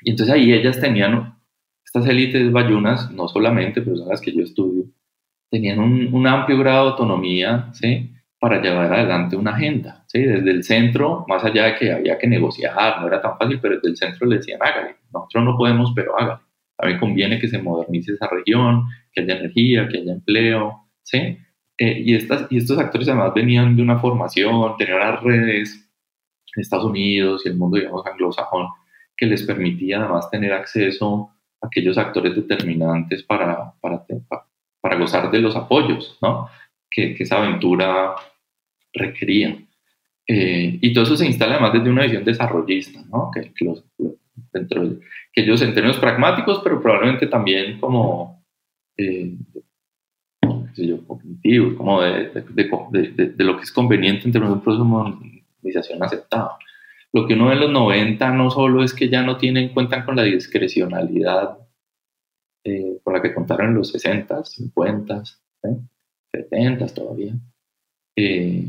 Y 0.00 0.10
entonces 0.10 0.34
ahí 0.34 0.52
ellas 0.52 0.80
tenían, 0.80 1.34
estas 1.84 2.06
élites 2.06 2.50
bayunas, 2.50 3.10
no 3.10 3.28
solamente, 3.28 3.82
pero 3.82 3.96
son 3.96 4.08
las 4.08 4.20
que 4.20 4.32
yo 4.32 4.42
estudio, 4.42 4.84
tenían 5.50 5.80
un, 5.80 6.14
un 6.14 6.26
amplio 6.26 6.58
grado 6.58 6.84
de 6.84 6.90
autonomía, 6.92 7.68
¿sí? 7.72 8.10
Para 8.42 8.60
llevar 8.60 8.92
adelante 8.92 9.36
una 9.36 9.52
agenda. 9.52 10.02
¿sí? 10.08 10.18
Desde 10.18 10.50
el 10.50 10.64
centro, 10.64 11.24
más 11.28 11.44
allá 11.44 11.66
de 11.66 11.76
que 11.76 11.92
había 11.92 12.18
que 12.18 12.26
negociar, 12.26 13.00
no 13.00 13.06
era 13.06 13.22
tan 13.22 13.38
fácil, 13.38 13.60
pero 13.62 13.76
desde 13.76 13.90
el 13.90 13.96
centro 13.96 14.26
le 14.26 14.38
decían, 14.38 14.58
hágale, 14.60 14.96
nosotros 15.12 15.44
no 15.44 15.56
podemos, 15.56 15.92
pero 15.94 16.18
hágale. 16.18 16.40
A 16.78 16.86
mí 16.88 16.98
conviene 16.98 17.38
que 17.38 17.46
se 17.46 17.62
modernice 17.62 18.14
esa 18.14 18.26
región, 18.28 18.86
que 19.12 19.20
haya 19.20 19.36
energía, 19.36 19.86
que 19.86 19.98
haya 19.98 20.14
empleo, 20.14 20.88
¿sí? 21.04 21.38
Eh, 21.78 22.02
y, 22.04 22.16
estas, 22.16 22.48
y 22.50 22.56
estos 22.56 22.78
actores 22.78 23.06
además 23.06 23.32
venían 23.32 23.76
de 23.76 23.82
una 23.82 24.00
formación, 24.00 24.76
tenían 24.76 24.96
unas 24.96 25.22
redes 25.22 25.88
Estados 26.56 26.86
Unidos 26.86 27.42
y 27.44 27.48
el 27.48 27.56
mundo, 27.56 27.76
digamos, 27.76 28.04
anglosajón, 28.04 28.66
que 29.16 29.26
les 29.26 29.44
permitía 29.44 30.00
además 30.00 30.28
tener 30.30 30.52
acceso 30.52 31.30
a 31.60 31.68
aquellos 31.68 31.96
actores 31.96 32.34
determinantes 32.34 33.22
para, 33.22 33.72
para, 33.80 34.04
para 34.80 34.96
gozar 34.96 35.30
de 35.30 35.38
los 35.38 35.54
apoyos, 35.54 36.18
¿no? 36.20 36.48
Que, 36.90 37.14
que 37.14 37.22
esa 37.22 37.38
aventura 37.38 38.16
requería. 38.92 39.56
Eh, 40.26 40.78
y 40.80 40.92
todo 40.92 41.04
eso 41.04 41.16
se 41.16 41.26
instala 41.26 41.54
además 41.54 41.72
desde 41.72 41.90
una 41.90 42.04
visión 42.04 42.24
desarrollista, 42.24 43.02
¿no? 43.10 43.30
que, 43.34 43.52
que, 43.54 43.64
los, 43.64 43.84
dentro 44.52 44.98
que 45.32 45.42
ellos 45.42 45.60
en 45.62 45.74
términos 45.74 45.98
pragmáticos, 45.98 46.60
pero 46.62 46.80
probablemente 46.80 47.26
también 47.26 47.80
como, 47.80 48.44
eh, 48.96 49.34
qué 50.40 50.74
sé 50.74 50.86
yo, 50.86 51.06
cognitivos, 51.06 51.74
como 51.74 52.02
de, 52.02 52.30
de, 52.30 53.28
de, 53.30 53.44
lo 53.44 53.56
que 53.56 53.64
es 53.64 53.72
conveniente 53.72 54.26
en 54.26 54.32
términos 54.32 54.54
de 54.54 54.58
un 54.58 54.64
proceso 54.64 54.84
de 54.84 54.90
modernización 54.90 56.02
aceptado. 56.02 56.52
Lo 57.12 57.26
que 57.26 57.34
uno 57.34 57.48
ve 57.48 57.54
en 57.54 57.60
los 57.60 57.70
90 57.70 58.30
no 58.30 58.50
solo 58.50 58.82
es 58.82 58.94
que 58.94 59.08
ya 59.08 59.22
no 59.22 59.36
tienen, 59.36 59.70
cuentan 59.70 60.04
con 60.04 60.16
la 60.16 60.22
discrecionalidad 60.22 61.58
eh, 62.64 63.00
con 63.02 63.12
la 63.12 63.20
que 63.20 63.34
contaron 63.34 63.70
en 63.70 63.74
los 63.74 63.90
60, 63.90 64.44
50, 64.44 65.22
¿eh? 65.64 65.78
70 66.30 66.86
todavía. 66.86 67.34
Eh, 68.16 68.64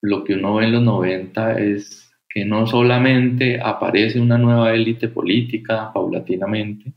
lo 0.00 0.24
que 0.24 0.34
uno 0.34 0.56
ve 0.56 0.66
en 0.66 0.72
los 0.72 0.82
90 0.82 1.58
es 1.60 2.10
que 2.28 2.44
no 2.44 2.66
solamente 2.66 3.60
aparece 3.60 4.20
una 4.20 4.38
nueva 4.38 4.74
élite 4.74 5.08
política 5.08 5.90
paulatinamente, 5.92 6.92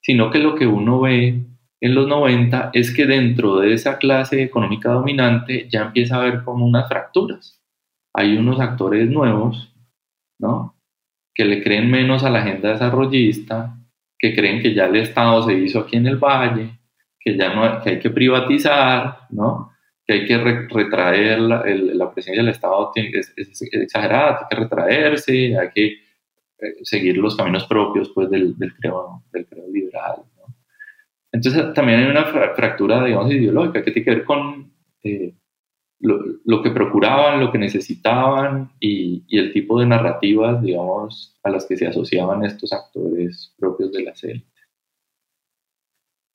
sino 0.00 0.30
que 0.30 0.38
lo 0.38 0.54
que 0.54 0.66
uno 0.66 1.00
ve 1.00 1.40
en 1.80 1.94
los 1.94 2.08
90 2.08 2.70
es 2.72 2.94
que 2.94 3.06
dentro 3.06 3.58
de 3.58 3.74
esa 3.74 3.98
clase 3.98 4.42
económica 4.42 4.90
dominante 4.90 5.68
ya 5.70 5.82
empieza 5.82 6.16
a 6.16 6.20
haber 6.20 6.42
como 6.44 6.66
unas 6.66 6.88
fracturas. 6.88 7.62
Hay 8.12 8.36
unos 8.36 8.60
actores 8.60 9.08
nuevos, 9.10 9.74
¿no? 10.38 10.76
Que 11.34 11.44
le 11.44 11.62
creen 11.62 11.90
menos 11.90 12.24
a 12.24 12.30
la 12.30 12.40
agenda 12.40 12.72
desarrollista, 12.72 13.76
que 14.18 14.34
creen 14.34 14.62
que 14.62 14.74
ya 14.74 14.86
el 14.86 14.96
Estado 14.96 15.42
se 15.42 15.54
hizo 15.54 15.80
aquí 15.80 15.96
en 15.96 16.06
el 16.06 16.16
Valle, 16.16 16.70
que 17.24 17.36
ya 17.36 17.54
no 17.54 17.82
que 17.82 17.90
hay 17.90 17.98
que 17.98 18.10
privatizar, 18.10 19.20
¿no? 19.30 19.72
que 20.06 20.12
hay 20.12 20.26
que 20.26 20.36
retraer 20.36 21.40
la, 21.40 21.64
la, 21.64 22.12
presencia 22.12 22.42
del 22.42 22.52
Estado 22.52 22.92
es, 22.94 23.32
exagerada, 23.72 24.40
hay 24.40 24.46
que 24.50 24.56
retraerse, 24.56 25.58
hay 25.58 25.70
que 25.74 25.86
eh, 25.86 26.74
seguir 26.82 27.16
los 27.16 27.36
caminos 27.36 27.64
propios 27.64 28.10
pues, 28.14 28.28
del, 28.28 28.56
del, 28.58 28.74
creo, 28.74 29.22
del 29.32 29.46
creo 29.46 29.66
liberal. 29.72 30.16
¿no? 30.36 30.54
Entonces 31.32 31.72
también 31.72 32.00
hay 32.00 32.10
una 32.10 32.26
fractura, 32.26 33.02
digamos, 33.02 33.32
ideológica 33.32 33.82
que 33.82 33.92
tiene 33.92 34.04
que 34.04 34.14
ver 34.14 34.24
con 34.24 34.74
eh, 35.04 35.34
lo, 36.00 36.20
lo, 36.44 36.62
que 36.62 36.70
procuraban, 36.70 37.40
lo 37.40 37.50
que 37.50 37.58
necesitaban 37.58 38.72
y, 38.78 39.24
y, 39.26 39.38
el 39.38 39.54
tipo 39.54 39.80
de 39.80 39.86
narrativas, 39.86 40.62
digamos, 40.62 41.38
a 41.42 41.48
las 41.48 41.64
que 41.64 41.78
se 41.78 41.86
asociaban 41.86 42.44
estos 42.44 42.74
actores 42.74 43.54
propios 43.58 43.90
de 43.90 44.02
la 44.02 44.14
serie. 44.14 44.44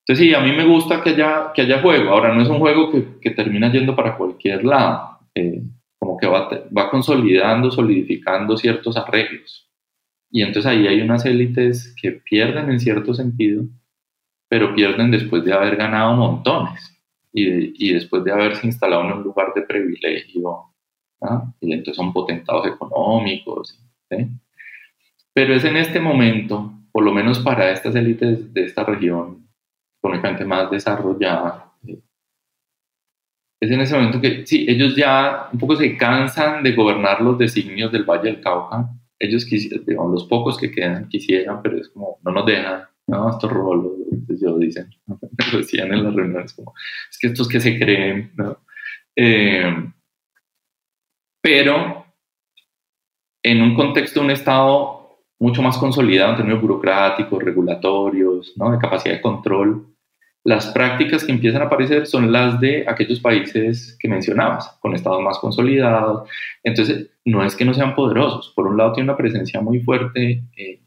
Entonces 0.10 0.26
sí, 0.26 0.34
a 0.34 0.40
mí 0.40 0.52
me 0.54 0.66
gusta 0.66 1.04
que 1.04 1.12
haya, 1.12 1.52
que 1.54 1.62
haya 1.62 1.84
juego. 1.84 2.10
Ahora, 2.10 2.34
no 2.34 2.42
es 2.42 2.50
un 2.50 2.58
juego 2.58 2.90
que, 3.22 3.30
termina 3.30 3.72
yendo 3.72 3.96
para 3.96 4.18
cualquier 4.18 4.66
lado. 4.66 5.20
Eh, 5.36 5.62
como 6.00 6.18
que 6.18 6.26
va, 6.26 6.50
va 6.76 6.90
consolidando, 6.90 7.70
solidificando 7.70 8.58
ciertos 8.58 8.98
arreglos. 8.98 9.70
Y 10.32 10.42
entonces 10.42 10.66
ahí 10.66 10.88
hay 10.88 11.02
unas 11.02 11.28
élites 11.28 11.94
que 12.02 12.14
pierden 12.14 12.72
en 12.72 12.80
cierto 12.80 13.14
sentido, 13.14 13.66
pero 14.50 14.74
pierden 14.74 15.12
después 15.12 15.46
de 15.46 15.54
haber 15.54 15.76
ganado 15.76 16.16
montones 16.16 17.00
y, 17.32 17.88
y 17.88 17.94
después 17.94 18.24
de 18.24 18.32
haberse 18.32 18.66
instalado 18.66 19.06
en 19.06 19.12
un 19.12 19.24
lugar 19.24 19.54
de 19.54 19.62
privilegio. 19.62 20.74
¿ah? 21.22 21.54
Y 21.62 21.72
entonces 21.72 21.98
son 21.98 22.14
potentados 22.14 22.66
económicos. 22.66 23.80
Pero 25.36 25.54
es 25.54 25.64
en 25.66 25.78
este 25.78 26.00
momento, 26.00 26.74
por 26.92 27.04
lo 27.04 27.12
menos 27.12 27.38
para 27.38 27.70
estas 27.70 27.94
élites 27.94 28.52
de 28.52 28.64
esta 28.64 28.84
región, 28.84 29.49
económicamente 30.00 30.46
más 30.46 30.70
desarrollada. 30.72 31.74
Eh, 31.86 32.00
es 33.62 33.72
en 33.72 33.82
ese 33.82 33.96
momento 33.96 34.22
que, 34.22 34.46
sí, 34.46 34.66
ellos 34.68 34.96
ya 34.96 35.50
un 35.52 35.60
poco 35.60 35.76
se 35.76 35.98
cansan 35.98 36.64
de 36.64 36.74
gobernar 36.74 37.22
los 37.22 37.38
designios 37.38 37.92
del 37.92 38.06
Valle 38.06 38.32
del 38.32 38.42
Cauca. 38.42 38.90
Ellos, 39.20 39.46
digamos, 39.46 40.12
los 40.12 40.24
pocos 40.26 40.58
que 40.58 40.72
quedan 40.72 41.10
quisieran, 41.10 41.62
pero 41.62 41.78
es 41.78 41.90
como, 41.90 42.20
no 42.24 42.32
nos 42.32 42.46
dejan, 42.46 42.84
no, 43.08 43.30
estos 43.30 43.52
rolos, 43.52 43.94
yo 44.40 44.58
dicen, 44.58 44.90
decían 45.52 45.94
en 45.94 46.04
las 46.06 46.14
reuniones, 46.14 46.54
como, 46.54 46.74
es 47.10 47.18
que 47.18 47.28
estos 47.28 47.50
que 47.50 47.60
se 47.60 47.78
creen, 47.78 48.32
¿no? 48.36 48.60
Eh, 49.16 49.92
pero 51.42 52.06
en 53.44 53.62
un 53.62 53.76
contexto 53.76 54.20
de 54.20 54.26
un 54.26 54.32
Estado 54.32 54.99
mucho 55.40 55.62
más 55.62 55.78
consolidado 55.78 56.32
en 56.32 56.38
términos 56.38 56.62
burocráticos, 56.62 57.42
regulatorios, 57.42 58.54
¿no? 58.58 58.72
de 58.72 58.78
capacidad 58.78 59.16
de 59.16 59.22
control, 59.22 59.88
las 60.44 60.68
prácticas 60.68 61.24
que 61.24 61.32
empiezan 61.32 61.62
a 61.62 61.66
aparecer 61.66 62.08
son 62.08 62.32
las 62.32 62.60
de 62.60 62.86
aquellos 62.88 63.20
países 63.20 63.98
que 64.00 64.08
mencionabas, 64.08 64.78
con 64.80 64.96
estados 64.96 65.22
más 65.22 65.38
consolidados. 65.40 66.30
Entonces, 66.64 67.10
no 67.26 67.44
es 67.44 67.56
que 67.56 67.66
no 67.66 67.74
sean 67.74 67.94
poderosos. 67.94 68.52
Por 68.56 68.68
un 68.68 68.78
lado, 68.78 68.94
tiene 68.94 69.10
una 69.10 69.18
presencia 69.18 69.60
muy 69.62 69.82
fuerte 69.82 70.44
eh, 70.56 70.82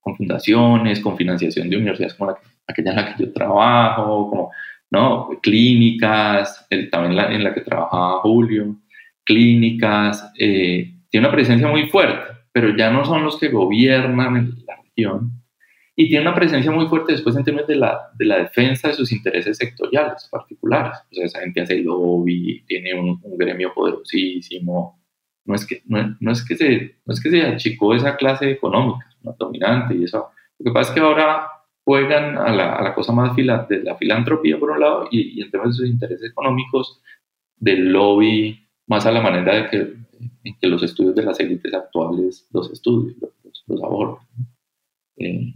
con 0.00 0.14
fundaciones, 0.16 1.00
con 1.00 1.16
financiación 1.16 1.70
de 1.70 1.76
universidades 1.76 2.14
como 2.14 2.30
la 2.30 2.38
aquella 2.66 2.90
en 2.90 2.96
la 2.96 3.14
que 3.14 3.24
yo 3.24 3.32
trabajo, 3.32 4.50
¿no? 4.90 5.28
clínicas, 5.42 6.66
el, 6.70 6.90
también 6.90 7.18
en 7.18 7.44
la 7.44 7.54
que 7.54 7.60
trabajaba 7.62 8.20
Julio, 8.20 8.76
clínicas. 9.24 10.32
Eh, 10.38 10.94
tiene 11.10 11.26
una 11.26 11.34
presencia 11.34 11.68
muy 11.68 11.88
fuerte 11.88 12.33
pero 12.54 12.76
ya 12.76 12.88
no 12.88 13.04
son 13.04 13.24
los 13.24 13.36
que 13.36 13.48
gobiernan 13.48 14.54
la 14.64 14.76
región. 14.80 15.32
Y 15.96 16.08
tiene 16.08 16.22
una 16.22 16.36
presencia 16.36 16.70
muy 16.70 16.86
fuerte 16.86 17.10
después 17.10 17.34
en 17.34 17.42
términos 17.42 17.66
de 17.66 17.74
la, 17.74 18.10
de 18.16 18.24
la 18.26 18.38
defensa 18.38 18.88
de 18.88 18.94
sus 18.94 19.10
intereses 19.10 19.56
sectoriales 19.56 20.28
particulares. 20.30 20.98
O 21.10 21.14
sea, 21.16 21.24
esa 21.24 21.40
gente 21.40 21.62
hace 21.62 21.78
lobby, 21.78 22.64
tiene 22.68 22.94
un, 22.94 23.20
gremio 23.36 23.74
poderosísimo. 23.74 25.02
No 25.44 25.54
es, 25.56 25.66
que, 25.66 25.82
no, 25.86 26.16
no, 26.20 26.30
es 26.30 26.44
que 26.44 26.56
se, 26.56 26.98
no 27.04 27.12
es 27.12 27.20
que 27.20 27.30
se 27.30 27.42
achicó 27.42 27.92
esa 27.92 28.16
clase 28.16 28.52
económica, 28.52 29.04
dominante 29.36 29.96
y 29.96 30.04
eso. 30.04 30.28
Lo 30.60 30.70
que 30.70 30.74
pasa 30.74 30.90
es 30.90 30.94
que 30.94 31.00
ahora 31.00 31.48
juegan 31.84 32.38
a 32.38 32.52
la, 32.52 32.74
a 32.74 32.82
la 32.84 32.94
cosa 32.94 33.12
más 33.12 33.34
fila, 33.34 33.66
de 33.68 33.82
la 33.82 33.96
filantropía 33.96 34.60
por 34.60 34.70
un 34.70 34.80
lado 34.80 35.08
y, 35.10 35.40
y 35.40 35.42
en 35.42 35.50
términos 35.50 35.76
de 35.76 35.86
sus 35.86 35.92
intereses 35.92 36.30
económicos, 36.30 37.02
del 37.56 37.92
lobby, 37.92 38.68
más 38.86 39.06
a 39.06 39.10
la 39.10 39.20
manera 39.20 39.54
de 39.56 39.70
que 39.70 39.94
en 40.44 40.58
que 40.58 40.68
los 40.68 40.82
estudios 40.82 41.14
de 41.14 41.22
las 41.22 41.40
élites 41.40 41.72
actuales 41.74 42.46
los 42.52 42.70
estudios, 42.70 43.16
los, 43.20 43.64
los 43.66 43.82
abordan. 43.82 44.26
Eh, 45.16 45.54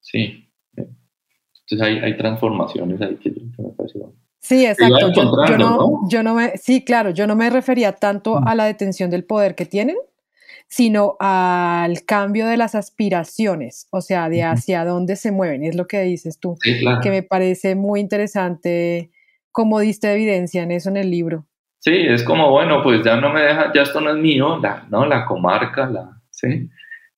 sí. 0.00 0.46
Entonces 0.76 1.80
hay, 1.80 1.98
hay, 1.98 2.16
transformaciones 2.16 3.00
ahí 3.00 3.16
que, 3.16 3.30
me 3.30 3.68
pareció. 3.76 4.12
Sí, 4.40 4.66
exacto. 4.66 5.12
Yo, 5.12 5.58
no, 5.58 6.08
yo 6.08 6.22
no 6.22 6.34
me, 6.34 6.56
sí, 6.56 6.84
claro, 6.84 7.10
yo 7.10 7.26
no 7.26 7.36
me 7.36 7.48
refería 7.48 7.92
tanto 7.92 8.40
mm. 8.40 8.48
a 8.48 8.54
la 8.56 8.64
detención 8.64 9.10
del 9.10 9.24
poder 9.24 9.54
que 9.54 9.66
tienen, 9.66 9.96
sino 10.66 11.16
al 11.20 12.04
cambio 12.04 12.46
de 12.46 12.56
las 12.56 12.74
aspiraciones, 12.74 13.86
o 13.90 14.00
sea, 14.00 14.28
de 14.28 14.42
hacia 14.42 14.84
dónde 14.84 15.16
se 15.16 15.30
mueven, 15.30 15.64
es 15.64 15.76
lo 15.76 15.86
que 15.86 16.00
dices 16.02 16.38
tú, 16.38 16.56
que 17.02 17.10
me 17.10 17.22
parece 17.22 17.74
muy 17.74 18.00
interesante 18.00 19.10
cómo 19.52 19.80
diste 19.80 20.12
evidencia 20.12 20.62
en 20.62 20.70
eso 20.70 20.88
en 20.88 20.96
el 20.96 21.10
libro. 21.10 21.46
Sí, 21.80 21.92
es 21.94 22.22
como, 22.24 22.50
bueno, 22.50 22.82
pues 22.82 23.02
ya 23.02 23.16
no 23.16 23.32
me 23.32 23.40
deja, 23.40 23.72
ya 23.72 23.82
esto 23.82 24.02
no 24.02 24.10
es 24.10 24.16
mío, 24.16 24.58
la, 24.62 24.86
¿no? 24.90 25.06
La 25.06 25.24
comarca, 25.24 25.88
la, 25.88 26.20
¿sí? 26.30 26.68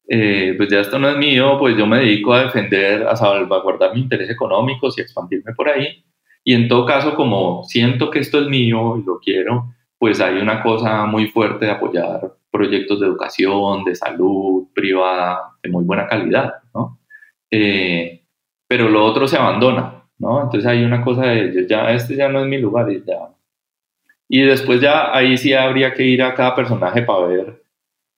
Eh, 0.08 0.54
pues 0.56 0.68
ya 0.70 0.80
esto 0.80 1.00
no 1.00 1.08
es 1.10 1.16
mío, 1.16 1.56
pues 1.58 1.76
yo 1.76 1.84
me 1.84 1.98
dedico 1.98 2.32
a 2.32 2.44
defender, 2.44 3.06
a 3.08 3.16
salvaguardar 3.16 3.92
mis 3.92 4.04
intereses 4.04 4.34
económicos 4.34 4.96
y 4.96 5.00
expandirme 5.00 5.52
por 5.54 5.68
ahí. 5.68 6.04
Y 6.44 6.54
en 6.54 6.68
todo 6.68 6.86
caso, 6.86 7.16
como 7.16 7.64
siento 7.64 8.08
que 8.10 8.20
esto 8.20 8.40
es 8.40 8.46
mío 8.46 8.98
y 8.98 9.04
lo 9.04 9.18
quiero, 9.18 9.74
pues 9.98 10.20
hay 10.20 10.36
una 10.38 10.62
cosa 10.62 11.06
muy 11.06 11.26
fuerte 11.28 11.64
de 11.66 11.72
apoyar 11.72 12.20
proyectos 12.52 13.00
de 13.00 13.06
educación, 13.06 13.82
de 13.84 13.96
salud 13.96 14.68
privada, 14.74 15.56
de 15.60 15.70
muy 15.70 15.84
buena 15.84 16.06
calidad, 16.06 16.54
¿no? 16.72 17.00
Eh, 17.50 18.22
pero 18.68 18.88
lo 18.88 19.04
otro 19.04 19.26
se 19.26 19.36
abandona, 19.38 20.04
¿no? 20.18 20.42
Entonces 20.42 20.66
hay 20.66 20.84
una 20.84 21.02
cosa 21.02 21.26
de, 21.26 21.66
ya, 21.68 21.90
este 21.92 22.14
ya 22.14 22.28
no 22.28 22.40
es 22.40 22.46
mi 22.46 22.58
lugar 22.58 22.90
y 22.92 23.02
ya 23.04 23.28
y 24.34 24.40
después 24.40 24.80
ya 24.80 25.14
ahí 25.14 25.36
sí 25.36 25.52
habría 25.52 25.92
que 25.92 26.04
ir 26.04 26.22
a 26.22 26.34
cada 26.34 26.56
personaje 26.56 27.02
para 27.02 27.26
ver 27.26 27.64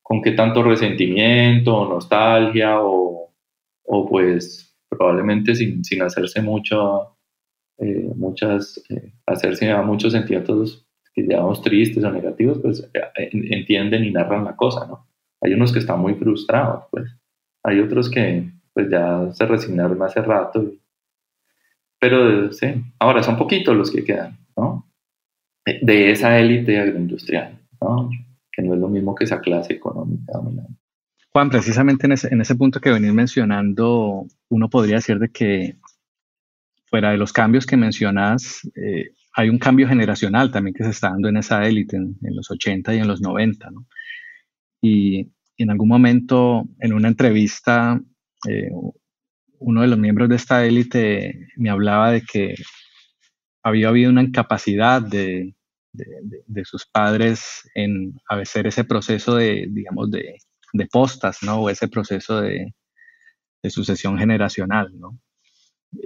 con 0.00 0.22
qué 0.22 0.30
tanto 0.30 0.62
resentimiento, 0.62 1.88
nostalgia 1.88 2.80
o, 2.80 3.34
o 3.82 4.08
pues 4.08 4.78
probablemente 4.88 5.56
sin, 5.56 5.84
sin 5.84 6.02
hacerse 6.02 6.40
mucho, 6.40 7.16
eh, 7.78 8.12
muchas, 8.14 8.80
eh, 8.90 9.12
hacerse 9.26 9.72
a 9.72 9.82
muchos 9.82 10.12
sentimientos 10.12 10.86
que 11.12 11.22
llamamos 11.22 11.62
tristes 11.62 12.04
o 12.04 12.12
negativos, 12.12 12.60
pues 12.62 12.88
eh, 12.94 13.30
entienden 13.32 14.04
y 14.04 14.12
narran 14.12 14.44
la 14.44 14.54
cosa, 14.54 14.86
¿no? 14.86 15.08
Hay 15.40 15.52
unos 15.52 15.72
que 15.72 15.80
están 15.80 15.98
muy 15.98 16.14
frustrados, 16.14 16.84
pues. 16.92 17.10
Hay 17.64 17.80
otros 17.80 18.08
que 18.08 18.52
pues 18.72 18.88
ya 18.88 19.32
se 19.32 19.46
resignaron 19.46 20.00
hace 20.00 20.22
rato. 20.22 20.64
Pero 21.98 22.52
sí, 22.52 22.68
ahora 23.00 23.20
son 23.24 23.36
poquitos 23.36 23.74
los 23.74 23.90
que 23.90 24.04
quedan, 24.04 24.38
¿no? 24.56 24.86
De 25.64 26.10
esa 26.10 26.38
élite 26.38 26.78
agroindustrial. 26.78 27.58
¿no? 27.80 28.10
que 28.54 28.62
no 28.62 28.74
es 28.74 28.80
lo 28.80 28.88
mismo 28.88 29.14
que 29.14 29.24
esa 29.24 29.40
clase 29.40 29.74
económica 29.74 30.32
dominante. 30.32 30.74
Juan, 31.30 31.50
precisamente 31.50 32.06
en 32.06 32.40
ese, 32.40 32.54
punto 32.54 32.80
que 32.80 32.90
venís 32.90 33.12
mencionando, 33.12 34.26
uno 34.48 34.70
podría 34.70 34.96
decir 34.96 35.18
de 35.18 35.30
que 35.30 35.76
fuera 36.86 37.10
de 37.10 37.16
los 37.16 37.32
cambios 37.32 37.66
que 37.66 37.76
mencionas, 37.76 38.60
eh, 38.76 39.10
hay 39.34 39.48
un 39.48 39.58
cambio 39.58 39.88
generacional 39.88 40.52
también 40.52 40.74
que 40.74 40.84
se 40.84 40.90
está 40.90 41.10
dando 41.10 41.28
en 41.28 41.38
esa 41.38 41.66
élite 41.66 41.96
en, 41.96 42.16
los 42.22 42.52
80 42.52 42.94
y 42.94 42.98
en 42.98 43.08
los 43.08 43.20
90. 43.20 43.70
¿no? 43.70 43.86
Y, 44.80 45.30
en 45.56 45.70
algún 45.70 45.88
momento, 45.88 46.64
en 46.80 46.92
una 46.92 47.06
entrevista, 47.06 48.00
eh, 48.48 48.70
uno 49.60 49.82
de 49.82 49.86
los 49.86 49.98
miembros 49.98 50.28
de 50.28 50.34
esta 50.34 50.66
élite 50.66 51.48
me 51.56 51.70
hablaba 51.70 52.10
de 52.10 52.22
que 52.22 52.54
había 53.64 53.88
habido 53.88 54.10
una 54.10 54.22
incapacidad 54.22 55.02
de, 55.02 55.54
de, 55.92 56.64
sus 56.64 56.86
padres 56.86 57.68
en 57.74 58.14
hacer 58.28 58.66
ese 58.66 58.84
proceso 58.84 59.36
de, 59.36 59.66
digamos, 59.70 60.10
de, 60.10 60.36
de 60.72 60.86
postas, 60.86 61.42
¿no? 61.42 61.62
O 61.62 61.70
ese 61.70 61.88
proceso 61.88 62.40
de, 62.42 62.74
sucesión 63.70 64.18
generacional, 64.18 64.92
¿no? 64.98 65.18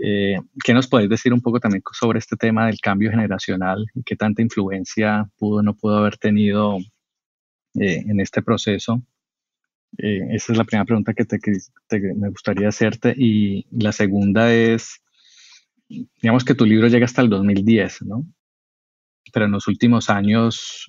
Eh, 0.00 0.36
¿Qué 0.62 0.72
nos 0.74 0.86
podéis 0.86 1.10
decir 1.10 1.32
un 1.32 1.40
poco 1.40 1.58
también 1.58 1.82
sobre 1.92 2.20
este 2.20 2.36
tema 2.36 2.66
del 2.66 2.78
cambio 2.78 3.10
generacional 3.10 3.84
y 3.94 4.04
qué 4.04 4.14
tanta 4.14 4.42
influencia 4.42 5.28
pudo 5.38 5.58
o 5.58 5.62
no 5.62 5.74
pudo 5.74 5.96
haber 5.96 6.18
tenido 6.18 6.76
eh, 7.80 8.04
en 8.06 8.20
este 8.20 8.42
proceso? 8.42 9.02
Eh, 9.96 10.20
esa 10.30 10.52
es 10.52 10.58
la 10.58 10.64
primera 10.64 10.84
pregunta 10.84 11.14
que 11.14 11.26
me 12.14 12.28
gustaría 12.28 12.68
hacerte. 12.68 13.14
Y 13.16 13.66
la 13.72 13.90
segunda 13.90 14.54
es, 14.54 15.02
digamos 15.88 16.44
que 16.44 16.54
tu 16.54 16.64
libro 16.64 16.88
llega 16.88 17.06
hasta 17.06 17.22
el 17.22 17.28
2010, 17.28 18.02
¿no? 18.02 18.26
Pero 19.32 19.46
en 19.46 19.52
los 19.52 19.66
últimos 19.68 20.10
años 20.10 20.86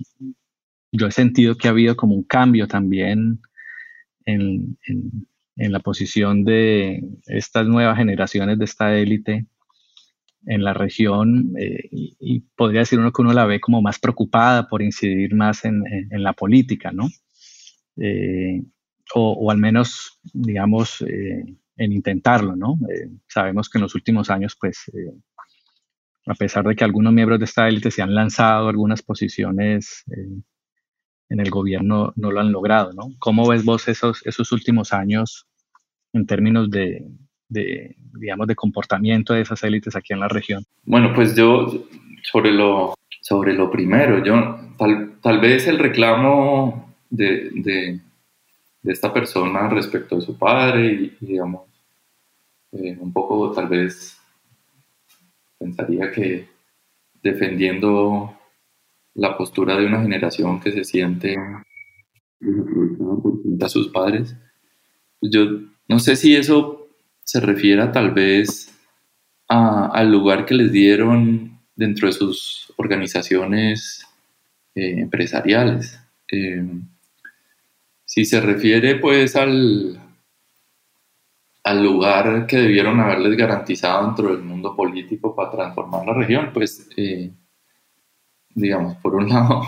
yo 0.91 1.07
he 1.07 1.11
sentido 1.11 1.55
que 1.55 1.67
ha 1.67 1.71
habido 1.71 1.95
como 1.95 2.15
un 2.15 2.23
cambio 2.23 2.67
también 2.67 3.41
en, 4.25 4.77
la 5.55 5.79
posición 5.81 6.45
de 6.45 7.03
estas 7.27 7.67
nuevas 7.67 7.97
generaciones 7.97 8.57
de 8.57 8.65
esta 8.65 8.95
élite 8.97 9.45
en 10.45 10.63
la 10.63 10.73
región 10.73 11.53
eh, 11.59 11.89
y, 11.91 12.39
podría 12.55 12.79
decir 12.81 12.97
uno 12.97 13.11
que 13.11 13.21
uno 13.21 13.33
la 13.33 13.45
ve 13.45 13.59
como 13.59 13.81
más 13.81 13.99
preocupada 13.99 14.69
por 14.69 14.81
incidir 14.81 15.35
más 15.35 15.65
en, 15.65 15.83
la 16.11 16.31
política, 16.33 16.91
¿no? 16.91 17.09
Eh, 17.97 18.63
o, 19.13 19.51
al 19.51 19.57
menos, 19.57 20.19
digamos, 20.33 21.01
eh, 21.01 21.43
en 21.79 21.93
intentarlo, 21.93 22.55
¿no? 22.55 22.75
sabemos 23.27 23.69
que 23.69 23.77
en 23.77 23.83
los 23.83 23.95
últimos 23.95 24.29
años, 24.29 24.55
pues, 24.59 24.91
a 26.27 26.33
pesar 26.35 26.65
de 26.65 26.75
que 26.75 26.83
algunos 26.83 27.13
miembros 27.13 27.39
de 27.39 27.45
esta 27.45 27.67
élite 27.67 27.89
se 27.89 28.01
han 28.01 28.13
lanzado 28.13 28.67
algunas 28.67 29.01
posiciones 29.01 30.03
en 31.29 31.39
el 31.39 31.49
gobierno 31.49 32.11
no 32.15 32.31
lo 32.31 32.39
han 32.39 32.51
logrado, 32.51 32.91
¿no? 32.93 33.13
¿Cómo 33.19 33.47
ves 33.47 33.63
vos 33.63 33.87
esos, 33.87 34.25
esos 34.25 34.51
últimos 34.51 34.93
años 34.93 35.47
en 36.11 36.25
términos 36.25 36.69
de, 36.69 37.05
digamos, 37.47 38.47
de 38.47 38.55
comportamiento 38.55 39.33
de 39.33 39.41
esas 39.41 39.63
élites 39.63 39.95
aquí 39.95 40.13
en 40.13 40.19
la 40.19 40.27
región? 40.27 40.63
Bueno, 40.83 41.13
pues 41.13 41.35
yo, 41.35 41.85
sobre 42.23 42.51
lo, 42.51 42.95
sobre 43.21 43.53
lo 43.53 43.69
primero, 43.69 44.23
yo, 44.23 44.59
tal, 45.21 45.39
vez 45.39 45.67
el 45.67 45.77
reclamo 45.77 46.95
de, 47.09 47.51
de, 47.53 47.99
esta 48.83 49.13
persona 49.13 49.69
respecto 49.69 50.15
de 50.15 50.21
su 50.21 50.37
padre 50.37 50.93
y, 50.93 51.25
digamos, 51.25 51.68
eh, 52.71 52.97
un 52.99 53.11
poco 53.11 53.51
tal 53.51 53.67
vez 53.67 54.17
pensaría 55.57 56.11
que 56.11 56.47
defendiendo 57.21 58.37
la 59.15 59.37
postura 59.37 59.77
de 59.77 59.85
una 59.85 60.01
generación 60.01 60.59
que 60.59 60.71
se 60.71 60.83
siente 60.83 61.35
a 63.61 63.69
sus 63.69 63.89
padres. 63.89 64.35
Yo 65.21 65.61
no 65.87 65.99
sé 65.99 66.15
si 66.15 66.35
eso 66.35 66.87
se 67.23 67.39
refiere 67.39 67.85
tal 67.87 68.11
vez 68.11 68.73
al 69.47 70.11
lugar 70.11 70.45
que 70.45 70.53
les 70.53 70.71
dieron 70.71 71.59
dentro 71.75 72.07
de 72.07 72.13
sus 72.13 72.71
organizaciones 72.77 74.05
eh, 74.75 74.99
empresariales. 74.99 75.99
Eh, 76.31 76.63
si 78.05 78.25
se 78.25 78.39
refiere 78.39 78.95
pues 78.95 79.35
al, 79.35 79.99
al 81.63 81.83
lugar 81.83 82.47
que 82.47 82.57
debieron 82.57 82.99
haberles 82.99 83.37
garantizado 83.37 84.05
dentro 84.05 84.35
del 84.35 84.43
mundo 84.43 84.75
político 84.75 85.35
para 85.35 85.51
transformar 85.51 86.05
la 86.05 86.13
región, 86.13 86.51
pues 86.53 86.89
eh, 86.97 87.31
digamos, 88.59 88.95
por 88.97 89.15
un 89.15 89.29
lado, 89.29 89.63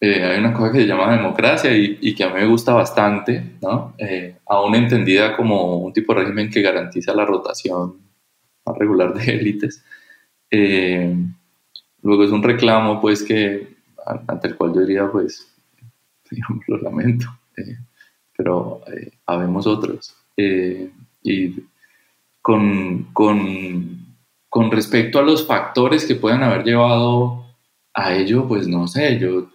eh, 0.00 0.22
hay 0.24 0.38
una 0.38 0.52
cosa 0.52 0.72
que 0.72 0.80
se 0.80 0.86
llama 0.86 1.16
democracia 1.16 1.76
y, 1.76 2.14
que 2.14 2.24
a 2.24 2.28
mí 2.28 2.34
me 2.34 2.46
gusta 2.46 2.72
bastante, 2.72 3.56
¿no? 3.60 3.94
Eh, 3.98 4.36
aún 4.46 4.74
entendida 4.74 5.36
como 5.36 5.78
un 5.78 5.92
tipo 5.92 6.14
de 6.14 6.20
régimen 6.20 6.50
que 6.50 6.62
garantiza 6.62 7.14
la 7.14 7.24
rotación 7.24 7.96
regular 8.76 9.14
de 9.14 9.32
élites. 9.32 9.82
Eh, 10.50 11.16
luego 12.02 12.24
es 12.24 12.30
un 12.30 12.42
reclamo, 12.42 13.00
pues, 13.00 13.22
que 13.22 13.76
ante 14.26 14.48
el 14.48 14.56
cual 14.56 14.74
yo 14.74 14.80
diría, 14.82 15.10
pues, 15.10 15.52
digamos, 16.30 16.64
lo 16.68 16.78
lamento, 16.78 17.26
pero 18.36 18.82
habemos 19.26 19.66
otros. 19.66 20.14
Y 20.38 21.54
con, 22.40 23.12
con, 23.12 24.16
con 24.48 24.70
respecto 24.70 25.18
a 25.18 25.22
los 25.22 25.46
factores 25.46 26.06
que 26.06 26.14
pueden 26.14 26.42
haber 26.42 26.64
llevado 26.64 27.44
a 27.92 28.14
ello, 28.14 28.46
pues 28.46 28.66
no 28.68 28.86
sé, 28.86 29.18
yo, 29.18 29.50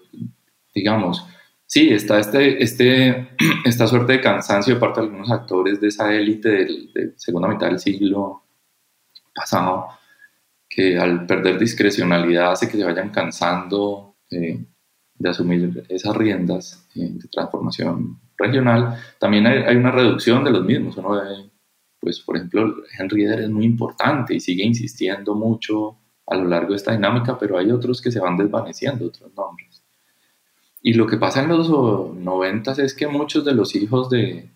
digamos, 0.76 1.26
sí, 1.66 1.90
está 1.90 2.20
este, 2.20 2.62
este, 2.62 3.30
esta 3.66 3.88
suerte 3.88 4.14
de 4.14 4.22
cansancio 4.22 4.76
de 4.76 4.80
parte 4.80 5.00
de 5.02 5.08
algunos 5.08 5.32
actores 5.32 5.80
de 5.80 5.88
esa 5.88 6.14
élite 6.14 6.50
de 6.94 7.14
segunda 7.16 7.48
mitad 7.48 7.68
del 7.68 7.80
siglo 7.80 8.44
pasado, 9.34 9.88
que 10.70 10.98
al 11.00 11.26
perder 11.26 11.58
discrecionalidad 11.58 12.52
hace 12.52 12.68
que 12.68 12.78
se 12.78 12.84
vayan 12.84 13.10
cansando 13.10 14.18
eh, 14.30 14.64
de 15.16 15.30
asumir 15.30 15.86
esas 15.90 16.16
riendas 16.16 16.88
eh, 16.96 17.10
de 17.12 17.28
transformación 17.28 18.20
regional. 18.38 18.98
También 19.20 19.48
hay, 19.48 19.76
una 19.76 19.92
reducción 19.92 20.44
de 20.44 20.52
los 20.52 20.64
mismos. 20.64 20.98
Uno 20.98 21.12
ve, 21.12 21.50
pues, 22.00 22.20
por 22.22 22.38
ejemplo, 22.38 22.76
Henry 22.98 23.24
Eder 23.24 23.42
es 23.42 23.50
muy 23.50 23.66
importante 23.66 24.36
y 24.36 24.40
sigue 24.40 24.64
insistiendo 24.64 25.36
mucho 25.36 25.98
a 26.28 26.36
lo 26.36 26.46
largo 26.46 26.72
de 26.72 26.78
esta 26.78 26.94
dinámica, 26.94 27.38
pero 27.38 27.58
hay 27.58 27.72
otros 27.72 28.02
que 28.02 28.12
se 28.12 28.20
van 28.20 28.38
desvaneciendo, 28.38 29.08
otros 29.08 29.34
nombres. 29.36 29.84
Y 30.82 30.94
lo 30.94 31.08
que 31.08 31.18
pasa 31.18 31.42
en 31.44 31.50
los 31.50 31.70
noventas 31.70 32.80
es 32.80 32.94
que 32.94 33.08
muchos 33.08 33.46
de 33.46 33.54
los 33.54 33.76
hijos 33.76 34.10
de, 34.10 34.50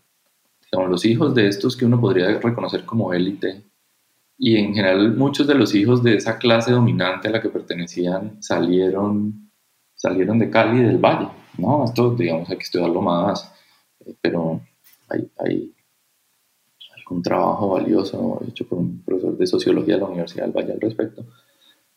digamos, 0.72 0.92
los 0.92 1.06
hijos 1.06 1.34
de 1.34 1.48
estos 1.48 1.78
que 1.78 1.86
uno 1.86 2.00
podría 2.00 2.40
reconocer 2.40 2.86
como 2.86 3.14
élite, 3.14 3.64
y 4.38 4.58
en 4.58 4.74
general 4.74 5.16
muchos 5.16 5.48
de 5.48 5.56
los 5.56 5.74
hijos 5.74 6.04
de 6.04 6.16
esa 6.16 6.38
clase 6.38 6.72
dominante 6.72 7.28
a 7.28 7.32
la 7.32 7.42
que 7.42 7.50
pertenecían 7.50 8.42
salieron, 8.42 9.50
salieron 9.96 10.38
de 10.38 10.50
Cali 10.50 10.80
y 10.80 10.84
del 10.84 11.00
Valle, 11.00 11.30
¿no? 11.58 11.86
Esto, 11.86 12.14
digamos, 12.14 12.50
hay 12.50 12.58
que 12.58 12.64
estudiarlo 12.64 13.02
más, 13.02 13.52
pero 14.22 14.62
hay, 15.10 15.30
hay 15.38 15.74
algún 16.98 17.22
trabajo 17.22 17.70
valioso 17.70 18.42
hecho 18.48 18.68
por 18.68 18.80
un 18.80 19.02
profesor 19.04 19.38
de 19.38 19.48
sociología 19.48 19.96
de 19.96 20.02
la 20.02 20.08
Universidad 20.08 20.46
del 20.46 20.54
Valle 20.54 20.74
al 20.74 20.82
respecto. 20.82 21.26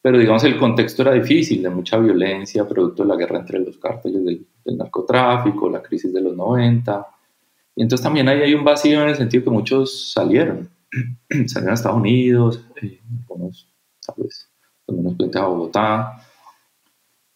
Pero 0.02 0.18
digamos 0.18 0.44
el 0.44 0.58
contexto 0.58 1.02
era 1.02 1.12
difícil, 1.12 1.62
de 1.62 1.70
mucha 1.70 1.98
violencia, 1.98 2.66
producto 2.66 3.02
de 3.02 3.08
la 3.08 3.16
guerra 3.16 3.40
entre 3.40 3.58
los 3.58 3.76
cárteles 3.76 4.24
del, 4.24 4.46
narcotráfico, 4.76 5.68
la 5.68 5.82
crisis 5.82 6.12
de 6.12 6.22
los 6.22 6.34
90. 6.34 7.06
Y 7.76 7.82
entonces 7.82 8.02
también 8.02 8.28
ahí 8.28 8.40
hay 8.40 8.54
un 8.54 8.64
vacío 8.64 9.02
en 9.02 9.10
el 9.10 9.16
sentido 9.16 9.44
que 9.44 9.50
muchos 9.50 10.12
salieron, 10.12 10.70
salieron 11.46 11.70
a 11.70 11.74
Estados 11.74 11.98
Unidos, 11.98 12.64
eh, 12.80 13.00
algunos 13.20 13.68
tal 14.06 14.14
vez, 14.18 14.48
menos 14.88 15.16
frente 15.16 15.38
a 15.38 15.44
Bogotá, 15.44 16.26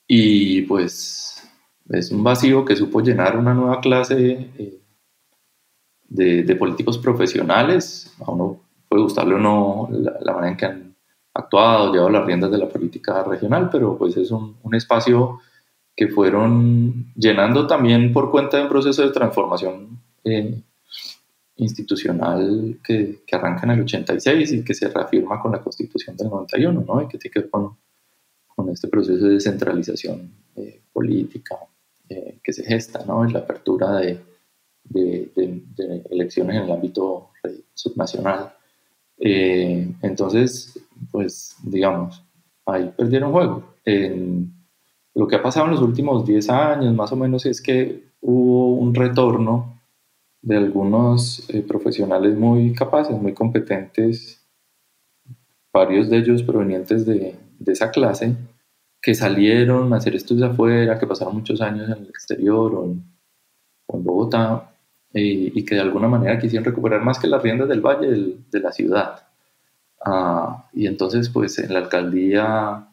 y 0.06 0.62
pues 0.62 1.33
es 1.90 2.10
un 2.10 2.24
vacío 2.24 2.64
que 2.64 2.76
supo 2.76 3.00
llenar 3.00 3.38
una 3.38 3.54
nueva 3.54 3.80
clase 3.80 4.50
eh, 4.58 4.80
de, 6.08 6.42
de, 6.42 6.56
políticos 6.56 6.98
profesionales, 6.98 8.14
a 8.20 8.30
uno 8.30 8.60
puede 8.88 9.02
gustarle 9.02 9.34
o 9.34 9.38
no 9.38 9.88
la, 9.90 10.32
manera 10.32 10.50
en 10.50 10.56
que 10.56 10.66
han 10.66 10.96
actuado, 11.34 11.92
llevado 11.92 12.10
las 12.10 12.26
riendas 12.26 12.50
de 12.50 12.58
la 12.58 12.68
política 12.68 13.22
regional, 13.24 13.68
pero 13.70 13.98
pues 13.98 14.16
es 14.16 14.30
un, 14.30 14.56
espacio 14.72 15.40
que 15.96 16.08
fueron 16.08 17.12
llenando 17.14 17.66
también 17.66 18.12
por 18.12 18.30
cuenta 18.30 18.56
de 18.56 18.64
un 18.64 18.68
proceso 18.68 19.02
de 19.02 19.10
transformación 19.10 20.00
eh, 20.24 20.60
institucional 21.56 22.78
que, 22.82 23.22
que, 23.26 23.36
arranca 23.36 23.64
en 23.64 23.72
el 23.72 23.80
86 23.82 24.52
y 24.52 24.64
que 24.64 24.74
se 24.74 24.88
reafirma 24.88 25.40
con 25.40 25.52
la 25.52 25.60
constitución 25.60 26.16
del 26.16 26.28
91, 26.28 26.84
¿no? 26.86 27.02
y 27.02 27.08
que 27.08 27.18
tiene 27.18 27.32
que 27.32 27.40
ver 27.40 27.50
con, 27.50 27.76
con 28.46 28.68
este 28.70 28.88
proceso 28.88 29.24
de 29.24 29.34
descentralización 29.34 30.32
eh, 30.56 30.82
política 30.92 31.56
eh, 32.08 32.38
que 32.42 32.52
se 32.52 32.64
gesta 32.64 33.04
¿no? 33.06 33.24
en 33.24 33.32
la 33.32 33.40
apertura 33.40 33.96
de, 33.96 34.20
de, 34.84 35.30
de, 35.34 36.02
elecciones 36.10 36.56
en 36.56 36.62
el 36.62 36.72
ámbito 36.72 37.30
subnacional. 37.74 38.52
entonces, 39.18 40.78
pues 41.10 41.56
digamos, 41.62 42.24
ahí 42.66 42.92
perdieron 42.96 43.32
juego. 43.32 43.74
En, 43.84 44.52
Lo 45.14 45.26
que 45.28 45.36
ha 45.36 45.42
pasado 45.42 45.66
en 45.66 45.72
los 45.72 45.82
últimos 45.82 46.26
10 46.26 46.50
años 46.50 46.94
más 46.94 47.12
o 47.12 47.16
menos 47.16 47.46
es 47.46 47.60
que 47.60 48.04
hubo 48.20 48.74
un 48.74 48.94
retorno 48.94 49.80
de 50.42 50.56
algunos 50.56 51.48
eh, 51.48 51.62
profesionales 51.62 52.36
muy 52.36 52.72
capaces, 52.74 53.16
muy 53.16 53.32
competentes, 53.32 54.46
varios 55.72 56.10
de 56.10 56.18
ellos 56.18 56.42
provenientes 56.42 57.06
de, 57.06 57.34
de 57.58 57.72
esa 57.72 57.90
clase, 57.90 58.36
que 59.04 59.14
salieron 59.14 59.92
a 59.92 59.98
hacer 59.98 60.14
estudios 60.16 60.50
afuera, 60.50 60.98
que 60.98 61.06
pasaron 61.06 61.34
muchos 61.34 61.60
años 61.60 61.90
en 61.90 62.04
el 62.04 62.08
exterior 62.08 62.74
o 62.74 62.84
en, 62.84 63.04
Bogotá, 64.02 64.72
y 65.12 65.62
que 65.64 65.74
de 65.74 65.82
alguna 65.82 66.08
manera 66.08 66.38
quisieron 66.38 66.64
recuperar 66.64 67.04
más 67.04 67.18
que 67.18 67.28
las 67.28 67.42
riendas 67.42 67.68
del 67.68 67.82
valle 67.82 68.38
de 68.50 68.60
la 68.60 68.72
ciudad. 68.72 69.24
Ah, 70.04 70.68
y 70.72 70.86
entonces, 70.86 71.28
pues 71.28 71.58
en 71.58 71.72
la 71.72 71.80
alcaldía 71.80 72.88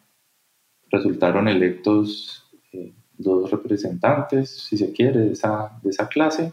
resultaron 0.90 1.48
electos 1.48 2.44
eh, 2.72 2.92
dos 3.16 3.50
representantes, 3.50 4.50
si 4.50 4.76
se 4.76 4.92
quiere, 4.92 5.18
de 5.20 5.32
esa, 5.32 5.78
de 5.82 5.90
esa 5.90 6.08
clase, 6.08 6.52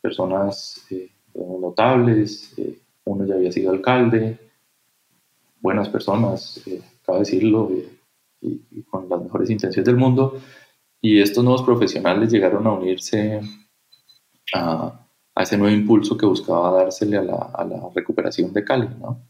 personas 0.00 0.86
eh, 0.90 1.10
notables, 1.34 2.54
eh, 2.56 2.78
uno 3.04 3.26
ya 3.26 3.34
había 3.34 3.52
sido 3.52 3.70
alcalde, 3.70 4.38
buenas 5.60 5.90
personas, 5.90 6.62
cabe 7.04 7.20
decirlo, 7.20 7.70
con 8.90 9.08
las 9.08 9.22
mejores 9.22 9.50
intenciones 9.50 9.86
del 9.86 9.96
mundo, 9.96 10.40
y 11.00 11.20
estos 11.20 11.44
nuevos 11.44 11.62
profesionales 11.62 12.30
llegaron 12.30 12.66
a 12.66 12.72
unirse 12.72 13.40
a, 14.54 15.04
ese 15.36 15.56
nuevo 15.56 15.74
impulso 15.74 16.16
que 16.16 16.26
buscaba 16.26 16.72
dársele 16.72 17.16
a 17.16 17.22
la, 17.22 17.90
recuperación 17.94 18.52
de 18.52 18.64
Cali, 18.64 18.88
¿no? 19.00 19.24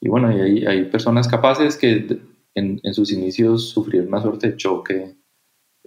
Y 0.00 0.08
bueno, 0.08 0.28
hay, 0.28 0.84
personas 0.86 1.28
capaces 1.28 1.76
que 1.76 2.20
en, 2.54 2.80
en, 2.82 2.94
sus 2.94 3.12
inicios 3.12 3.70
sufrieron 3.70 4.08
una 4.08 4.20
suerte 4.20 4.50
de 4.50 4.56
choque 4.56 5.16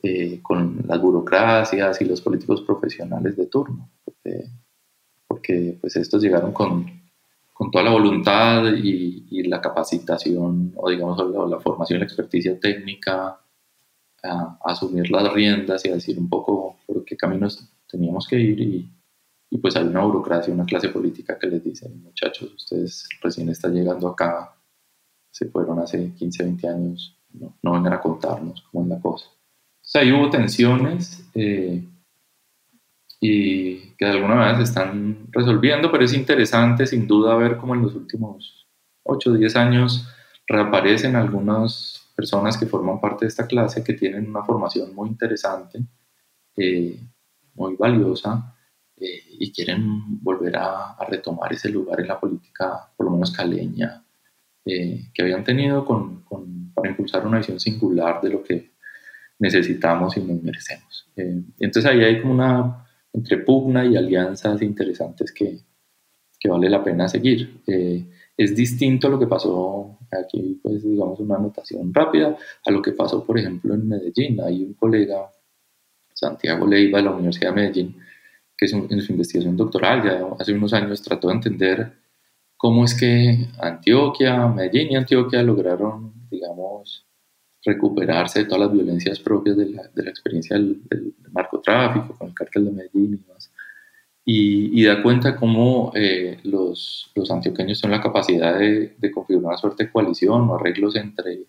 eh, 0.01 0.39
con 0.43 0.83
las 0.87 1.01
burocracias 1.01 2.01
y 2.01 2.05
los 2.05 2.21
políticos 2.21 2.61
profesionales 2.61 3.35
de 3.35 3.47
turno, 3.47 3.91
porque, 4.03 4.45
porque 5.27 5.77
pues 5.81 5.95
estos 5.95 6.21
llegaron 6.21 6.53
con, 6.53 7.04
con 7.55 7.71
toda 7.71 7.85
la 7.85 7.91
voluntad 7.91 8.65
y, 8.75 9.27
y, 9.31 9.43
la 9.43 9.61
capacitación, 9.61 10.73
o 10.75 10.89
digamos 10.89 11.17
la, 11.17 11.45
la 11.45 11.59
formación 11.61 11.99
la 11.99 12.05
experticia 12.05 12.59
técnica 12.59 13.39
a, 14.23 14.29
a, 14.29 14.57
asumir 14.65 15.09
las 15.09 15.31
riendas 15.31 15.85
y 15.85 15.89
a 15.89 15.93
decir 15.93 16.19
un 16.19 16.27
poco 16.27 16.75
por 16.85 17.05
qué 17.05 17.15
caminos 17.15 17.65
teníamos 17.87 18.27
que 18.27 18.37
ir 18.37 18.59
y, 18.59 18.91
y 19.49 19.57
pues 19.57 19.73
hay 19.77 19.85
una 19.85 20.01
burocracia, 20.01 20.53
una 20.53 20.65
clase 20.65 20.89
política 20.89 21.39
que 21.39 21.47
les 21.47 21.63
dice, 21.63 21.87
muchachos, 21.87 22.53
ustedes 22.55 23.07
recién 23.21 23.47
están 23.47 23.73
llegando 23.73 24.09
acá, 24.09 24.53
se 25.31 25.45
fueron 25.45 25.79
hace 25.79 26.11
15, 26.11 26.43
20 26.43 26.67
años, 26.67 27.17
no, 27.31 27.55
no 27.63 27.71
vengan 27.71 27.93
a 27.93 28.01
contarnos 28.01 28.65
cómo 28.69 28.83
es 28.83 28.89
la 28.89 28.99
cosa. 28.99 29.27
Entonces 29.77 30.01
ahí 30.01 30.11
hubo 30.11 30.29
tensiones 30.29 31.25
eh, 31.35 31.85
y 33.25 33.95
que 33.97 34.05
de 34.05 34.11
alguna 34.11 34.35
manera 34.35 34.57
se 34.57 34.63
están 34.63 35.27
resolviendo, 35.31 35.91
pero 35.91 36.05
es 36.05 36.13
interesante 36.13 36.85
sin 36.85 37.07
duda 37.07 37.35
ver 37.35 37.57
cómo 37.57 37.73
en 37.73 37.81
los 37.81 37.95
últimos 37.95 38.67
8 39.03 39.31
o 39.31 39.33
10 39.33 39.55
años 39.55 40.07
reaparecen 40.47 41.15
algunas 41.15 42.11
personas 42.15 42.57
que 42.57 42.67
forman 42.67 43.01
parte 43.01 43.25
de 43.25 43.29
esta 43.29 43.47
clase 43.47 43.83
que 43.83 43.93
tienen 43.93 44.29
una 44.29 44.43
formación 44.43 44.93
muy 44.93 45.09
interesante, 45.09 45.79
eh, 46.55 46.99
muy 47.55 47.75
valiosa, 47.75 48.55
eh, 48.97 49.23
y 49.39 49.51
quieren 49.51 50.21
volver 50.21 50.55
a, 50.57 50.95
retomar 51.09 51.51
ese 51.51 51.69
lugar 51.69 51.99
en 51.99 52.07
la 52.07 52.19
política, 52.19 52.89
por 52.95 53.07
lo 53.07 53.11
menos 53.11 53.31
caleña, 53.31 54.03
eh, 54.65 55.09
que 55.13 55.21
habían 55.21 55.43
tenido 55.43 55.83
con, 55.83 56.23
con, 56.23 56.73
para 56.73 56.89
impulsar 56.89 57.25
una 57.25 57.39
visión 57.39 57.59
singular 57.59 58.21
de 58.21 58.29
lo 58.29 58.43
que 58.43 58.71
necesitamos 59.39 60.15
y 60.15 60.21
nos 60.21 60.41
merecemos. 60.43 61.09
Eh, 61.17 61.41
entonces 61.59 61.91
ahí 61.91 62.03
hay 62.03 62.21
como 62.21 62.33
una 62.35 62.84
entre 63.15 63.37
pugna 63.39 63.85
y 63.85 63.95
alianzas 63.95 64.61
interesantes 64.61 65.31
que, 65.31 65.59
que 66.39 66.49
vale 66.49 66.69
la 66.69 66.83
pena 66.83 67.07
seguir. 67.07 67.61
es 68.37 68.55
distinto 68.55 69.09
lo 69.09 69.17
que 69.17 69.27
pasó 69.27 69.97
aquí, 70.11 70.59
pues 70.61 70.83
digamos 70.83 71.19
una 71.19 71.37
anotación 71.37 71.93
rápida, 71.93 72.35
a 72.65 72.71
lo 72.71 72.81
que 72.81 72.91
pasó, 72.91 73.23
por 73.23 73.39
ejemplo, 73.39 73.73
en 73.73 73.87
Medellín. 73.87 74.41
Hay 74.41 74.63
un 74.63 74.73
colega, 74.73 75.31
Santiago 76.13 76.67
Leiva, 76.67 76.99
de 76.99 77.05
la 77.05 77.11
Universidad 77.11 77.51
de 77.51 77.55
Medellín, 77.55 77.95
que 78.57 78.65
en 78.65 79.01
su 79.01 79.11
investigación 79.11 79.55
doctoral 79.55 80.03
ya 80.03 80.27
hace 80.39 80.53
unos 80.53 80.73
años 80.73 81.01
trató 81.01 81.29
de 81.29 81.35
entender 81.35 81.93
cómo 82.57 82.83
es 82.83 82.93
que 82.93 83.47
Antioquia, 83.59 84.47
Medellín 84.47 84.91
y 84.91 84.95
Antioquia 84.95 85.41
lograron, 85.41 86.13
digamos, 86.29 87.04
recuperarse 87.65 88.39
de 88.39 88.45
todas 88.45 88.61
las 88.61 88.73
violencias 88.73 89.19
propias 89.19 89.57
de 89.57 89.69
la, 89.69 89.89
de 89.93 90.03
la 90.03 90.09
experiencia 90.09 90.55
del, 90.55 90.81
del, 90.87 91.15
narcotráfico, 91.33 92.15
con 92.17 92.29
el 92.29 92.33
cártel 92.33 92.65
de 92.65 92.71
Medellín 92.71 93.13
y 93.15 93.17
demás. 93.17 93.51
Y, 94.23 94.81
y 94.81 94.85
da 94.85 95.03
cuenta 95.03 95.35
cómo 95.35 95.91
eh, 95.95 96.39
los, 96.43 97.11
los, 97.15 97.29
antioqueños 97.29 97.77
son 97.79 97.91
la 97.91 98.01
capacidad 98.01 98.57
de, 98.57 98.95
de, 98.97 99.11
configurar 99.11 99.49
una 99.49 99.57
suerte 99.57 99.85
de 99.85 99.91
coalición 99.91 100.49
o 100.49 100.55
arreglos 100.55 100.95
entre 100.95 101.45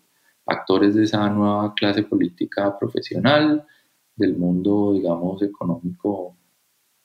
actores 0.46 0.94
de 0.94 1.04
esa 1.04 1.28
nueva 1.30 1.74
clase 1.74 2.02
política 2.02 2.78
profesional, 2.78 3.66
del 4.16 4.36
mundo, 4.36 4.94
digamos, 4.94 5.42
económico 5.42 6.36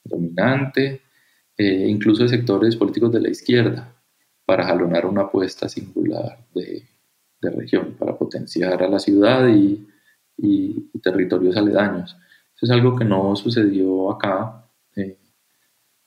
dominante, 0.03 1.01
eh, 1.57 1.88
incluso 1.88 2.24
de 2.24 2.30
sectores 2.30 2.76
políticos 2.76 3.12
de 3.12 3.22
la 3.22 3.30
izquierda, 3.30 3.93
para 4.45 4.66
jalonar 4.66 5.05
una 5.05 5.24
apuesta 5.24 5.70
singular 5.70 6.39
de, 6.55 6.84
de 7.42 7.50
región, 7.50 7.96
para 7.98 8.18
potenciar 8.18 8.82
a 8.84 8.88
la 8.88 9.00
ciudad 9.00 9.48
y, 9.48 9.88
y, 10.38 10.89
territorios 11.00 11.58
aledaños. 11.58 12.16
Eso 12.56 12.66
es 12.66 12.72
algo 12.72 12.96
que 12.96 13.06
no 13.06 13.36
sucedió 13.36 14.12
acá 14.12 14.70
eh, 14.96 15.18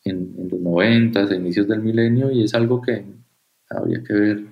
en, 0.04 0.34
en, 0.38 0.48
los 0.48 0.60
90, 0.60 1.20
a 1.20 1.34
inicios 1.34 1.66
del 1.66 1.80
milenio, 1.80 2.30
y 2.30 2.44
es 2.44 2.54
algo 2.54 2.80
que 2.80 3.04
habría 3.68 4.04
que 4.04 4.12
ver 4.12 4.44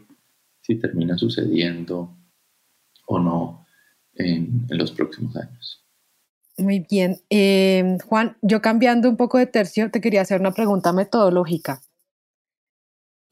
si 0.61 0.76
termina 0.76 1.16
sucediendo 1.16 2.16
o 3.07 3.18
no 3.18 3.66
en, 4.14 4.66
en 4.68 4.78
los 4.78 4.91
próximos 4.93 5.37
años. 5.37 5.83
Muy 6.59 6.80
bien. 6.89 7.18
Eh, 7.30 7.99
Juan, 8.07 8.37
yo 8.43 8.61
cambiando 8.61 9.09
un 9.09 9.16
poco 9.16 9.39
de 9.39 9.47
tercio, 9.47 9.91
te 9.91 10.01
quería 10.01 10.22
hacer 10.22 10.41
una 10.41 10.53
pregunta 10.53 10.93
metodológica. 10.93 11.80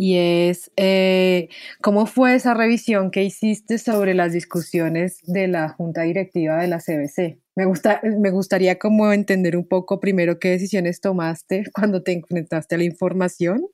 Y 0.03 0.17
es, 0.17 0.73
eh, 0.79 1.51
¿cómo 1.83 2.07
fue 2.07 2.35
esa 2.35 2.55
revisión 2.55 3.11
que 3.11 3.23
hiciste 3.23 3.77
sobre 3.77 4.15
las 4.15 4.33
discusiones 4.33 5.19
de 5.25 5.47
la 5.47 5.69
Junta 5.69 6.01
Directiva 6.05 6.57
de 6.57 6.69
la 6.69 6.79
CBC? 6.79 7.39
Me, 7.55 7.67
gusta, 7.67 8.01
me 8.03 8.31
gustaría 8.31 8.79
como 8.79 9.13
entender 9.13 9.59
un 9.59 9.69
poco 9.69 10.01
primero 10.01 10.39
qué 10.39 10.49
decisiones 10.49 11.03
tomaste 11.03 11.65
cuando 11.75 12.03
te 12.03 12.13
enfrentaste 12.13 12.77
a 12.77 12.79
la 12.79 12.85
información 12.85 13.67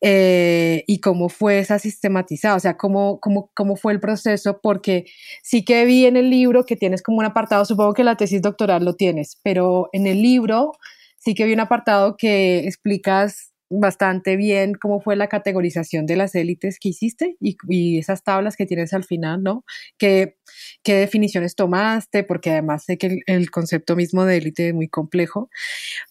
eh, 0.00 0.82
y 0.88 0.98
cómo 0.98 1.28
fue 1.28 1.60
esa 1.60 1.78
sistematizada, 1.78 2.56
o 2.56 2.60
sea, 2.60 2.76
cómo, 2.76 3.20
cómo, 3.20 3.52
cómo 3.54 3.76
fue 3.76 3.92
el 3.92 4.00
proceso, 4.00 4.58
porque 4.60 5.04
sí 5.44 5.64
que 5.64 5.84
vi 5.84 6.06
en 6.06 6.16
el 6.16 6.28
libro 6.28 6.66
que 6.66 6.74
tienes 6.74 7.04
como 7.04 7.18
un 7.18 7.26
apartado, 7.26 7.64
supongo 7.64 7.94
que 7.94 8.02
la 8.02 8.16
tesis 8.16 8.42
doctoral 8.42 8.84
lo 8.84 8.96
tienes, 8.96 9.38
pero 9.44 9.90
en 9.92 10.08
el 10.08 10.22
libro 10.22 10.72
sí 11.18 11.34
que 11.34 11.44
vi 11.44 11.52
un 11.52 11.60
apartado 11.60 12.16
que 12.16 12.66
explicas 12.66 13.50
bastante 13.70 14.36
bien 14.36 14.74
cómo 14.74 15.00
fue 15.00 15.16
la 15.16 15.28
categorización 15.28 16.04
de 16.04 16.16
las 16.16 16.34
élites 16.34 16.78
que 16.78 16.90
hiciste 16.90 17.36
y, 17.40 17.98
esas 17.98 18.22
tablas 18.22 18.56
que 18.56 18.66
tienes 18.66 18.92
al 18.92 19.04
final, 19.04 19.42
¿no? 19.42 19.64
¿Qué, 19.96 20.36
qué 20.82 20.94
definiciones 20.94 21.54
tomaste? 21.54 22.24
Porque 22.24 22.50
además 22.50 22.84
sé 22.84 22.98
que 22.98 23.06
el, 23.06 23.22
el, 23.26 23.50
concepto 23.50 23.96
mismo 23.96 24.24
de 24.24 24.36
élite 24.36 24.68
es 24.68 24.74
muy 24.74 24.88
complejo, 24.88 25.48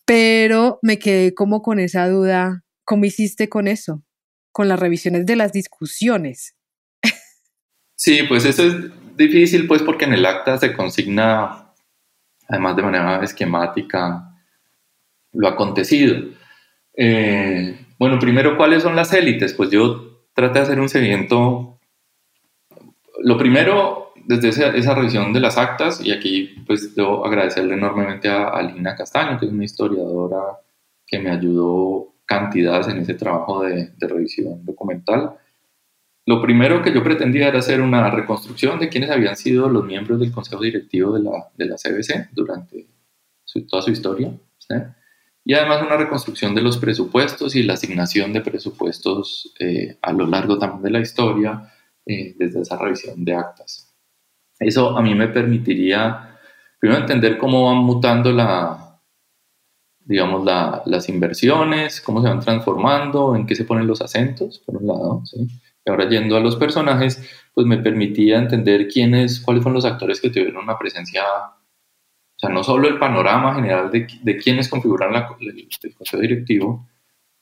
pero 0.06 0.80
me 0.82 0.98
quedé 0.98 1.34
como 1.34 1.62
con 1.62 1.80
esa 1.80 2.08
duda 2.08 2.64
¿Cómo 2.90 3.06
hiciste 3.06 3.50
con 3.50 3.68
eso? 3.68 4.02
Con 4.52 4.68
las 4.68 4.80
revisiones 4.80 5.24
de 5.28 5.36
las 5.36 5.54
discusiones. 5.54 6.56
Sí, 7.96 8.24
pues 8.28 8.46
eso 8.46 8.64
es 8.64 8.76
difícil, 9.16 9.68
pues 9.68 9.84
porque 9.84 10.06
en 10.06 10.14
el 10.14 10.26
acta 10.26 10.58
se 10.58 10.74
consigna, 10.74 11.72
además 12.48 12.76
de 12.76 12.82
manera 12.82 13.24
esquemática, 13.24 14.42
lo 15.34 15.48
acontecido. 15.48 16.30
Eh, 17.02 17.80
bueno, 17.98 18.20
primero, 18.20 18.58
¿cuáles 18.58 18.84
son 18.84 18.94
las 18.94 19.14
élites? 19.14 19.54
Pues 19.54 19.70
yo 19.70 20.28
traté 20.34 20.60
de 20.60 20.64
hacer 20.64 20.80
un 20.82 20.90
seguimiento. 20.90 21.80
Lo 23.24 23.38
primero, 23.38 24.12
desde 24.26 24.50
esa, 24.50 24.76
esa, 24.76 24.96
revisión 24.96 25.32
de 25.32 25.40
las 25.40 25.58
actas, 25.58 26.06
y 26.06 26.12
aquí 26.12 26.62
pues 26.68 26.94
debo 26.96 27.26
agradecerle 27.26 27.76
enormemente 27.76 28.28
a, 28.28 28.50
a 28.50 28.62
Lina 28.62 28.98
Castaño, 28.98 29.40
que 29.40 29.46
es 29.46 29.52
una 29.52 29.64
historiadora 29.64 30.60
que 31.08 31.20
me 31.20 31.32
ayudó 31.32 32.16
cantidades 32.26 32.90
en 32.90 32.98
ese 32.98 33.14
trabajo 33.14 33.64
de, 33.64 33.92
de, 33.98 34.08
revisión 34.08 34.66
documental. 34.66 35.38
Lo 36.26 36.42
primero 36.42 36.82
que 36.82 36.94
yo 36.94 37.02
pretendía 37.02 37.48
era 37.48 37.60
hacer 37.60 37.80
una 37.80 38.12
reconstrucción 38.12 38.78
de 38.78 38.90
quiénes 38.90 39.10
habían 39.10 39.38
sido 39.38 39.70
los 39.70 39.86
miembros 39.86 40.20
del 40.20 40.34
consejo 40.34 40.62
directivo 40.62 41.14
de 41.14 41.24
la, 41.24 41.50
de 41.56 41.66
la 41.66 41.76
CBC 41.76 42.30
durante 42.34 42.88
su, 43.46 43.66
toda 43.66 43.84
su 43.84 43.92
historia. 43.92 44.34
¿sí? 44.58 44.76
Y 45.46 45.54
además 45.54 45.82
una 45.82 45.98
reconstrucción 45.98 46.54
de 46.54 46.62
los 46.62 46.78
presupuestos 46.78 47.56
y 47.56 47.64
la 47.64 47.74
asignación 47.74 48.34
de 48.34 48.42
presupuestos 48.42 49.54
eh, 49.60 49.98
a 50.02 50.12
lo 50.12 50.28
largo 50.28 50.60
también 50.60 50.84
de 50.84 50.92
la 50.92 51.00
historia 51.00 51.74
eh, 52.06 52.36
desde 52.38 52.62
esa 52.62 52.78
revisión 52.78 53.24
de 53.24 53.36
actas. 53.36 53.96
Eso 54.60 54.98
a 54.98 55.02
mí 55.02 55.16
me 55.16 55.30
permitiría, 55.30 56.38
primero, 56.80 57.02
entender 57.02 57.38
cómo 57.38 57.66
van 57.66 57.78
mutando 57.78 58.32
la, 58.32 58.90
digamos, 60.00 60.44
las 60.86 61.08
inversiones, 61.08 62.02
cómo 62.02 62.22
se 62.22 62.28
van 62.28 62.40
transformando, 62.40 63.36
en 63.36 63.46
qué 63.46 63.56
se 63.56 63.64
ponen 63.64 63.88
los 63.88 64.02
acentos, 64.02 64.60
por 64.66 64.78
un 64.78 64.88
lado. 64.88 65.24
Y 65.86 65.90
ahora 65.90 66.10
yendo 66.10 66.36
a 66.36 66.40
los 66.40 66.56
personajes, 66.56 67.24
pues 67.54 67.68
me 67.68 67.78
permitía 67.78 68.40
entender 68.40 68.88
quiénes, 68.88 69.40
cuáles 69.40 69.64
fueron 69.64 69.76
los 69.76 69.86
actores 69.86 70.20
que 70.20 70.30
tuvieron 70.30 70.64
una 70.64 70.78
presencia, 70.78 71.24
o 72.40 72.48
sea, 72.48 72.50
no 72.50 72.64
solo 72.64 72.88
el 72.88 72.98
panorama 72.98 73.54
general 73.54 73.92
de, 73.92 74.08
de 74.22 74.38
quiénes 74.38 74.70
configuran 74.70 75.12
la, 75.12 75.36
el, 75.42 75.68
el 75.84 75.94
consejo 75.94 76.22
directivo, 76.22 76.88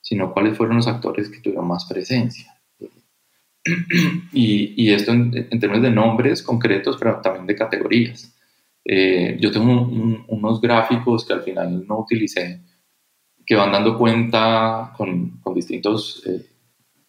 sino 0.00 0.32
cuáles 0.32 0.56
fueron 0.56 0.74
los 0.74 0.88
actores 0.88 1.28
que 1.28 1.38
tuvieron 1.38 1.68
más 1.68 1.86
presencia. 1.86 2.52
Y, 4.32 4.74
y 4.76 4.92
esto 4.92 5.12
en, 5.12 5.46
en, 5.50 5.60
términos 5.60 5.84
de 5.84 5.92
nombres 5.92 6.42
concretos, 6.42 6.96
pero 6.98 7.20
también 7.20 7.46
de 7.46 7.54
categorías. 7.54 8.34
Eh, 8.84 9.36
yo 9.40 9.52
tengo 9.52 9.70
un, 9.70 10.24
unos 10.26 10.60
gráficos 10.60 11.24
que 11.24 11.34
al 11.34 11.42
final 11.42 11.86
no 11.86 12.00
utilicé, 12.00 12.60
que 13.46 13.54
van 13.54 13.70
dando 13.70 13.96
cuenta 13.96 14.94
con, 14.96 15.38
con 15.40 15.54
distintos 15.54 16.24
eh, 16.26 16.44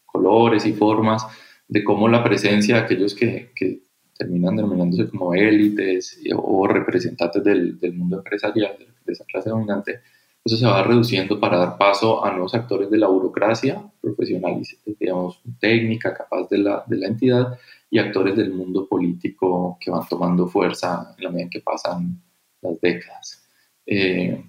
colores 0.06 0.64
y 0.68 0.74
formas 0.74 1.26
de 1.68 1.84
cómo 1.84 2.08
la 2.08 2.24
presencia 2.24 2.76
de 2.76 2.82
aquellos 2.82 3.16
que, 3.16 3.52
que 3.56 3.89
terminan 4.20 4.58
denominándose 4.58 5.10
como 5.10 5.34
élites 5.34 6.20
o 6.36 6.68
representantes 6.68 7.42
del, 7.42 7.80
mundo 7.94 8.18
empresarial, 8.18 8.76
de 9.06 9.14
esa 9.14 9.24
clase 9.24 9.50
dominante, 9.50 10.02
eso 10.44 10.58
se 10.58 10.66
va 10.66 10.84
reduciendo 10.84 11.40
para 11.40 11.58
dar 11.58 11.78
paso 11.78 12.24
a 12.24 12.32
nuevos 12.32 12.54
actores 12.54 12.90
de 12.90 12.98
la 12.98 13.08
burocracia, 13.08 13.82
profesionales, 14.02 14.78
digamos, 15.00 15.42
técnica, 15.60 16.14
capaz 16.14 16.50
de 16.50 16.58
la, 16.58 16.84
entidad, 16.90 17.58
y 17.90 17.98
actores 17.98 18.36
del 18.36 18.54
mundo 18.54 18.88
político 18.88 19.78
que 19.80 19.90
van 19.90 20.08
tomando 20.08 20.48
fuerza 20.48 21.16
en 21.18 21.24
la 21.24 21.30
medida 21.32 21.50
que 21.50 21.62
pasan 21.62 22.22
las 22.62 22.80
décadas. 22.82 23.48
Eh, 23.86 24.44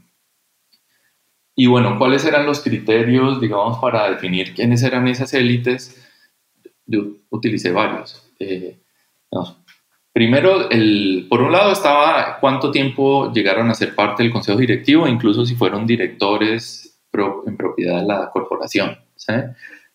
y 1.55 1.67
bueno, 1.67 1.97
¿cuáles 1.97 2.25
eran 2.25 2.45
los 2.45 2.61
criterios, 2.61 3.41
digamos, 3.41 3.79
para 3.79 4.11
definir 4.11 4.53
quiénes 4.53 4.83
eran 4.83 5.07
esas 5.07 5.33
élites? 5.33 5.97
Yo 6.87 7.19
utilicé 7.31 7.71
varios. 7.71 8.31
Eh. 8.41 8.81
Primero, 10.13 10.69
el, 10.71 11.27
por 11.31 11.41
un 11.41 11.53
lado 11.53 11.73
estaba 11.73 12.39
cuánto 12.41 12.73
tiempo 12.73 13.33
llegaron 13.33 13.71
a 13.71 13.75
ser 13.75 13.95
parte 13.95 14.25
del 14.25 14.33
consejo 14.33 14.59
directivo, 14.59 15.07
incluso 15.07 15.47
si 15.47 15.55
fueron 15.55 15.87
directores 15.87 17.01
pro, 17.11 17.45
en 17.47 17.57
propiedad 17.57 18.01
de 18.01 18.07
la 18.07 18.31
corporación. 18.31 18.99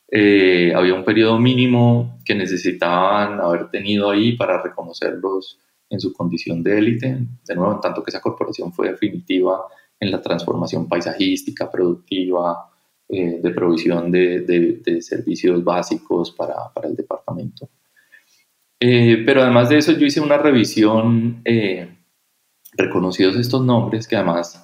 Eh, 0.10 0.72
había 0.74 0.94
un 0.94 1.04
periodo 1.04 1.38
mínimo 1.38 2.20
que 2.24 2.34
necesitaban 2.34 3.42
haber 3.42 3.70
tenido 3.70 4.10
ahí 4.10 4.38
para 4.38 4.62
reconocerlos 4.62 5.60
en 5.90 6.00
su 6.00 6.14
condición 6.14 6.64
de 6.64 6.78
élite, 6.78 7.18
de 7.46 7.56
nuevo, 7.56 7.74
en 7.74 7.82
tanto 7.82 8.02
que 8.02 8.12
esa 8.12 8.22
corporación 8.22 8.72
fue 8.72 8.92
definitiva 8.92 9.66
en 10.00 10.12
la 10.12 10.22
transformación 10.22 10.88
paisajística, 10.88 11.70
productiva, 11.70 12.70
eh, 13.10 13.40
de 13.44 13.52
provisión 13.52 14.12
de, 14.12 14.82
servicios 15.02 15.64
básicos 15.64 16.32
para 16.32 16.72
el 16.84 16.96
departamento. 16.96 17.68
Eh, 18.88 19.24
pero 19.26 19.42
además 19.42 19.70
de 19.70 19.80
eso, 19.80 19.94
yo 19.94 20.06
hice 20.06 20.22
una 20.22 20.38
revisión, 20.38 21.42
eh, 21.44 21.90
reconocidos 22.74 23.36
estos 23.36 23.66
nombres, 23.66 24.08
que 24.08 24.16
además, 24.16 24.64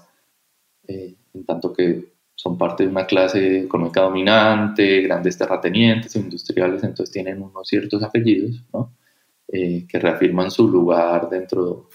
eh, 0.88 1.16
en 1.34 1.44
tanto 1.44 1.74
que 1.74 2.14
son 2.36 2.56
parte 2.56 2.84
de 2.84 2.90
una 2.90 3.08
clase 3.08 3.62
económica 3.62 4.02
dominante, 4.02 5.02
grandes 5.02 5.40
terratenientes, 5.40 6.16
industriales, 6.16 6.84
entonces 6.84 7.12
tienen 7.12 7.42
unos 7.42 7.68
ciertos 7.68 8.04
apellidos, 8.04 8.64
¿no? 8.72 8.96
que 9.48 10.00
reafirman 10.00 10.50
su 10.50 10.68
lugar 10.70 11.28
dentro 11.30 11.90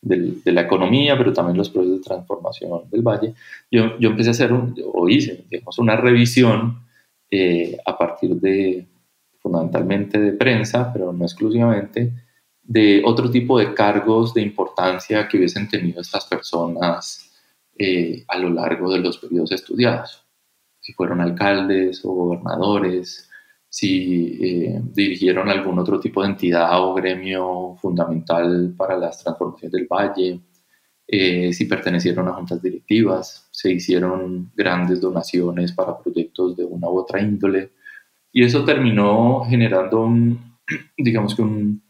del, 0.00 0.44
de 0.44 0.52
la 0.52 0.60
economía, 0.60 1.18
pero 1.18 1.32
también 1.32 1.56
los 1.56 1.70
procesos 1.70 1.98
de 1.98 2.04
transformación 2.04 2.88
del 2.90 3.02
valle. 3.02 3.34
Yo, 3.70 3.98
yo 3.98 4.10
empecé 4.10 4.28
a 4.28 4.32
hacer, 4.32 4.52
un, 4.52 4.76
o 4.94 5.08
hice, 5.08 5.44
digamos, 5.50 5.78
una 5.78 5.96
revisión 5.96 6.84
a 7.84 7.98
partir 7.98 8.36
de, 8.36 8.86
fundamentalmente 9.40 10.20
de 10.20 10.32
prensa, 10.32 10.92
pero 10.92 11.12
no 11.12 11.24
exclusivamente, 11.24 12.12
de 12.62 13.02
otro 13.04 13.30
tipo 13.30 13.58
de 13.58 13.74
cargos 13.74 14.32
de 14.34 14.42
importancia 14.42 15.26
que 15.26 15.38
hubiesen 15.38 15.68
tenido 15.68 16.00
estas 16.00 16.26
personas 16.26 17.32
eh, 17.76 18.24
a 18.28 18.38
lo 18.38 18.50
largo 18.50 18.92
de 18.92 19.00
los 19.00 19.18
periodos 19.18 19.52
estudiados. 19.52 20.24
Si 20.80 20.92
fueron 20.92 21.20
alcaldes 21.20 22.04
o 22.04 22.12
gobernadores, 22.12 23.28
si 23.68 24.38
eh, 24.42 24.80
dirigieron 24.82 25.48
algún 25.48 25.78
otro 25.78 25.98
tipo 26.00 26.22
de 26.22 26.28
entidad 26.28 26.82
o 26.82 26.94
gremio 26.94 27.76
fundamental 27.80 28.74
para 28.76 28.96
las 28.96 29.22
transformaciones 29.22 29.72
del 29.72 29.86
valle, 29.86 30.40
eh, 31.06 31.52
si 31.52 31.64
pertenecieron 31.64 32.28
a 32.28 32.34
juntas 32.34 32.62
directivas, 32.62 33.48
se 33.50 33.72
hicieron 33.72 34.52
grandes 34.54 35.00
donaciones 35.00 35.72
para 35.72 35.98
proyectos 35.98 36.56
de 36.56 36.64
una 36.64 36.88
u 36.88 36.98
otra 36.98 37.20
índole, 37.20 37.72
y 38.32 38.44
eso 38.44 38.64
terminó 38.64 39.44
generando 39.48 40.08
digamos 40.96 41.34
que 41.34 41.42
un, 41.42 41.82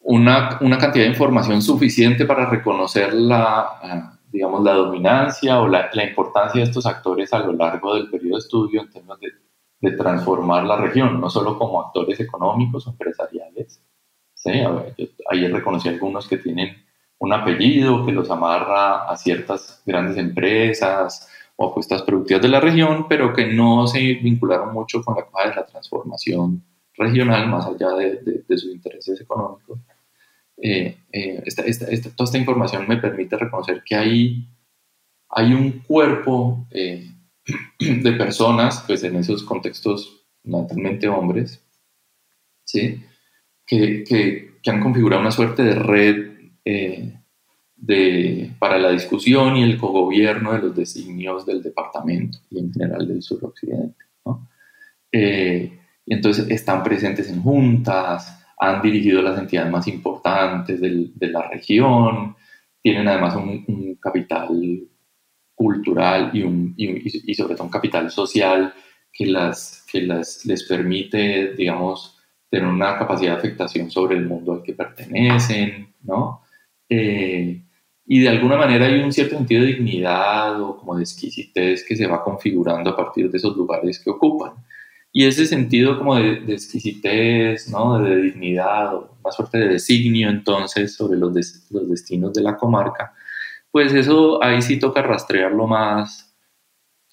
una, 0.00 0.58
una, 0.60 0.78
cantidad 0.78 1.04
de 1.04 1.10
información 1.10 1.62
suficiente 1.62 2.26
para 2.26 2.48
reconocer 2.48 3.12
la, 3.14 4.18
digamos, 4.30 4.62
la 4.62 4.74
dominancia 4.74 5.60
o 5.60 5.68
la, 5.68 5.90
la, 5.92 6.04
importancia 6.04 6.60
de 6.60 6.68
estos 6.68 6.86
actores 6.86 7.32
a 7.32 7.38
lo 7.38 7.52
largo 7.52 7.94
del 7.94 8.10
periodo 8.10 8.36
de 8.36 8.40
estudio 8.40 8.82
en 8.82 8.90
términos 8.90 9.18
de, 9.20 9.32
de 9.80 9.96
transformar 9.96 10.64
la 10.64 10.76
región, 10.76 11.20
no 11.20 11.30
solo 11.30 11.58
como 11.58 11.80
actores 11.80 12.20
económicos 12.20 12.86
o 12.86 12.90
empresariales. 12.90 13.82
¿sí? 14.34 14.60
A 14.60 14.84
ayer 15.30 15.52
reconocí 15.52 15.88
algunos 15.88 16.28
que 16.28 16.38
tienen 16.38 16.76
un 17.18 17.32
apellido 17.32 18.04
que 18.04 18.12
los 18.12 18.30
amarra 18.30 19.08
a 19.08 19.16
ciertas 19.16 19.82
grandes 19.86 20.18
empresas, 20.18 21.28
o 21.56 21.68
apuestas 21.68 22.02
productivas 22.02 22.42
de 22.42 22.48
la 22.48 22.60
región, 22.60 23.06
pero 23.08 23.32
que 23.32 23.46
no 23.46 23.86
se 23.86 23.98
vincularon 24.14 24.72
mucho 24.72 25.02
con 25.02 25.16
la 25.16 25.24
cosa 25.26 25.48
de 25.48 25.54
la 25.54 25.66
transformación 25.66 26.62
regional, 26.94 27.48
más 27.48 27.66
allá 27.66 27.90
de, 27.90 28.16
de, 28.22 28.44
de 28.48 28.58
sus 28.58 28.72
intereses 28.72 29.20
económicos. 29.20 29.78
Eh, 30.56 30.96
eh, 31.12 31.42
esta, 31.44 31.62
esta, 31.62 31.86
esta, 31.86 32.10
toda 32.10 32.26
esta 32.26 32.38
información 32.38 32.86
me 32.88 32.96
permite 32.96 33.36
reconocer 33.36 33.82
que 33.84 33.96
hay, 33.96 34.48
hay 35.28 35.52
un 35.52 35.80
cuerpo 35.80 36.66
eh, 36.70 37.10
de 37.78 38.12
personas, 38.12 38.84
pues 38.86 39.02
en 39.04 39.16
esos 39.16 39.42
contextos 39.42 40.24
naturalmente 40.44 41.08
hombres, 41.08 41.62
¿sí? 42.64 43.02
que, 43.66 44.04
que, 44.04 44.58
que 44.62 44.70
han 44.70 44.80
configurado 44.80 45.22
una 45.22 45.30
suerte 45.30 45.62
de 45.62 45.74
red 45.74 46.34
eh, 46.64 47.20
de, 47.76 48.50
para 48.58 48.78
la 48.78 48.90
discusión 48.90 49.56
y 49.56 49.62
el 49.62 49.78
cogobierno 49.78 50.52
de 50.52 50.60
los 50.60 50.76
designios 50.76 51.44
del 51.44 51.62
departamento 51.62 52.38
y 52.50 52.58
en 52.58 52.72
general 52.72 53.06
del 53.06 53.22
suroccidente. 53.22 54.04
¿no? 54.24 54.48
Eh, 55.12 55.78
y 56.06 56.14
entonces 56.14 56.48
están 56.50 56.82
presentes 56.82 57.28
en 57.30 57.42
juntas, 57.42 58.44
han 58.58 58.82
dirigido 58.82 59.22
las 59.22 59.38
entidades 59.38 59.70
más 59.70 59.86
importantes 59.88 60.80
del, 60.80 61.12
de 61.14 61.28
la 61.28 61.48
región, 61.48 62.36
tienen 62.82 63.08
además 63.08 63.34
un, 63.36 63.64
un 63.66 63.94
capital 63.96 64.88
cultural 65.54 66.30
y, 66.32 66.42
un, 66.42 66.74
y, 66.76 67.30
y, 67.30 67.34
sobre 67.34 67.54
todo 67.54 67.64
un 67.64 67.70
capital 67.70 68.10
social 68.10 68.74
que, 69.12 69.26
las, 69.26 69.86
que 69.90 70.02
las, 70.02 70.44
les 70.44 70.64
permite, 70.64 71.54
digamos, 71.54 72.18
tener 72.50 72.68
una 72.68 72.98
capacidad 72.98 73.32
de 73.32 73.38
afectación 73.38 73.90
sobre 73.90 74.16
el 74.16 74.26
mundo 74.26 74.52
al 74.52 74.62
que 74.62 74.74
pertenecen, 74.74 75.94
¿no? 76.02 76.42
Eh, 76.88 77.63
y 78.06 78.20
de 78.20 78.28
alguna 78.28 78.56
manera 78.56 78.86
hay 78.86 79.00
un 79.00 79.12
cierto 79.12 79.36
sentido 79.36 79.62
de 79.62 79.68
dignidad 79.68 80.60
o 80.60 80.76
como 80.76 80.96
de 80.96 81.02
exquisitez 81.02 81.84
que 81.84 81.96
se 81.96 82.06
va 82.06 82.22
configurando 82.22 82.90
a 82.90 82.96
partir 82.96 83.30
de 83.30 83.38
esos 83.38 83.56
lugares 83.56 83.98
que 83.98 84.10
ocupan. 84.10 84.52
Y 85.10 85.24
ese 85.24 85.46
sentido 85.46 85.96
como 85.96 86.16
de, 86.16 86.52
exquisitez, 86.52 87.68
¿no? 87.70 87.98
de 88.00 88.16
dignidad, 88.16 88.94
o 88.94 89.16
una 89.22 89.32
suerte 89.32 89.58
de 89.58 89.68
designio 89.68 90.28
entonces 90.28 90.94
sobre 90.94 91.18
los, 91.18 91.32
los 91.70 91.88
destinos 91.88 92.32
de 92.34 92.42
la 92.42 92.56
comarca, 92.56 93.14
pues 93.70 93.92
eso 93.94 94.42
ahí 94.42 94.60
sí 94.60 94.78
toca 94.78 95.02
rastrearlo 95.02 95.66
más 95.66 96.34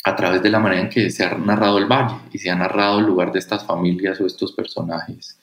a 0.04 0.16
través 0.16 0.42
de 0.44 0.50
la 0.50 0.60
manera 0.60 0.82
en 0.82 0.90
que 0.90 1.10
se 1.12 1.24
ha 1.24 1.38
narrado 1.38 1.78
el 1.78 1.86
valle 1.86 2.16
y 2.34 2.40
se 2.40 2.50
ha 2.50 2.56
narrado 2.56 3.00
el 3.00 3.06
lugar 3.06 3.32
de 3.32 3.40
estas 3.40 3.66
familias 3.66 4.20
o 4.20 4.26
estos 4.26 4.52
personajes 4.54 5.41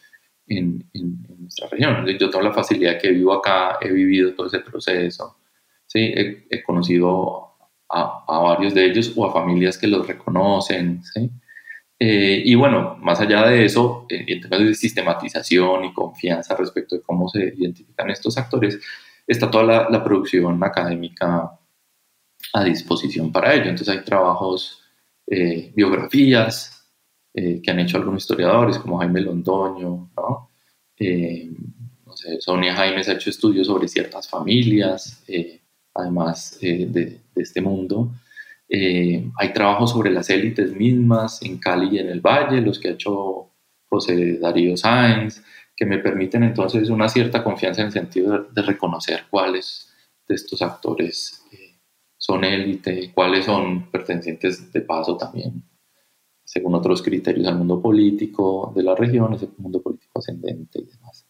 en, 0.48 0.88
en, 0.92 1.26
en, 1.28 1.42
nuestra 1.42 1.68
región. 1.68 2.06
Yo 2.06 2.30
tengo 2.30 2.44
la 2.44 2.52
facilidad 2.52 2.98
que 3.00 3.10
vivo 3.10 3.32
acá, 3.32 3.78
he 3.80 3.90
vivido 3.90 4.34
todo 4.34 4.46
ese 4.46 4.60
proceso, 4.60 5.38
¿sí? 5.86 6.00
he, 6.00 6.46
he 6.50 6.62
conocido 6.62 7.54
a, 7.88 8.24
a, 8.26 8.38
varios 8.40 8.74
de 8.74 8.84
ellos 8.86 9.12
o 9.16 9.26
a 9.26 9.32
familias 9.32 9.78
que 9.78 9.86
los 9.86 10.06
reconocen. 10.06 11.02
¿sí? 11.04 11.30
Eh, 11.98 12.42
y 12.44 12.54
bueno, 12.54 12.96
más 13.00 13.20
allá 13.20 13.46
de 13.46 13.64
eso, 13.64 14.06
eh, 14.08 14.24
en 14.28 14.40
términos 14.40 14.68
de 14.68 14.74
sistematización 14.74 15.84
y 15.84 15.92
confianza 15.92 16.56
respecto 16.56 16.96
de 16.96 17.02
cómo 17.02 17.28
se 17.28 17.54
identifican 17.56 18.10
estos 18.10 18.38
actores, 18.38 18.78
está 19.26 19.50
toda 19.50 19.64
la, 19.64 19.90
la 19.90 20.04
producción 20.04 20.62
académica 20.62 21.58
a 22.52 22.64
disposición 22.64 23.32
para 23.32 23.54
ello. 23.54 23.64
Entonces 23.64 23.88
hay 23.88 24.04
trabajos, 24.04 24.82
eh, 25.26 25.72
biografías, 25.74 26.77
eh, 27.34 27.60
que 27.62 27.70
han 27.70 27.80
hecho 27.80 27.98
algunos 27.98 28.22
historiadores 28.22 28.78
como 28.78 28.98
Jaime 28.98 29.20
Londoño, 29.20 30.10
¿no? 30.16 30.48
Eh, 30.98 31.50
Sonia 32.40 32.74
Jaimes 32.74 33.08
ha 33.08 33.12
hecho 33.12 33.30
estudios 33.30 33.66
sobre 33.66 33.88
ciertas 33.88 34.28
familias, 34.28 35.22
eh, 35.28 35.60
además 35.94 36.58
eh, 36.60 36.86
de, 36.88 37.20
este 37.36 37.60
mundo. 37.60 38.10
hay 38.70 39.52
trabajos 39.54 39.92
sobre 39.92 40.10
las 40.10 40.28
élites 40.30 40.72
mismas 40.74 41.40
en 41.42 41.58
Cali 41.58 41.96
y 41.96 41.98
en 42.00 42.08
el 42.08 42.20
Valle, 42.20 42.60
los 42.60 42.78
que 42.78 42.88
ha 42.88 42.92
hecho 42.92 43.50
José 43.88 44.38
Darío 44.38 44.76
Sáenz, 44.76 45.42
que 45.76 45.86
me 45.86 45.98
permiten 45.98 46.42
entonces 46.42 46.90
una 46.90 47.08
cierta 47.08 47.44
confianza 47.44 47.82
en 47.82 47.86
el 47.86 47.92
sentido 47.92 48.48
de, 48.52 48.62
reconocer 48.62 49.24
cuáles 49.30 49.94
de 50.26 50.34
estos 50.34 50.60
actores 50.60 51.44
son 52.18 52.44
élite, 52.44 53.12
cuáles 53.14 53.44
son 53.44 53.90
pertenecientes 53.90 54.72
de 54.72 54.80
paso 54.80 55.16
también, 55.16 55.62
según 56.48 56.74
otros 56.74 57.02
criterios, 57.02 57.46
al 57.46 57.58
mundo 57.58 57.82
político 57.82 58.72
de 58.74 58.82
las 58.82 58.98
regiones, 58.98 59.42
el 59.42 59.50
mundo 59.58 59.82
político 59.82 60.18
ascendente 60.18 60.78
y 60.78 60.84
demás. 60.84 61.26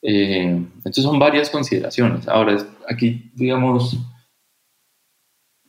Eh, 0.00 0.46
entonces 0.46 1.04
son 1.04 1.18
varias 1.18 1.50
consideraciones. 1.50 2.26
Ahora, 2.26 2.56
aquí, 2.88 3.30
digamos, 3.34 3.98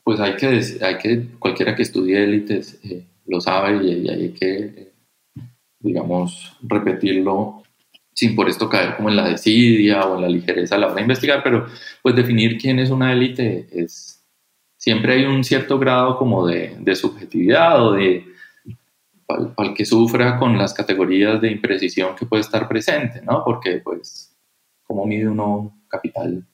pues 0.05 0.21
hay 0.21 0.37
que, 0.37 0.61
hay 0.85 0.97
que 0.99 1.27
cualquiera 1.37 1.75
que 1.75 1.81
estudie 1.81 2.23
élites 2.23 2.79
eh, 2.85 3.05
lo 3.25 3.41
sabe 3.41 3.83
y, 3.83 4.07
hay 4.07 4.29
que, 4.29 4.57
eh, 4.57 4.93
digamos, 5.79 6.55
repetirlo 6.61 7.63
sin 8.13 8.37
por 8.37 8.47
esto 8.47 8.69
caer 8.69 8.95
como 8.95 9.09
en 9.09 9.17
la 9.17 9.27
desidia 9.27 10.05
o 10.05 10.15
en 10.15 10.21
la 10.21 10.29
ligereza 10.29 10.75
a 10.75 10.77
la 10.77 10.85
hora 10.87 10.95
de 10.95 11.01
investigar, 11.01 11.43
pero 11.43 11.67
pues 12.01 12.15
definir 12.15 12.57
quién 12.57 12.79
es 12.79 12.89
una 12.89 13.11
élite 13.11 13.67
es, 13.69 14.25
siempre 14.77 15.15
hay 15.15 15.25
un 15.25 15.43
cierto 15.43 15.77
grado 15.77 16.17
como 16.17 16.47
de, 16.47 16.77
de 16.79 16.95
subjetividad 16.95 17.85
o 17.85 17.91
de, 17.91 18.36
para 19.27 19.69
el 19.69 19.73
que 19.75 19.85
sufra 19.85 20.37
con 20.39 20.57
las 20.57 20.73
categorías 20.73 21.41
de 21.41 21.51
imprecisión 21.51 22.15
que 22.15 22.25
puede 22.25 22.41
estar 22.41 22.67
presente, 22.67 23.21
¿no? 23.21 23.43
Porque, 23.43 23.81
pues, 23.83 24.35
¿cómo 24.83 25.05
mide 25.05 25.27
uno 25.27 25.83
capital 25.89 26.45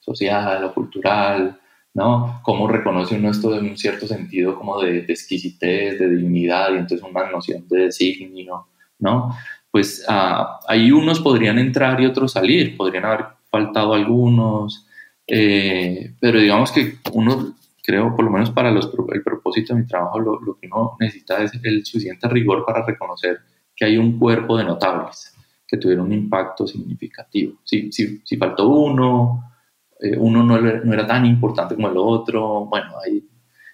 social 0.00 0.64
o 0.64 0.74
cultural? 0.74 1.60
¿no? 1.94 2.40
¿Cómo 2.42 2.68
reconoce 2.68 3.16
uno 3.16 3.30
esto 3.30 3.56
en 3.56 3.70
un 3.70 3.76
cierto 3.76 4.06
sentido 4.06 4.56
como 4.56 4.80
de, 4.80 5.00
exquisitez, 5.00 5.98
de 5.98 6.08
dignidad 6.08 6.72
y 6.72 6.78
entonces 6.78 7.06
una 7.08 7.30
noción 7.30 7.66
de 7.68 7.84
designio, 7.84 8.66
¿no? 8.98 9.36
Pues 9.70 10.04
ah, 10.08 10.60
ahí 10.68 10.90
unos 10.90 11.20
podrían 11.20 11.58
entrar 11.58 12.00
y 12.00 12.06
otros 12.06 12.32
salir, 12.32 12.76
podrían 12.76 13.04
haber 13.04 13.26
faltado 13.50 13.94
algunos, 13.94 14.86
eh, 15.26 16.14
pero 16.20 16.40
digamos 16.40 16.72
que 16.72 16.98
uno 17.12 17.54
creo, 17.82 18.14
por 18.14 18.24
lo 18.24 18.30
menos 18.30 18.50
para 18.50 18.70
los, 18.70 18.90
el 19.12 19.22
propósito 19.22 19.74
de 19.74 19.80
mi 19.80 19.86
trabajo, 19.86 20.20
lo, 20.20 20.40
lo, 20.40 20.58
que 20.58 20.68
uno 20.68 20.96
necesita 21.00 21.42
es 21.42 21.52
el 21.62 21.84
suficiente 21.84 22.28
rigor 22.28 22.64
para 22.64 22.84
reconocer 22.86 23.40
que 23.74 23.84
hay 23.84 23.98
un 23.98 24.18
cuerpo 24.18 24.56
de 24.56 24.64
notables 24.64 25.34
que 25.66 25.78
tuvieron 25.78 26.06
un 26.06 26.12
impacto 26.12 26.66
significativo. 26.66 27.58
Si, 27.64 27.90
si, 27.90 28.20
si 28.24 28.36
faltó 28.36 28.68
uno, 28.68 29.52
eh, 30.00 30.16
uno 30.16 30.42
no, 30.42 30.60
no, 30.60 30.92
era 30.92 31.06
tan 31.06 31.26
importante 31.26 31.74
como 31.74 31.88
el 31.88 31.96
otro, 31.96 32.66
bueno, 32.66 32.92
hay 33.04 33.26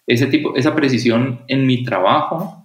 ese 0.07 0.27
tipo, 0.27 0.55
esa 0.57 0.75
precisión 0.75 1.41
en 1.49 1.67
mi 1.67 1.85
trabajo, 1.85 2.65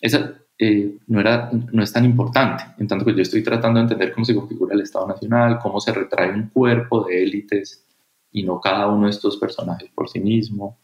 esa, 0.00 0.34
eh, 0.58 0.98
no, 1.08 1.20
era, 1.20 1.50
no 1.72 1.82
es 1.82 1.92
tan 1.92 2.04
importante, 2.04 2.64
en 2.78 2.86
tanto 2.86 3.04
que 3.04 3.14
yo 3.14 3.22
estoy 3.22 3.42
tratando 3.42 3.80
de 3.80 3.84
entender 3.84 4.12
cómo 4.12 4.24
se 4.24 4.34
configura 4.34 4.74
el 4.74 4.82
Estado 4.82 5.08
Nacional, 5.08 5.58
cómo 5.60 5.80
se 5.80 5.92
retrae 5.92 6.30
un 6.30 6.50
cuerpo 6.50 7.06
de 7.06 7.22
élites 7.22 7.86
y 8.32 8.42
no 8.42 8.60
cada 8.60 8.88
uno 8.88 9.06
de 9.06 9.10
estos 9.10 9.36
personajes 9.36 9.90
por 9.94 10.08
sí 10.08 10.20
mismo. 10.20 10.78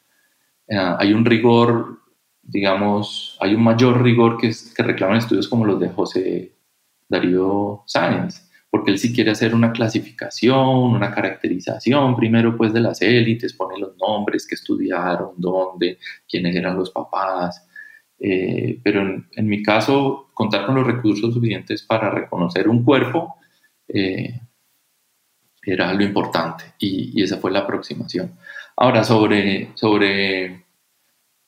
Eh, 0.66 0.76
hay 0.76 1.12
un 1.12 1.24
rigor, 1.24 2.00
digamos, 2.42 3.36
hay 3.40 3.54
un 3.54 3.62
mayor 3.62 4.02
rigor 4.02 4.36
que, 4.36 4.52
que 4.74 4.82
reclaman 4.82 5.18
estudios 5.18 5.48
como 5.48 5.64
los 5.64 5.80
de 5.80 5.88
José 5.90 6.56
Darío 7.08 7.82
Sáenz, 7.86 8.50
porque 8.70 8.90
él 8.90 8.98
sí 8.98 9.14
quiere 9.14 9.30
hacer 9.30 9.54
una 9.54 9.72
clasificación, 9.72 10.58
una 10.58 11.14
caracterización, 11.14 12.16
primero 12.16 12.56
pues 12.56 12.72
de 12.72 12.80
las 12.80 13.00
élites, 13.00 13.54
pone 13.54 13.78
los 13.78 13.96
nombres 13.96 14.46
que 14.46 14.56
estudiaron, 14.56 15.30
dónde, 15.36 15.98
quiénes 16.28 16.54
eran 16.56 16.76
los 16.76 16.90
papás, 16.90 17.66
eh, 18.18 18.80
pero 18.82 19.02
en, 19.02 19.46
mi 19.46 19.62
caso, 19.62 20.30
contar 20.34 20.66
con 20.66 20.74
los 20.74 20.86
recursos 20.86 21.34
suficientes 21.34 21.82
para 21.82 22.10
reconocer 22.10 22.68
un 22.68 22.82
cuerpo 22.82 23.36
eh, 23.88 24.40
era 25.66 25.92
lo 25.92 26.02
importante 26.04 26.64
y, 26.78 27.22
esa 27.22 27.38
fue 27.38 27.50
la 27.50 27.60
aproximación. 27.60 28.32
Ahora, 28.76 29.02
sobre, 29.04 29.70
sobre 29.74 30.64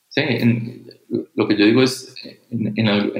sí, 0.09 0.21
lo 1.35 1.47
que 1.47 1.57
yo 1.57 1.65
digo 1.65 1.81
es, 1.81 2.15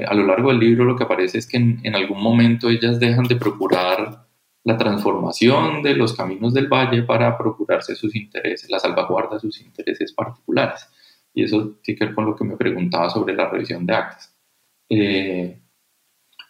a 0.06 0.14
lo 0.14 0.26
largo 0.26 0.50
del 0.50 0.60
libro 0.60 0.84
lo 0.84 0.96
que 0.96 1.04
aparece 1.04 1.38
es 1.38 1.46
que 1.46 1.56
en, 1.56 1.94
algún 1.94 2.22
momento 2.22 2.68
ellas 2.68 3.00
dejan 3.00 3.26
de 3.26 3.36
procurar 3.36 4.26
la 4.62 4.76
transformación 4.76 5.82
de 5.82 5.96
los 5.96 6.14
caminos 6.14 6.52
del 6.52 6.68
valle 6.68 7.02
para 7.02 7.36
procurarse 7.38 7.96
sus 7.96 8.14
intereses, 8.14 8.68
la 8.70 8.78
salvaguarda 8.78 9.36
de 9.36 9.40
sus 9.40 9.60
intereses 9.60 10.12
particulares. 10.12 10.86
Y 11.32 11.44
eso 11.44 11.78
tiene 11.82 11.98
que 11.98 12.04
ver 12.06 12.14
con 12.14 12.26
lo 12.26 12.36
que 12.36 12.44
me 12.44 12.56
preguntaba 12.56 13.08
sobre 13.08 13.34
la 13.34 13.48
revisión 13.48 13.86
de 13.86 13.94
actas. 13.94 14.36
Eh, 14.90 15.58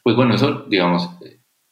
pues 0.02 0.16
bueno, 0.16 0.34
eso, 0.34 0.64
digamos, 0.68 1.08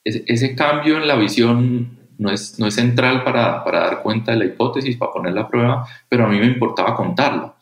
ese 0.05 0.55
cambio 0.55 0.99
en 0.99 1.09
la 1.09 1.17
visión 1.17 1.98
no 2.19 2.31
es, 2.31 2.59
no 2.59 2.67
es 2.67 2.75
central 2.75 3.25
para, 3.25 3.65
para, 3.65 3.81
dar 3.81 4.03
cuenta 4.03 4.33
de 4.33 4.39
la 4.39 4.45
hipótesis, 4.45 4.97
para 4.97 5.13
poner 5.13 5.33
la 5.33 5.49
prueba, 5.49 5.87
pero 6.09 6.27
a 6.27 6.29
mí 6.29 6.39
me 6.39 6.47
importaba 6.47 6.95
contarlo. 6.95 7.55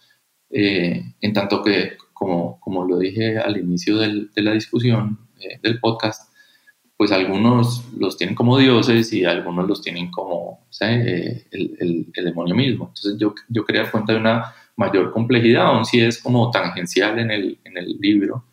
Eh, 0.51 1.03
en 1.21 1.33
tanto 1.33 1.63
que, 1.63 1.99
como, 2.13 2.59
como 2.61 2.85
lo 2.85 2.99
dije 2.99 3.39
al 3.39 3.59
inicio 3.59 3.99
del, 3.99 4.31
de 4.33 4.43
la 4.43 4.53
discusión 4.53 5.19
eh, 5.39 5.59
del 5.63 5.79
podcast, 5.79 6.33
pues 6.97 7.13
algunos 7.13 7.85
los 7.99 8.17
tienen 8.17 8.35
como 8.35 8.57
dioses 8.57 9.13
y 9.13 9.25
algunos 9.25 9.69
los 9.69 9.83
tienen 9.83 10.11
como 10.11 10.67
eh, 10.81 11.45
el, 11.51 12.07
el, 12.15 12.25
demonio 12.25 12.55
mismo. 12.55 12.87
Entonces 12.87 13.19
yo, 13.19 13.35
yo 13.51 13.65
quería 13.67 13.83
dar 13.83 13.91
cuenta 13.91 14.15
de 14.15 14.21
una 14.21 14.55
mayor 14.77 15.13
complejidad, 15.13 15.67
aun 15.67 15.85
si 15.85 16.01
es 16.01 16.23
como 16.23 16.51
tangencial 16.51 17.19
en 17.19 17.31
el, 17.31 17.59
en 17.65 17.77
el 17.77 17.99
libro, 18.01 18.45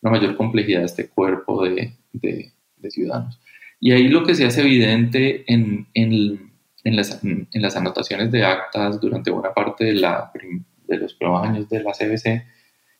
una 0.00 0.12
mayor 0.12 0.34
complejidad 0.36 0.80
de 0.80 0.86
este 0.86 1.08
cuerpo 1.10 1.62
de, 1.64 1.94
de 2.12 2.90
ciudadanos. 2.90 3.38
Y 3.80 3.92
ahí 3.92 4.08
lo 4.08 4.24
que 4.24 4.34
se 4.34 4.44
hace 4.44 4.60
evidente 4.60 5.50
en, 5.52 5.88
en, 5.94 6.52
en, 6.84 6.96
las, 6.96 7.24
en 7.24 7.48
las, 7.54 7.76
anotaciones 7.76 8.30
de 8.30 8.44
actas 8.44 9.00
durante 9.00 9.30
buena 9.30 9.54
parte 9.54 9.86
de, 9.86 9.94
la, 9.94 10.30
de 10.86 10.98
los 10.98 11.14
primeros 11.14 11.46
años 11.46 11.68
de 11.68 11.82
la 11.82 11.92
CBC 11.92 12.44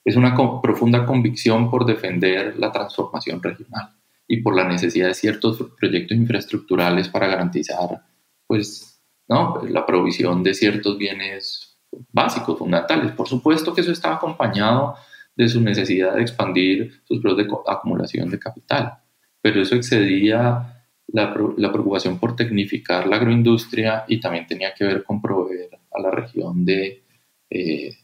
es 0.03 0.17
una 0.17 0.35
profunda 0.63 1.05
convicción 1.05 1.71
por 1.71 1.85
defender 1.85 2.59
la 2.59 2.73
transformación 2.73 3.43
regional 3.43 3.91
y 4.27 4.39
por 4.39 4.57
la 4.57 4.67
necesidad 4.67 5.09
de 5.09 5.15
ciertos 5.15 5.63
proyectos 5.79 6.17
infraestructurales 6.17 7.09
para 7.09 7.27
garantizar 7.27 8.03
pues, 8.47 9.03
¿no? 9.29 9.61
la 9.69 9.85
provisión 9.85 10.43
de 10.43 10.55
ciertos 10.55 10.97
bienes 10.97 11.79
básicos, 12.11 12.59
fundamentales. 12.59 13.13
Por 13.13 13.29
supuesto 13.29 13.75
que 13.75 13.83
eso 13.83 13.93
estaba 13.93 14.15
acompañado 14.15 14.95
de 15.37 15.47
su 15.49 15.61
necesidad 15.61 16.15
de 16.15 16.23
expandir 16.23 17.03
sus 17.05 17.21
procesos 17.21 17.49
de 17.49 17.73
acumulación 17.73 18.31
de 18.31 18.39
capital 18.39 19.00
pero 19.41 19.63
eso 19.63 19.75
excedía 19.75 20.85
la, 21.09 21.35
la, 21.57 21.73
preocupación 21.73 22.19
por 22.19 22.37
tecnificar 22.37 23.07
la 23.07 23.17
agroindustria 23.17 24.05
y 24.07 24.21
también 24.21 24.47
tenía 24.47 24.75
que 24.75 24.85
ver 24.85 25.05
con 25.05 25.21
proveer 25.21 25.71
a 25.93 26.01
la 26.01 26.11
región 26.11 26.65
de, 26.65 27.03
eh, 27.51 27.97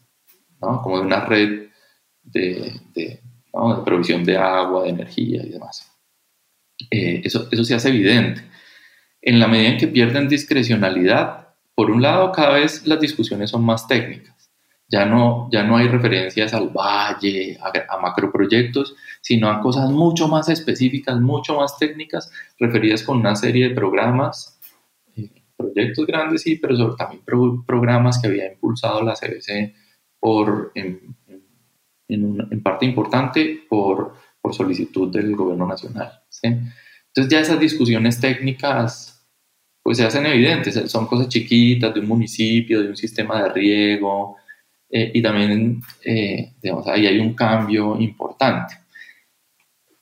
¿no? 0.61 0.83
como 0.83 0.99
de 0.99 1.07
una 1.07 1.25
red 1.25 1.69
de, 2.23 2.73
de, 2.95 3.21
provisión 3.85 4.25
de 4.25 4.37
agua, 4.37 4.85
de 4.85 4.91
energía 4.91 5.43
y 5.45 5.51
demás. 5.51 5.91
Eh, 6.91 7.23
eso, 7.25 7.49
eso 7.51 7.65
se 7.65 7.75
hace 7.75 7.89
evidente. 7.89 8.43
En 9.23 9.39
la 9.39 9.49
medida 9.49 9.71
en 9.71 9.79
que 9.79 9.89
pierden 9.89 10.29
discrecionalidad, 10.29 11.55
por 11.75 11.91
un 11.91 12.03
lado, 12.03 12.33
cada 12.33 12.55
vez 12.55 12.87
las 12.87 13.01
discusiones 13.01 13.51
son 13.51 13.65
más 13.65 13.87
técnicas 13.87 14.36
ya 14.89 15.05
no, 15.05 15.49
ya 15.51 15.65
no 15.65 15.77
hay 15.77 15.89
referencias 15.89 16.55
al 16.55 16.69
valle, 16.69 17.59
a, 17.61 17.99
macroproyectos, 17.99 18.95
sino 19.21 19.51
a 19.51 19.61
cosas 19.61 19.91
mucho 19.91 20.29
más 20.29 20.49
específicas, 20.49 21.21
mucho 21.21 21.57
más 21.57 21.77
técnicas, 21.77 22.31
referidas 22.59 23.03
con 23.03 23.19
una 23.19 23.35
serie 23.35 23.69
de 23.69 23.75
programas, 23.75 24.61
eh, 25.17 25.31
proyectos 25.57 26.07
grandes, 26.07 26.43
sí, 26.43 26.57
pero 26.57 26.95
también 26.95 27.23
programas 27.67 28.21
que 28.21 28.29
había 28.29 28.53
impulsado 28.53 29.03
la 29.03 29.15
CBC 29.15 29.75
por, 30.21 30.71
en, 30.75 31.17
en, 32.09 32.63
parte 32.63 32.87
importante 32.87 33.65
por, 33.69 34.15
por, 34.41 34.55
solicitud 34.55 35.13
del 35.13 35.35
gobierno 35.35 35.67
nacional. 35.67 36.23
Entonces 36.43 37.29
ya 37.29 37.41
esas 37.41 37.59
discusiones 37.59 38.21
técnicas 38.21 39.13
pues 39.83 39.99
se 39.99 40.05
hacen 40.05 40.27
evidentes, 40.27 40.91
son 40.91 41.07
cosas 41.07 41.29
chiquitas 41.29 41.95
de 41.95 42.01
un 42.01 42.09
municipio, 42.09 42.83
de 42.83 42.89
un 42.89 42.97
sistema 42.97 43.43
de 43.43 43.49
riego, 43.51 44.37
eh, 44.89 45.11
y 45.15 45.23
también, 45.23 45.81
eh, 46.05 46.53
ahí 46.87 47.07
hay 47.07 47.19
un 47.19 47.35
cambio 47.35 48.01
importante. 48.01 48.75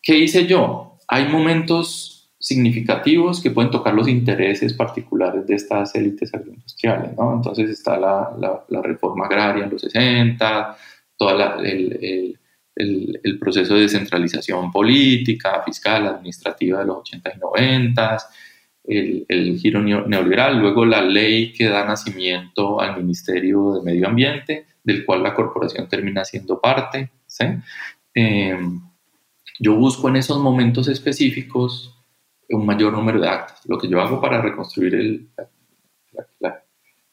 ¿Qué 0.02 0.18
hice 0.18 0.46
yo? 0.46 0.98
Hay 1.08 1.28
momentos 1.28 2.14
significativos 2.38 3.40
que 3.40 3.50
pueden 3.50 3.70
tocar 3.70 3.94
los 3.94 4.06
intereses 4.06 4.74
particulares 4.74 5.46
de 5.46 5.54
estas 5.54 5.94
élites 5.94 6.34
agroindustriales, 6.34 7.16
¿no? 7.16 7.36
Entonces 7.36 7.70
está 7.70 7.98
la, 7.98 8.62
la, 8.68 8.82
reforma 8.82 9.24
agraria 9.24 9.64
en 9.64 9.70
los 9.70 9.80
60, 9.80 10.76
todo 11.16 11.58
el, 11.60 12.38
el, 12.76 13.20
el, 13.22 13.38
proceso 13.38 13.74
de 13.74 13.82
descentralización 13.82 14.70
política, 14.70 15.62
fiscal, 15.64 16.06
administrativa 16.06 16.80
de 16.80 16.84
los 16.84 16.98
80 16.98 17.32
y 17.34 17.38
90, 17.38 18.18
el, 18.84 19.26
el, 19.26 19.58
giro 19.58 19.80
neoliberal, 19.80 20.58
luego 20.58 20.84
la 20.84 21.00
ley 21.00 21.50
que 21.50 21.68
da 21.68 21.86
nacimiento 21.86 22.78
al 22.78 22.98
Ministerio 22.98 23.76
de 23.76 23.82
Medio 23.82 24.08
Ambiente, 24.08 24.66
del 24.84 25.04
cual 25.04 25.22
la 25.22 25.34
corporación 25.34 25.88
termina 25.88 26.24
siendo 26.24 26.60
parte. 26.60 27.10
¿sí? 27.26 27.44
Em, 28.14 28.80
yo 29.58 29.74
busco 29.74 30.08
en 30.08 30.16
esos 30.16 30.38
momentos 30.38 30.86
específicos 30.88 31.98
un 32.50 32.64
mayor 32.66 32.92
número 32.92 33.20
de 33.20 33.28
actas. 33.28 33.60
Lo 33.66 33.78
que 33.78 33.88
yo 33.88 34.00
hago 34.00 34.20
para 34.20 34.40
reconstruir 34.40 34.94
el, 34.94 35.28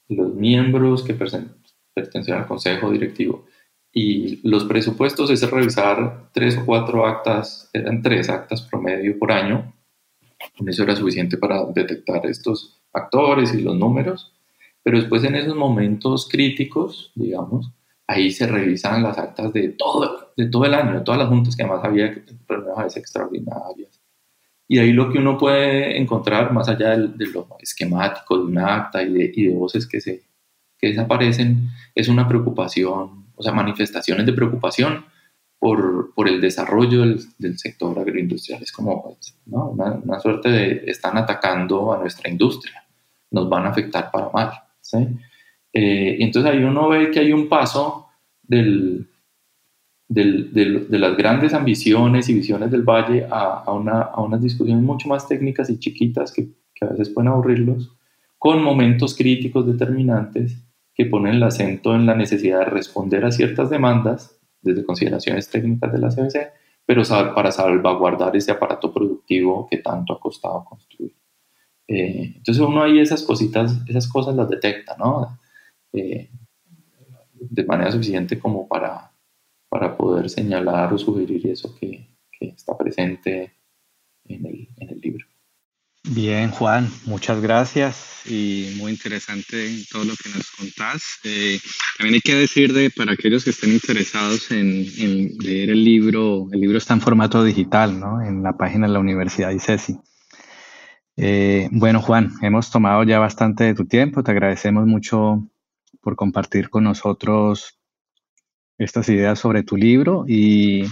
los 0.09 0.33
miembros 0.35 1.03
que 1.03 1.13
pertenecen 1.13 2.33
al 2.33 2.47
consejo 2.47 2.91
directivo 2.91 3.45
y 3.93 4.47
los 4.47 4.65
presupuestos 4.65 5.29
es 5.31 5.49
revisar 5.49 6.29
tres 6.33 6.57
o 6.57 6.65
cuatro 6.65 7.05
actas, 7.05 7.69
eran 7.73 8.01
tres 8.01 8.29
actas 8.29 8.61
promedio 8.61 9.17
por 9.19 9.31
año. 9.31 9.73
Eso 10.65 10.83
era 10.83 10.95
suficiente 10.95 11.37
para 11.37 11.65
detectar 11.65 12.25
estos 12.25 12.81
actores 12.93 13.53
y 13.53 13.61
los 13.61 13.75
números. 13.75 14.33
Pero 14.83 14.99
después 14.99 15.23
en 15.23 15.35
esos 15.35 15.55
momentos 15.55 16.27
críticos, 16.29 17.11
digamos, 17.15 17.71
ahí 18.07 18.31
se 18.31 18.47
revisan 18.47 19.03
las 19.03 19.17
actas 19.17 19.53
de 19.53 19.69
todo, 19.69 20.33
de 20.35 20.47
todo 20.47 20.65
el 20.65 20.73
año, 20.73 20.93
de 20.93 21.01
todas 21.01 21.19
las 21.19 21.29
juntas 21.29 21.55
que 21.55 21.63
además 21.63 21.83
había 21.83 22.07
reuniones 22.47 22.77
a 22.77 22.83
veces 22.83 22.97
extraordinarias. 22.97 24.01
Y 24.67 24.79
ahí 24.79 24.93
lo 24.93 25.11
que 25.11 25.17
uno 25.17 25.37
puede 25.37 25.99
encontrar, 25.99 26.53
más 26.53 26.69
allá 26.69 26.97
de, 26.97 27.09
de 27.09 27.27
lo 27.27 27.47
esquemático 27.59 28.37
de 28.37 28.45
una 28.45 28.75
acta 28.75 29.03
y 29.03 29.11
de, 29.11 29.31
y 29.35 29.47
de 29.47 29.53
voces 29.53 29.85
que, 29.85 29.99
se, 29.99 30.23
que 30.77 30.87
desaparecen, 30.87 31.69
es 31.93 32.07
una 32.07 32.27
preocupación, 32.27 33.27
o 33.35 33.43
sea, 33.43 33.51
manifestaciones 33.51 34.25
de 34.25 34.33
preocupación 34.33 35.05
por, 35.59 36.13
por 36.15 36.27
el 36.27 36.41
desarrollo 36.41 37.01
del, 37.01 37.21
del, 37.37 37.59
sector 37.59 37.99
agroindustrial. 37.99 38.63
Es 38.63 38.71
como 38.71 39.17
¿no? 39.45 39.69
una, 39.69 39.91
una, 39.91 40.19
suerte 40.19 40.49
de 40.49 40.83
están 40.87 41.17
atacando 41.17 41.93
a 41.93 41.99
nuestra 41.99 42.31
industria, 42.31 42.83
nos 43.29 43.49
van 43.49 43.65
a 43.65 43.69
afectar 43.69 44.09
para 44.09 44.29
mal. 44.29 44.51
¿Sí? 44.81 44.97
Eh, 45.73 46.17
entonces 46.19 46.51
ahí 46.51 46.63
uno 46.63 46.89
ve 46.89 47.11
que 47.11 47.19
hay 47.19 47.31
un 47.31 47.47
paso 47.47 48.07
del, 48.43 49.07
del, 50.07 50.53
del, 50.53 50.89
de 50.89 50.99
las 50.99 51.15
grandes 51.15 51.53
ambiciones 51.53 52.27
y 52.27 52.33
visiones 52.33 52.71
del 52.71 52.83
Valle 52.83 53.25
a, 53.29 53.63
a, 53.65 53.71
una, 53.73 54.01
a 54.01 54.21
unas 54.21 54.41
discusiones 54.41 54.83
mucho 54.83 55.07
más 55.07 55.27
técnicas 55.27 55.69
y 55.69 55.79
chiquitas 55.79 56.31
que, 56.31 56.49
que, 56.75 56.85
a 56.85 56.89
veces 56.89 57.09
pueden 57.09 57.29
aburrirlos, 57.29 57.95
con 58.37 58.61
momentos 58.61 59.15
críticos 59.15 59.65
determinantes 59.65 60.57
que 60.93 61.05
ponen 61.05 61.35
el 61.35 61.43
acento 61.43 61.95
en 61.95 62.05
la 62.05 62.15
necesidad 62.15 62.59
de 62.59 62.65
responder 62.65 63.23
a 63.23 63.31
ciertas 63.31 63.69
demandas 63.69 64.37
desde 64.61 64.83
consideraciones 64.83 65.49
técnicas 65.49 65.93
de 65.93 65.99
la 65.99 66.09
CBC, 66.09 66.51
pero 66.85 67.03
para 67.33 67.51
salvaguardar 67.51 68.35
ese 68.35 68.51
aparato 68.51 68.93
productivo 68.93 69.67
que 69.69 69.77
tanto 69.77 70.13
ha 70.13 70.19
costado 70.19 70.65
construir. 70.65 70.90
Eh, 71.91 72.35
entonces 72.37 72.63
uno 72.63 72.81
ahí 72.81 72.99
esas 72.99 73.21
cositas, 73.21 73.75
esas 73.85 74.07
cosas 74.07 74.33
las 74.33 74.49
detecta, 74.49 74.95
¿no? 74.97 75.37
Eh, 75.91 76.29
de 77.33 77.65
manera 77.65 77.91
suficiente 77.91 78.39
como 78.39 78.65
para, 78.65 79.11
para 79.67 79.97
poder 79.97 80.29
señalar 80.29 80.93
o 80.93 80.97
sugerir 80.97 81.45
eso 81.47 81.75
que, 81.77 82.07
está 82.39 82.75
presente 82.75 83.53
en 84.25 84.45
el, 84.47 84.67
en 84.77 84.89
el, 84.89 84.99
libro. 84.99 85.23
Bien, 86.09 86.49
Juan, 86.49 86.89
muchas 87.05 87.39
gracias 87.39 88.23
y 88.25 88.73
muy 88.77 88.93
interesante 88.93 89.69
todo 89.91 90.05
lo 90.05 90.13
que 90.15 90.29
nos 90.29 90.49
contás. 90.49 91.19
Eh, 91.23 91.59
también 91.99 92.15
hay 92.15 92.21
que 92.21 92.33
decir 92.33 92.73
de, 92.73 92.89
para 92.89 93.11
aquellos 93.11 93.43
que 93.43 93.51
estén 93.51 93.73
interesados 93.73 94.49
en, 94.49 94.87
en, 94.97 95.37
leer 95.37 95.69
el 95.69 95.83
libro, 95.83 96.47
el 96.51 96.61
libro 96.61 96.79
está 96.79 96.95
en 96.95 97.01
formato 97.01 97.43
digital, 97.43 97.99
¿no? 97.99 98.23
En 98.23 98.41
la 98.41 98.57
página 98.57 98.87
de 98.87 98.93
la 98.93 98.99
Universidad 98.99 99.51
ICESI. 99.51 99.99
Eh, 101.17 101.69
bueno, 101.71 102.01
Juan, 102.01 102.31
hemos 102.41 102.71
tomado 102.71 103.03
ya 103.03 103.19
bastante 103.19 103.65
de 103.65 103.73
tu 103.73 103.85
tiempo, 103.85 104.23
te 104.23 104.31
agradecemos 104.31 104.85
mucho 104.85 105.47
por 106.01 106.15
compartir 106.15 106.69
con 106.69 106.83
nosotros 106.83 107.77
estas 108.77 109.09
ideas 109.09 109.37
sobre 109.37 109.63
tu 109.63 109.77
libro. 109.77 110.25
Y 110.27 110.83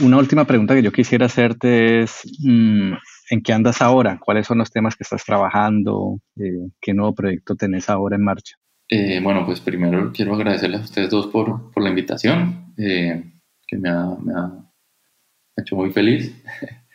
una 0.00 0.16
última 0.16 0.44
pregunta 0.44 0.74
que 0.74 0.82
yo 0.82 0.92
quisiera 0.92 1.26
hacerte 1.26 2.02
es, 2.02 2.22
mm, 2.40 2.92
¿en 3.30 3.42
qué 3.42 3.52
andas 3.52 3.82
ahora? 3.82 4.18
¿Cuáles 4.18 4.46
son 4.46 4.58
los 4.58 4.70
temas 4.70 4.96
que 4.96 5.02
estás 5.02 5.24
trabajando? 5.24 6.18
Eh, 6.36 6.70
¿Qué 6.80 6.94
nuevo 6.94 7.14
proyecto 7.14 7.56
tenés 7.56 7.90
ahora 7.90 8.16
en 8.16 8.24
marcha? 8.24 8.56
Eh, 8.88 9.20
bueno, 9.22 9.44
pues 9.44 9.60
primero 9.60 10.12
quiero 10.14 10.34
agradecerles 10.34 10.80
a 10.80 10.84
ustedes 10.84 11.10
dos 11.10 11.26
por, 11.26 11.72
la 11.76 11.88
invitación, 11.88 12.72
que 12.76 13.22
me 13.72 13.80
me 13.80 14.32
ha, 14.34 14.50
hecho 15.56 15.76
muy 15.76 15.90
feliz. 15.90 16.32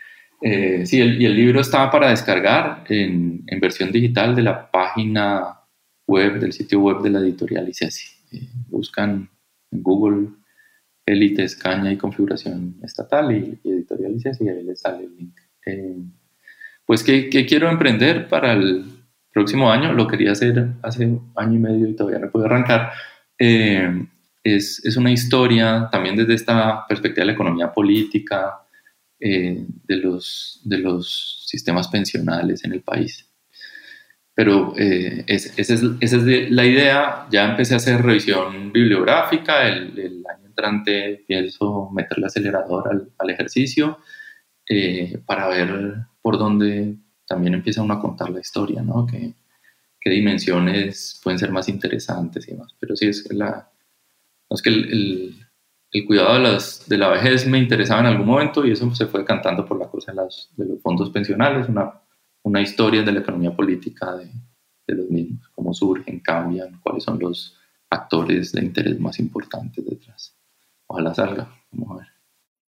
sí, 0.42 1.00
el, 1.00 1.22
y 1.22 1.26
el 1.26 1.36
libro 1.36 1.62
está 1.62 1.90
para 1.92 2.10
descargar 2.10 2.84
en, 2.90 3.46
versión 3.60 3.92
digital 3.92 4.36
de 4.36 4.42
la 4.42 4.72
página 4.72 5.60
web, 6.08 6.40
del 6.40 6.52
sitio 6.52 6.80
web 6.80 7.02
de 7.02 7.10
la 7.12 7.20
editorial 7.20 7.70
ICESI. 7.70 8.08
Eh, 8.32 8.50
buscan 8.68 9.30
en 9.72 9.84
Google 9.84 10.30
élites, 11.06 11.56
caña 11.56 11.92
y 11.92 11.98
configuración 11.98 12.78
estatal 12.84 13.32
y, 13.32 13.60
editorial 13.64 14.16
ICESI 14.16 14.46
y 14.46 14.50
ahí 14.50 14.64
les 14.64 14.82
sale 14.82 15.06
el 15.06 15.16
link. 15.16 15.38
Eh, 15.66 15.98
pues, 16.86 17.04
¿qué, 17.04 17.30
¿qué, 17.30 17.46
quiero 17.46 17.70
emprender 17.70 18.28
para 18.28 18.54
el 18.54 18.86
próximo 19.32 19.72
año? 19.72 19.94
Lo 19.94 20.08
quería 20.08 20.32
hacer 20.32 20.74
hace 20.82 21.04
año 21.36 21.56
y 21.56 21.60
medio 21.60 21.88
y 21.88 21.96
todavía 21.96 22.20
no 22.20 22.32
puedo 22.32 22.46
arrancar. 22.46 22.92
Eh, 23.38 24.08
es, 24.44 24.84
es, 24.84 24.98
una 24.98 25.12
historia 25.12 25.88
también 25.92 26.16
desde 26.16 26.34
esta 26.34 26.86
perspectiva 26.88 27.22
de 27.22 27.28
la 27.28 27.34
economía 27.34 27.72
política, 27.72 28.62
eh, 29.22 29.66
de, 29.86 29.96
los, 29.98 30.62
de 30.66 30.80
los 30.80 31.46
sistemas 31.48 31.88
pensionales 31.88 32.66
en 32.66 32.74
el 32.74 32.82
país 32.82 33.32
pero 34.34 34.74
eh, 34.78 35.24
es, 35.28 35.58
esa, 35.58 35.74
es, 35.76 35.84
esa, 36.00 36.18
es, 36.18 36.52
la 36.52 36.66
idea. 36.66 37.28
Ya 37.30 37.50
empecé 37.50 37.74
a 37.74 37.78
hacer 37.78 38.02
revisión 38.02 38.72
bibliográfica, 38.72 39.68
el, 39.68 39.98
el 40.00 40.24
año 40.26 40.48
entrante 40.48 41.24
pienso 41.28 41.90
meter 41.92 42.18
el 42.18 42.26
acelerador 42.26 42.90
al, 42.90 43.12
al 43.18 43.30
ejercicio 43.30 44.00
eh, 44.68 45.22
para 45.26 45.48
ver 45.48 45.96
por 46.22 46.38
dónde 46.38 46.96
también 47.28 47.54
empieza 47.54 47.82
uno 47.82 47.94
a 47.94 48.02
contar 48.02 48.30
la 48.30 48.40
historia, 48.40 48.82
¿no? 48.82 49.06
¿Qué, 49.06 49.34
qué 50.00 50.10
dimensiones 50.10 51.20
pueden 51.24 51.38
ser 51.38 51.52
más 51.52 51.70
interesantes 51.70 52.48
y 52.48 52.52
demás. 52.52 52.76
Pero 52.80 52.96
sí 52.96 53.08
es 53.08 53.32
la... 53.32 53.70
No 54.50 54.56
es 54.56 54.62
que 54.62 54.70
el, 54.70 54.92
el, 54.92 55.41
el 55.92 56.06
cuidado 56.06 56.36
de, 56.36 56.40
las, 56.40 56.88
de 56.88 56.98
la 56.98 57.10
vejez 57.10 57.48
me 57.48 57.60
interesaba 57.60 58.02
en 58.02 58.08
algún 58.08 58.28
momento 58.28 58.66
y 58.66 58.72
eso 58.72 58.94
se 58.96 59.08
fue 59.08 59.26
cantando 59.26 59.66
por 59.66 59.80
la 59.80 59.88
cosa 59.88 60.12
de, 60.12 60.18
las, 60.18 60.50
de 60.56 60.66
los 60.66 60.82
fondos 60.82 61.10
pensionales, 61.10 61.68
una 61.68 62.02
una 62.44 62.62
historia 62.62 63.04
de 63.04 63.12
la 63.12 63.20
economía 63.20 63.56
política 63.56 64.16
de, 64.16 64.30
de 64.88 64.96
los 64.96 65.10
mismos, 65.10 65.48
cómo 65.54 65.74
surgen, 65.74 66.20
cambian, 66.20 66.80
cuáles 66.82 67.04
son 67.04 67.20
los 67.20 67.58
actores 67.90 68.52
de 68.52 68.64
interés 68.64 69.00
más 69.00 69.20
importantes 69.20 69.86
detrás. 69.86 70.36
Ojalá 70.88 71.14
salga, 71.14 71.50
vamos 71.72 71.92
a 71.92 72.00
ver. 72.00 72.08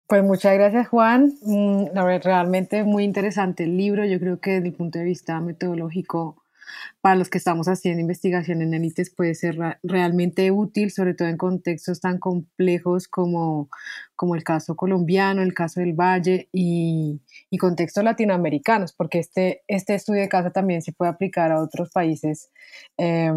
Pues 0.08 0.24
muchas 0.24 0.54
gracias 0.54 0.88
Juan, 0.90 1.34
mm, 1.42 1.88
realmente 2.22 2.84
muy 2.84 3.04
interesante 3.04 3.64
el 3.64 3.78
libro, 3.78 4.06
yo 4.06 4.20
creo 4.20 4.40
que 4.40 4.52
desde 4.52 4.68
el 4.68 4.74
punto 4.74 5.00
de 5.00 5.06
vista 5.06 5.40
metodológico 5.40 6.43
para 7.02 7.16
los 7.16 7.30
que 7.30 7.38
estamos 7.38 7.68
haciendo 7.68 8.02
investigación 8.02 8.62
en 8.62 8.74
élites 8.74 9.14
puede 9.14 9.36
ser 9.36 9.58
realmente 9.84 10.52
útil, 10.52 10.92
sobre 10.92 11.14
todo 11.14 11.28
en 11.28 11.38
contextos 11.38 12.00
tan 12.00 12.20
complejos 12.20 13.08
como, 13.08 13.70
como 14.16 14.36
el 14.36 14.44
caso 14.44 14.76
colombiano, 14.76 15.42
el 15.42 15.54
caso 15.54 15.80
del 15.80 15.94
Valle 15.94 16.50
y, 16.52 17.22
y 17.50 17.58
contextos 17.58 18.04
latinoamericanos, 18.04 18.94
porque 18.94 19.20
este, 19.20 19.64
este 19.68 19.96
estudio 19.96 20.22
de 20.22 20.30
caso 20.30 20.52
también 20.52 20.82
se 20.82 20.94
puede 20.94 21.12
aplicar 21.12 21.52
a 21.52 21.62
otros 21.62 21.90
países. 21.92 22.52
Eh, 22.98 23.32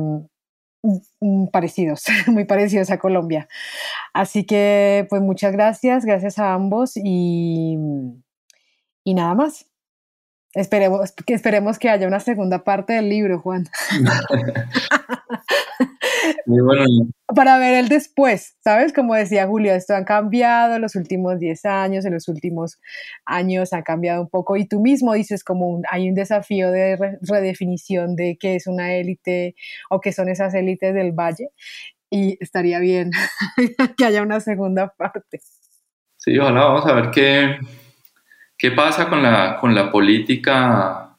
parecidos, 1.53 2.05
muy 2.27 2.45
parecidos 2.45 2.91
a 2.91 2.99
Colombia. 2.99 3.49
Así 4.13 4.45
que, 4.45 5.07
pues 5.09 5.23
muchas 5.23 5.53
gracias, 5.53 6.05
gracias 6.05 6.39
a 6.39 6.55
ambos 6.55 6.93
y, 6.97 7.77
y 9.05 9.15
nada 9.15 9.35
más. 9.35 9.67
Esperemos 10.57 11.13
que, 11.13 11.35
esperemos 11.35 11.79
que 11.79 11.91
haya 11.91 12.09
una 12.09 12.19
segunda 12.19 12.65
parte 12.65 12.95
del 12.95 13.11
libro, 13.11 13.39
Juan. 13.41 13.67
Muy 16.47 16.63
bueno. 16.63 16.85
Para 17.35 17.59
ver 17.59 17.75
el 17.75 17.91
después, 17.91 18.57
¿sabes? 18.65 18.95
Como 18.95 19.15
decía 19.15 19.47
Julio, 19.47 19.75
esto 19.75 19.95
ha 19.95 20.07
cambiado 20.07 20.77
en 20.77 20.81
los 20.81 20.97
últimos 20.97 21.39
10 21.39 21.63
años, 21.67 22.07
en 22.07 22.15
los 22.15 22.27
últimos 22.29 22.79
años 23.27 23.75
ha 23.75 23.83
cambiado 23.83 24.23
un 24.23 24.31
poco 24.31 24.57
y 24.57 24.67
tú 24.67 24.81
mismo 24.81 25.13
dices 25.13 25.45
como 25.45 25.69
un, 25.69 25.83
hay 25.91 26.09
un 26.09 26.15
desafío 26.15 26.71
de 26.71 26.97
re, 26.97 27.19
redefinición 27.21 28.17
de 28.17 28.39
qué 28.41 28.57
es 28.57 28.67
una 28.67 28.95
élite 28.95 29.57
o 29.91 30.01
qué 30.01 30.13
son 30.13 30.31
esas 30.31 30.55
élites 30.55 30.95
del 30.95 31.13
valle 31.13 31.51
y 32.09 32.43
estaría 32.43 32.79
bien 32.79 33.11
que 33.99 34.07
haya 34.07 34.23
una 34.23 34.41
segunda 34.41 34.95
parte. 34.97 35.41
Sí, 36.17 36.39
ojalá, 36.39 36.65
vamos 36.65 36.87
a 36.87 36.95
ver 36.95 37.11
qué, 37.11 37.59
¿Qué 38.59 38.71
pasa 38.71 39.09
con 39.09 39.23
la, 39.23 39.59
con 39.61 39.75
la 39.75 39.91
política 39.91 41.17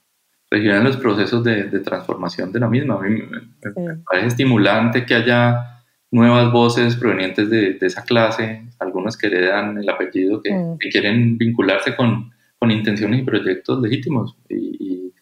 regional 0.49 0.79
en 0.79 0.83
los 0.85 0.97
procesos 0.97 1.43
de, 1.43 1.63
de, 1.65 1.79
transformación 1.79 2.51
de 2.51 2.59
la 2.59 2.67
misma? 2.67 2.95
A 2.95 3.01
mí 3.01 3.09
me, 3.09 3.39
sí. 3.39 3.79
me, 3.79 3.97
parece 3.97 4.27
estimulante 4.27 5.05
que 5.05 5.15
haya 5.15 5.83
nuevas 6.11 6.51
voces 6.51 6.95
provenientes 6.95 7.49
de, 7.49 7.73
de 7.73 7.85
esa 7.85 8.03
clase, 8.03 8.67
algunos 8.79 9.17
que 9.17 9.27
heredan 9.27 9.77
el 9.77 9.89
apellido, 9.89 10.41
que, 10.41 10.51
mm. 10.51 10.77
que 10.79 10.89
quieren 10.89 11.38
vincularse 11.38 11.95
con, 11.95 12.31
con, 12.57 12.71
intenciones 12.71 13.21
y 13.21 13.23
proyectos 13.23 13.81
legítimos 13.81 14.35
y, 14.49 15.13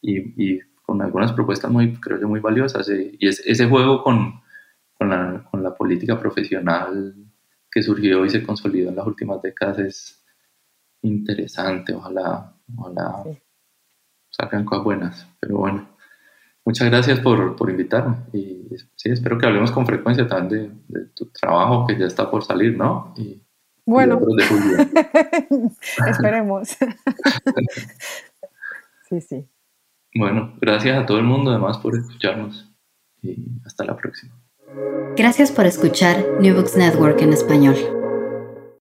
y, 0.00 0.18
y, 0.36 0.60
con 0.82 1.00
algunas 1.00 1.32
propuestas 1.32 1.70
muy, 1.70 1.94
creo 1.94 2.20
yo, 2.20 2.28
muy 2.28 2.40
valiosas. 2.40 2.88
Y 2.90 3.26
es, 3.26 3.40
ese 3.46 3.66
juego 3.66 4.02
con, 4.04 4.42
con, 4.92 5.08
la, 5.08 5.42
con 5.50 5.62
la 5.62 5.74
política 5.74 6.20
profesional 6.20 7.14
que 7.70 7.82
surgió 7.82 8.24
y 8.24 8.30
se 8.30 8.42
consolidó 8.42 8.90
en 8.90 8.96
las 8.96 9.06
últimas 9.06 9.40
décadas 9.40 9.78
es 9.78 10.23
interesante. 11.08 11.94
Ojalá, 11.94 12.54
ojalá 12.76 13.24
salgan 14.30 14.64
cosas 14.64 14.84
buenas. 14.84 15.26
Pero 15.40 15.58
bueno, 15.58 15.88
muchas 16.64 16.88
gracias 16.90 17.20
por, 17.20 17.56
por 17.56 17.70
invitarme. 17.70 18.16
Y 18.32 18.68
sí, 18.96 19.10
espero 19.10 19.38
que 19.38 19.46
hablemos 19.46 19.70
con 19.70 19.86
frecuencia 19.86 20.26
también 20.26 20.82
de, 20.88 21.00
de 21.00 21.06
tu 21.08 21.26
trabajo 21.26 21.86
que 21.86 21.98
ya 21.98 22.06
está 22.06 22.30
por 22.30 22.44
salir, 22.44 22.76
¿no? 22.76 23.14
Y, 23.16 23.44
bueno, 23.86 24.18
esperemos. 26.08 26.68
sí, 29.08 29.20
sí. 29.20 29.46
Bueno, 30.14 30.54
gracias 30.60 30.96
a 30.98 31.06
todo 31.06 31.18
el 31.18 31.24
mundo 31.24 31.50
además 31.50 31.78
por 31.78 31.96
escucharnos 31.96 32.72
y 33.20 33.60
hasta 33.64 33.84
la 33.84 33.96
próxima. 33.96 34.34
Gracias 35.16 35.52
por 35.52 35.66
escuchar 35.66 36.24
New 36.40 36.54
Books 36.54 36.76
Network 36.76 37.20
en 37.20 37.32
español. 37.32 37.76